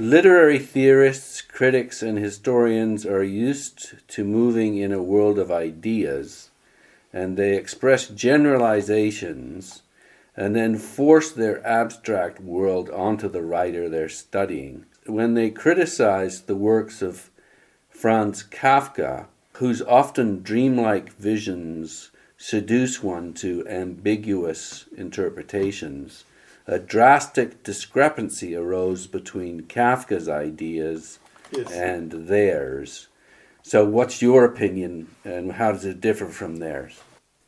Literary 0.00 0.58
theorists, 0.58 1.42
critics, 1.42 2.02
and 2.02 2.16
historians 2.16 3.04
are 3.04 3.22
used 3.22 3.96
to 4.08 4.24
moving 4.24 4.78
in 4.78 4.92
a 4.92 5.02
world 5.02 5.38
of 5.38 5.52
ideas, 5.52 6.48
and 7.12 7.36
they 7.36 7.54
express 7.54 8.08
generalizations 8.08 9.82
and 10.34 10.56
then 10.56 10.78
force 10.78 11.30
their 11.30 11.62
abstract 11.66 12.40
world 12.40 12.88
onto 12.88 13.28
the 13.28 13.42
writer 13.42 13.90
they're 13.90 14.08
studying. 14.08 14.86
When 15.04 15.34
they 15.34 15.50
criticize 15.50 16.40
the 16.40 16.56
works 16.56 17.02
of 17.02 17.28
Franz 17.90 18.42
Kafka, 18.42 19.26
whose 19.56 19.82
often 19.82 20.42
dreamlike 20.42 21.12
visions 21.12 22.10
seduce 22.38 23.02
one 23.02 23.34
to 23.34 23.68
ambiguous 23.68 24.86
interpretations, 24.96 26.24
a 26.66 26.78
drastic 26.78 27.62
discrepancy 27.62 28.54
arose 28.54 29.06
between 29.06 29.62
Kafka's 29.62 30.28
ideas 30.28 31.18
Yes. 31.52 31.72
and 31.72 32.12
theirs. 32.28 33.08
So, 33.62 33.84
what's 33.84 34.22
your 34.22 34.44
opinion, 34.44 35.08
and 35.24 35.52
how 35.52 35.72
does 35.72 35.84
it 35.84 36.00
differ 36.00 36.26
from 36.26 36.56
theirs? 36.56 37.00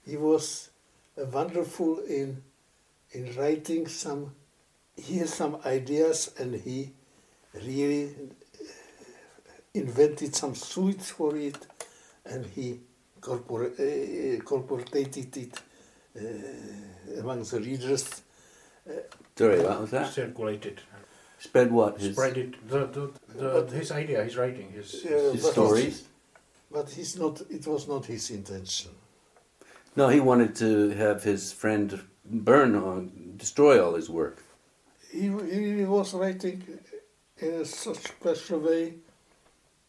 He 0.05 0.17
was 0.17 0.71
uh, 1.17 1.25
wonderful 1.27 2.01
in 2.01 2.43
in 3.13 3.35
writing 3.37 3.87
some. 3.87 4.33
He 4.97 5.19
has 5.19 5.33
some 5.33 5.59
ideas, 5.65 6.33
and 6.39 6.55
he 6.57 6.93
really 7.55 8.07
uh, 8.07 8.69
invented 9.75 10.35
some 10.35 10.55
suites 10.57 11.11
for 11.11 11.37
it, 11.37 11.67
and 12.25 12.45
he 12.47 12.81
corpora- 13.21 13.73
uh, 13.79 14.35
incorporated 14.35 15.37
it 15.37 15.61
uh, 16.17 17.21
among 17.21 17.45
the 17.45 17.61
readers. 17.61 18.23
Sorry, 19.37 19.61
what 19.61 19.80
was 19.80 19.91
that? 19.91 20.12
circulated, 20.12 20.80
Spread 21.39 21.72
what? 21.72 21.99
His, 22.01 22.12
spread 22.14 22.37
it. 22.37 22.68
The, 22.68 22.87
the, 22.87 23.11
the, 23.64 23.76
his 23.76 23.91
idea, 23.91 24.22
his 24.22 24.37
writing, 24.37 24.70
his, 24.72 25.03
Yeah, 25.05 25.33
his 25.33 25.43
but- 25.43 25.53
stories? 25.53 26.05
But 26.70 26.89
he's 26.91 27.18
not. 27.18 27.43
It 27.51 27.66
was 27.66 27.87
not 27.87 28.07
his 28.07 28.30
intention. 28.30 28.93
No, 29.95 30.09
he 30.09 30.20
wanted 30.20 30.55
to 30.57 30.89
have 30.91 31.22
his 31.22 31.53
friend 31.53 32.01
burn 32.24 32.74
or 32.74 33.05
destroy 33.37 33.85
all 33.85 33.95
his 33.95 34.09
work. 34.09 34.43
He, 35.11 35.22
he 35.28 35.85
was 35.85 36.14
writing 36.14 36.62
in 37.37 37.64
such 37.66 37.99
special 37.99 38.61
way. 38.61 38.95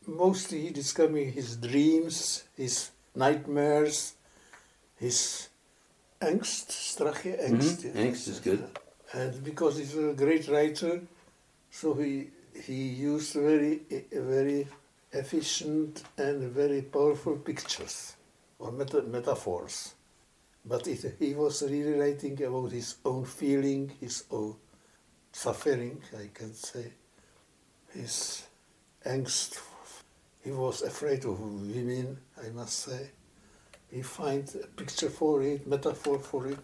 Mostly 0.06 0.62
he 0.64 0.70
describing 0.72 1.32
his 1.32 1.56
dreams, 1.56 2.44
his 2.58 2.92
nightmares, 3.16 4.16
his 4.98 5.48
angst, 6.20 6.68
strache, 6.72 7.40
angst. 7.50 7.86
Mhm, 7.86 7.94
angst 7.96 8.28
is 8.28 8.40
good. 8.42 8.68
And 9.14 9.44
because 9.44 9.78
he's 9.78 9.96
a 9.96 10.14
great 10.14 10.48
writer, 10.48 11.02
so 11.70 11.94
he 11.94 12.30
he 12.66 12.88
used 12.90 13.34
very 13.34 13.82
eh, 13.92 14.02
very 14.12 14.68
efficient 15.12 16.04
and 16.18 16.52
very 16.52 16.82
powerful 16.82 17.36
pictures 17.38 18.16
or 18.60 18.72
meta- 18.72 19.04
metaphors. 19.04 19.94
But 20.66 20.88
it, 20.88 21.16
he 21.20 21.36
was 21.36 21.62
really 21.62 22.00
writing 22.00 22.42
about 22.44 22.72
his 22.72 22.96
own 23.06 23.26
feeling, 23.26 23.92
his 24.00 24.24
own 24.32 24.56
suffering, 25.32 26.02
I 26.18 26.30
can 26.34 26.54
say, 26.54 26.94
his 27.94 28.44
angst. 29.06 29.60
He 30.44 30.52
was 30.52 30.82
afraid 30.82 31.26
of 31.26 31.40
women, 31.40 32.18
I 32.44 32.50
must 32.50 32.80
say. 32.80 33.12
He 33.92 34.02
find 34.02 34.50
a 34.64 34.68
picture 34.68 35.10
for 35.10 35.44
it, 35.44 35.68
metaphor 35.68 36.20
for 36.20 36.48
it. 36.48 36.60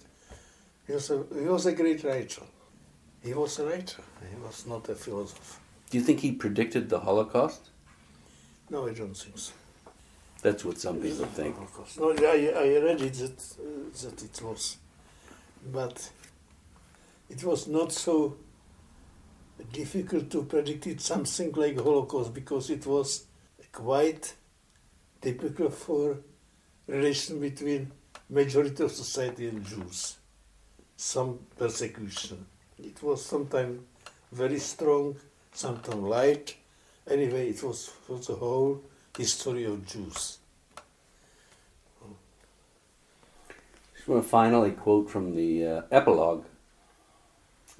He 0.90 0.96
was 0.96 1.12
a, 1.12 1.24
he 1.36 1.46
was 1.46 1.68
a 1.68 1.74
great 1.74 2.04
writer. 2.04 2.42
He 3.24 3.32
was 3.36 3.60
a 3.60 3.66
writer. 3.66 4.02
He 4.28 4.42
was 4.42 4.66
not 4.66 4.90
a 4.90 4.96
philosopher. 4.96 5.60
Do 5.92 6.00
you 6.00 6.04
think 6.04 6.20
he 6.22 6.32
predicted 6.32 6.90
the 6.90 7.00
Holocaust? 7.00 7.70
No, 8.72 8.88
I 8.88 8.94
don't 8.94 9.14
think 9.14 9.38
so. 9.38 9.54
That's 10.42 10.66
what 10.66 10.80
some 10.80 11.00
people 11.00 11.28
think. 11.28 11.56
Holocaust. 11.56 12.00
No, 12.00 12.10
I, 12.10 12.54
I 12.56 12.84
read 12.84 13.02
it 13.02 13.14
that, 13.14 13.56
uh, 13.60 14.02
that 14.02 14.24
it 14.24 14.42
was, 14.42 14.78
but 15.72 16.10
it 17.30 17.44
was 17.44 17.68
not 17.68 17.92
so 17.92 18.38
difficult 19.72 20.32
to 20.32 20.42
predict 20.42 20.88
it 20.88 21.02
something 21.02 21.52
like 21.52 21.78
Holocaust 21.78 22.34
because 22.34 22.72
it 22.72 22.88
was 22.88 23.28
quite 23.72 24.34
typical 25.22 25.70
for 25.70 26.18
relation 26.88 27.40
between 27.40 27.92
majority 28.28 28.84
of 28.84 28.92
society 28.92 29.50
and 29.50 29.64
Jews. 29.64 30.16
Some 31.02 31.40
persecution. 31.58 32.46
It 32.78 33.02
was 33.02 33.26
sometimes 33.26 33.80
very 34.34 34.60
strong, 34.60 35.16
sometimes 35.54 36.04
light. 36.04 36.58
Anyway, 37.10 37.52
it 37.52 37.64
was 37.64 37.88
for 37.88 38.18
the 38.18 38.36
whole 38.36 38.82
history 39.18 39.64
of 39.64 39.88
Jews. 39.88 40.40
just 43.96 44.10
want 44.10 44.24
to 44.24 44.30
finally 44.30 44.72
quote 44.72 45.10
from 45.10 45.38
the 45.38 45.66
uh, 45.66 45.82
epilogue. 45.90 46.44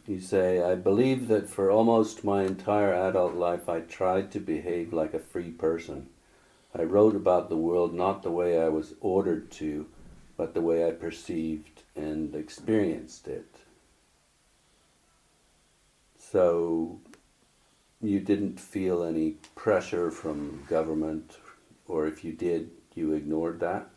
You 0.08 0.22
say, 0.22 0.64
I 0.64 0.76
believe 0.76 1.28
that 1.28 1.50
for 1.50 1.70
almost 1.70 2.24
my 2.24 2.44
entire 2.44 2.94
adult 2.94 3.36
life 3.36 3.68
I 3.68 3.82
tried 3.82 4.32
to 4.32 4.40
behave 4.40 4.94
like 4.94 5.14
a 5.14 5.20
free 5.20 5.52
person. 5.52 6.08
I 6.74 6.84
wrote 6.84 7.18
about 7.18 7.50
the 7.50 7.58
world 7.58 7.94
not 7.94 8.24
the 8.24 8.32
way 8.32 8.62
I 8.62 8.70
was 8.70 8.94
ordered 9.02 9.52
to, 9.60 9.88
but 10.40 10.54
the 10.54 10.62
way 10.62 10.88
I 10.88 10.92
perceived 10.92 11.84
and 11.98 12.34
experienced 12.34 13.28
it. 13.28 13.54
So 16.18 17.02
you 18.00 18.22
didn't 18.22 18.58
feel 18.58 19.04
any 19.04 19.32
pressure 19.56 20.10
from 20.12 20.64
government, 20.70 21.40
or 21.90 22.08
if 22.08 22.24
you 22.24 22.32
did, 22.32 22.70
you 22.96 23.12
ignored 23.16 23.60
that? 23.60 23.90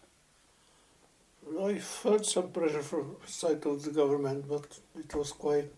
I 1.63 1.79
felt 1.79 2.27
some 2.27 2.51
pressure 2.51 2.83
from 2.83 3.19
side 3.25 3.65
of 3.65 3.85
the 3.85 3.93
government, 3.93 4.49
but 4.49 4.67
it 4.99 5.15
was 5.15 5.31
quite 5.31 5.71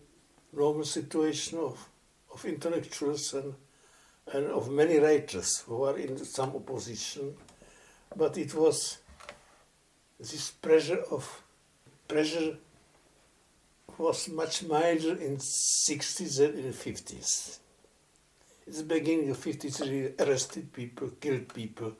normal 0.51 0.85
situation 0.85 1.59
of, 1.59 1.77
of 2.33 2.43
intellectuals 2.43 3.35
and, 3.35 3.53
and 4.33 4.47
of 4.47 4.71
many 4.71 4.97
writers 4.97 5.59
who 5.67 5.83
are 5.83 5.97
in 5.99 6.17
some 6.25 6.55
opposition. 6.55 7.35
But 8.15 8.35
it 8.39 8.55
was 8.55 8.97
this 10.31 10.51
pressure 10.51 11.03
of 11.11 11.43
pressure 12.07 12.57
was 13.97 14.29
much 14.29 14.63
milder 14.63 15.15
in 15.15 15.37
60s 15.37 16.37
than 16.37 16.57
in 16.57 16.73
50s. 16.73 17.59
In 18.67 18.73
the 18.73 18.83
beginning 18.83 19.29
of 19.29 19.37
50s, 19.37 19.77
they 19.79 20.23
arrested 20.23 20.73
people, 20.73 21.09
killed 21.21 21.53
people, 21.53 21.93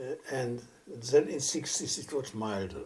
uh, 0.00 0.14
and 0.30 0.62
then 0.86 1.28
in 1.28 1.38
60s 1.38 1.98
it 1.98 2.12
was 2.12 2.32
milder. 2.34 2.84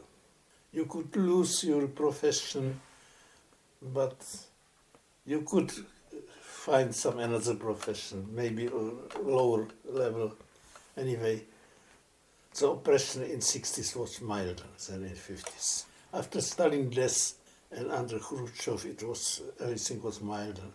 You 0.72 0.86
could 0.86 1.14
lose 1.16 1.64
your 1.64 1.86
profession, 1.88 2.80
but 3.82 4.24
you 5.26 5.42
could 5.42 5.70
find 6.40 6.94
some 6.94 7.18
another 7.18 7.54
profession, 7.54 8.28
maybe 8.32 8.66
a 8.66 9.20
lower 9.20 9.66
level. 9.84 10.34
Anyway, 10.96 11.44
the 12.58 12.68
oppression 12.68 13.22
in 13.22 13.38
60s 13.38 13.96
was 13.96 14.20
milder 14.20 14.64
than 14.88 15.04
in 15.04 15.14
50s. 15.14 15.84
After 16.12 16.40
Stalin 16.40 16.90
death 16.90 17.34
and 17.70 17.90
under 17.90 18.18
Khrushchev, 18.18 18.84
it 18.84 19.02
was 19.02 19.42
everything 19.60 20.02
was 20.02 20.20
milder. 20.20 20.70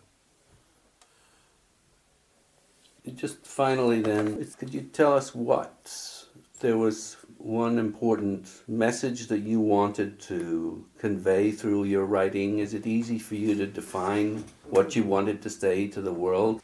Just 3.14 3.46
finally, 3.46 4.00
then, 4.00 4.44
could 4.58 4.74
you 4.74 4.82
tell 4.82 5.12
us 5.12 5.34
what 5.34 6.26
there 6.60 6.76
was 6.76 7.16
one 7.38 7.78
important 7.78 8.48
message 8.66 9.28
that 9.28 9.40
you 9.40 9.60
wanted 9.60 10.18
to 10.18 10.84
convey 10.98 11.52
through 11.52 11.84
your 11.84 12.04
writing? 12.04 12.58
Is 12.58 12.74
it 12.74 12.86
easy 12.86 13.18
for 13.18 13.36
you 13.36 13.54
to 13.54 13.66
define 13.66 14.44
what 14.70 14.96
you 14.96 15.04
wanted 15.04 15.40
to 15.42 15.50
say 15.50 15.86
to 15.88 16.00
the 16.00 16.12
world? 16.12 16.62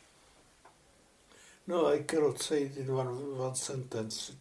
No, 1.66 1.86
I 1.86 1.98
cannot 1.98 2.40
say 2.40 2.64
it 2.64 2.76
in 2.76 2.92
one, 2.92 3.38
one 3.38 3.54
sentence. 3.54 4.32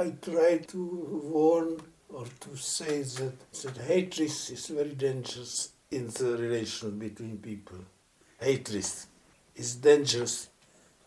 I 0.00 0.10
try 0.22 0.58
to 0.58 1.20
warn 1.24 1.80
or 2.08 2.24
to 2.40 2.56
say 2.56 3.02
that, 3.02 3.52
that 3.62 3.76
hatred 3.78 4.28
is 4.28 4.68
very 4.72 4.94
dangerous 4.94 5.72
in 5.90 6.06
the 6.06 6.36
relation 6.36 6.98
between 7.00 7.38
people. 7.38 7.78
Hatred 8.38 8.86
is 9.56 9.74
dangerous 9.74 10.50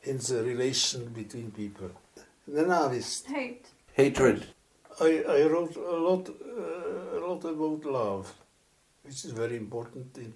in 0.03 0.17
the 0.17 0.43
relation 0.43 1.05
between 1.05 1.51
people. 1.51 1.91
Nenávist. 2.49 3.27
Hate. 3.27 3.67
Hatred. 3.93 4.45
I, 4.99 5.23
I 5.27 5.43
wrote 5.45 5.77
a 5.77 5.97
lot, 5.97 6.29
uh, 6.29 7.17
a 7.17 7.19
lot 7.25 7.45
about 7.45 7.85
love, 7.85 8.33
which 9.03 9.23
is 9.23 9.31
very 9.31 9.55
important 9.55 10.17
in, 10.17 10.33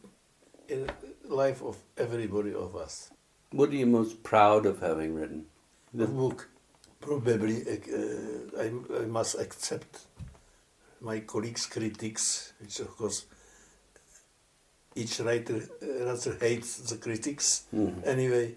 in 0.70 0.90
life 1.28 1.62
of 1.62 1.76
everybody 1.98 2.54
of 2.54 2.78
us. 2.78 3.10
What 3.52 3.70
are 3.72 3.76
you 3.76 3.86
most 3.86 4.24
proud 4.24 4.66
of 4.66 4.80
having 4.80 5.14
written? 5.14 5.46
The 5.94 6.08
book, 6.08 6.50
probably, 7.06 7.62
uh, 7.62 8.62
I, 8.64 8.72
I 9.04 9.06
must 9.06 9.36
accept 9.40 10.00
my 11.02 11.20
colleagues' 11.22 11.66
critics, 11.68 12.54
which 12.60 12.80
of 12.80 12.96
course 12.98 13.26
each 14.96 15.20
writer 15.20 15.60
rather 15.82 16.34
hates 16.40 16.78
the 16.90 16.98
critics. 16.98 17.64
Mhm. 17.74 18.02
Anyway, 18.06 18.56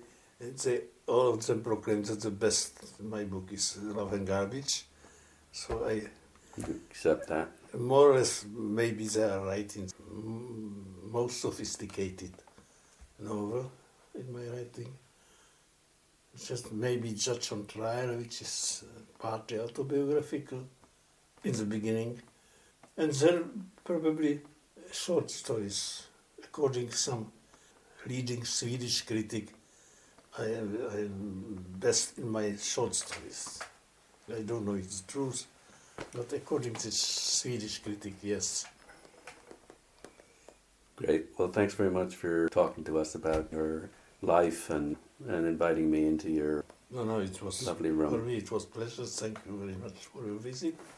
they 0.65 0.81
all 1.07 1.29
of 1.35 1.45
them 1.47 1.63
proclaim 1.63 2.03
that 2.05 2.21
the 2.21 2.31
best 2.31 2.73
my 3.01 3.25
book 3.25 3.49
is 3.53 3.77
Love 3.83 4.13
and 4.13 4.27
Garbage. 4.27 4.85
So 5.53 5.85
I 5.89 5.95
You 6.57 6.81
accept 6.91 7.29
that. 7.29 7.49
more 7.75 8.11
or 8.11 8.15
less 8.19 8.45
maybe 8.47 9.07
they 9.09 9.23
are 9.25 9.45
right 9.47 9.77
in 9.77 9.87
mm, 9.87 11.13
most 11.13 11.41
sophisticated 11.41 12.33
novel 13.19 13.71
in 14.15 14.33
my 14.33 14.45
writing. 14.53 14.91
Just 16.47 16.73
maybe 16.73 17.13
Judge 17.13 17.53
on 17.53 17.67
Trial, 17.67 18.17
which 18.17 18.41
is 18.43 18.85
uh, 18.85 19.01
partly 19.19 19.59
autobiographical 19.59 20.65
in 21.45 21.53
the 21.53 21.65
beginning, 21.65 22.23
and 22.97 23.13
then 23.13 23.71
probably 23.85 24.41
short 24.93 25.31
stories. 25.31 26.07
According 26.43 26.89
to 26.89 26.97
some 26.97 27.33
leading 28.07 28.45
Swedish 28.45 29.03
critic, 29.03 29.49
I 30.39 30.45
am, 30.45 30.79
I 30.93 30.97
am 30.99 31.65
best 31.79 32.19
in 32.19 32.29
my 32.29 32.55
short 32.57 32.95
stories. 32.95 33.59
I 34.35 34.43
don't 34.43 34.65
know 34.65 34.75
if 34.75 34.85
it's 34.85 35.03
true, 35.03 35.33
but 36.15 36.33
according 36.33 36.75
to 36.75 36.91
Swedish 36.93 37.79
critic, 37.83 38.15
yes. 38.23 38.65
Great. 40.97 41.27
Well, 41.39 41.49
thanks 41.49 41.75
very 41.75 41.91
much 41.91 42.15
for 42.15 42.49
talking 42.49 42.85
to 42.85 42.99
us 42.99 43.15
about 43.15 43.53
your 43.53 43.91
life 44.23 44.71
and, 44.71 44.97
and 45.27 45.47
inviting 45.47 45.91
me 45.91 46.07
into 46.07 46.31
your 46.31 46.65
No, 46.91 47.05
no, 47.05 47.21
it 47.21 47.43
was 47.43 47.67
lovely 47.67 47.91
room. 47.91 48.11
for 48.11 48.19
me. 48.19 48.37
It 48.39 48.51
was 48.51 48.65
pleasure. 48.65 49.05
Thank 49.05 49.39
you 49.47 49.59
very 49.59 49.75
much 49.75 50.07
for 50.07 50.25
your 50.25 50.39
visit. 50.39 50.79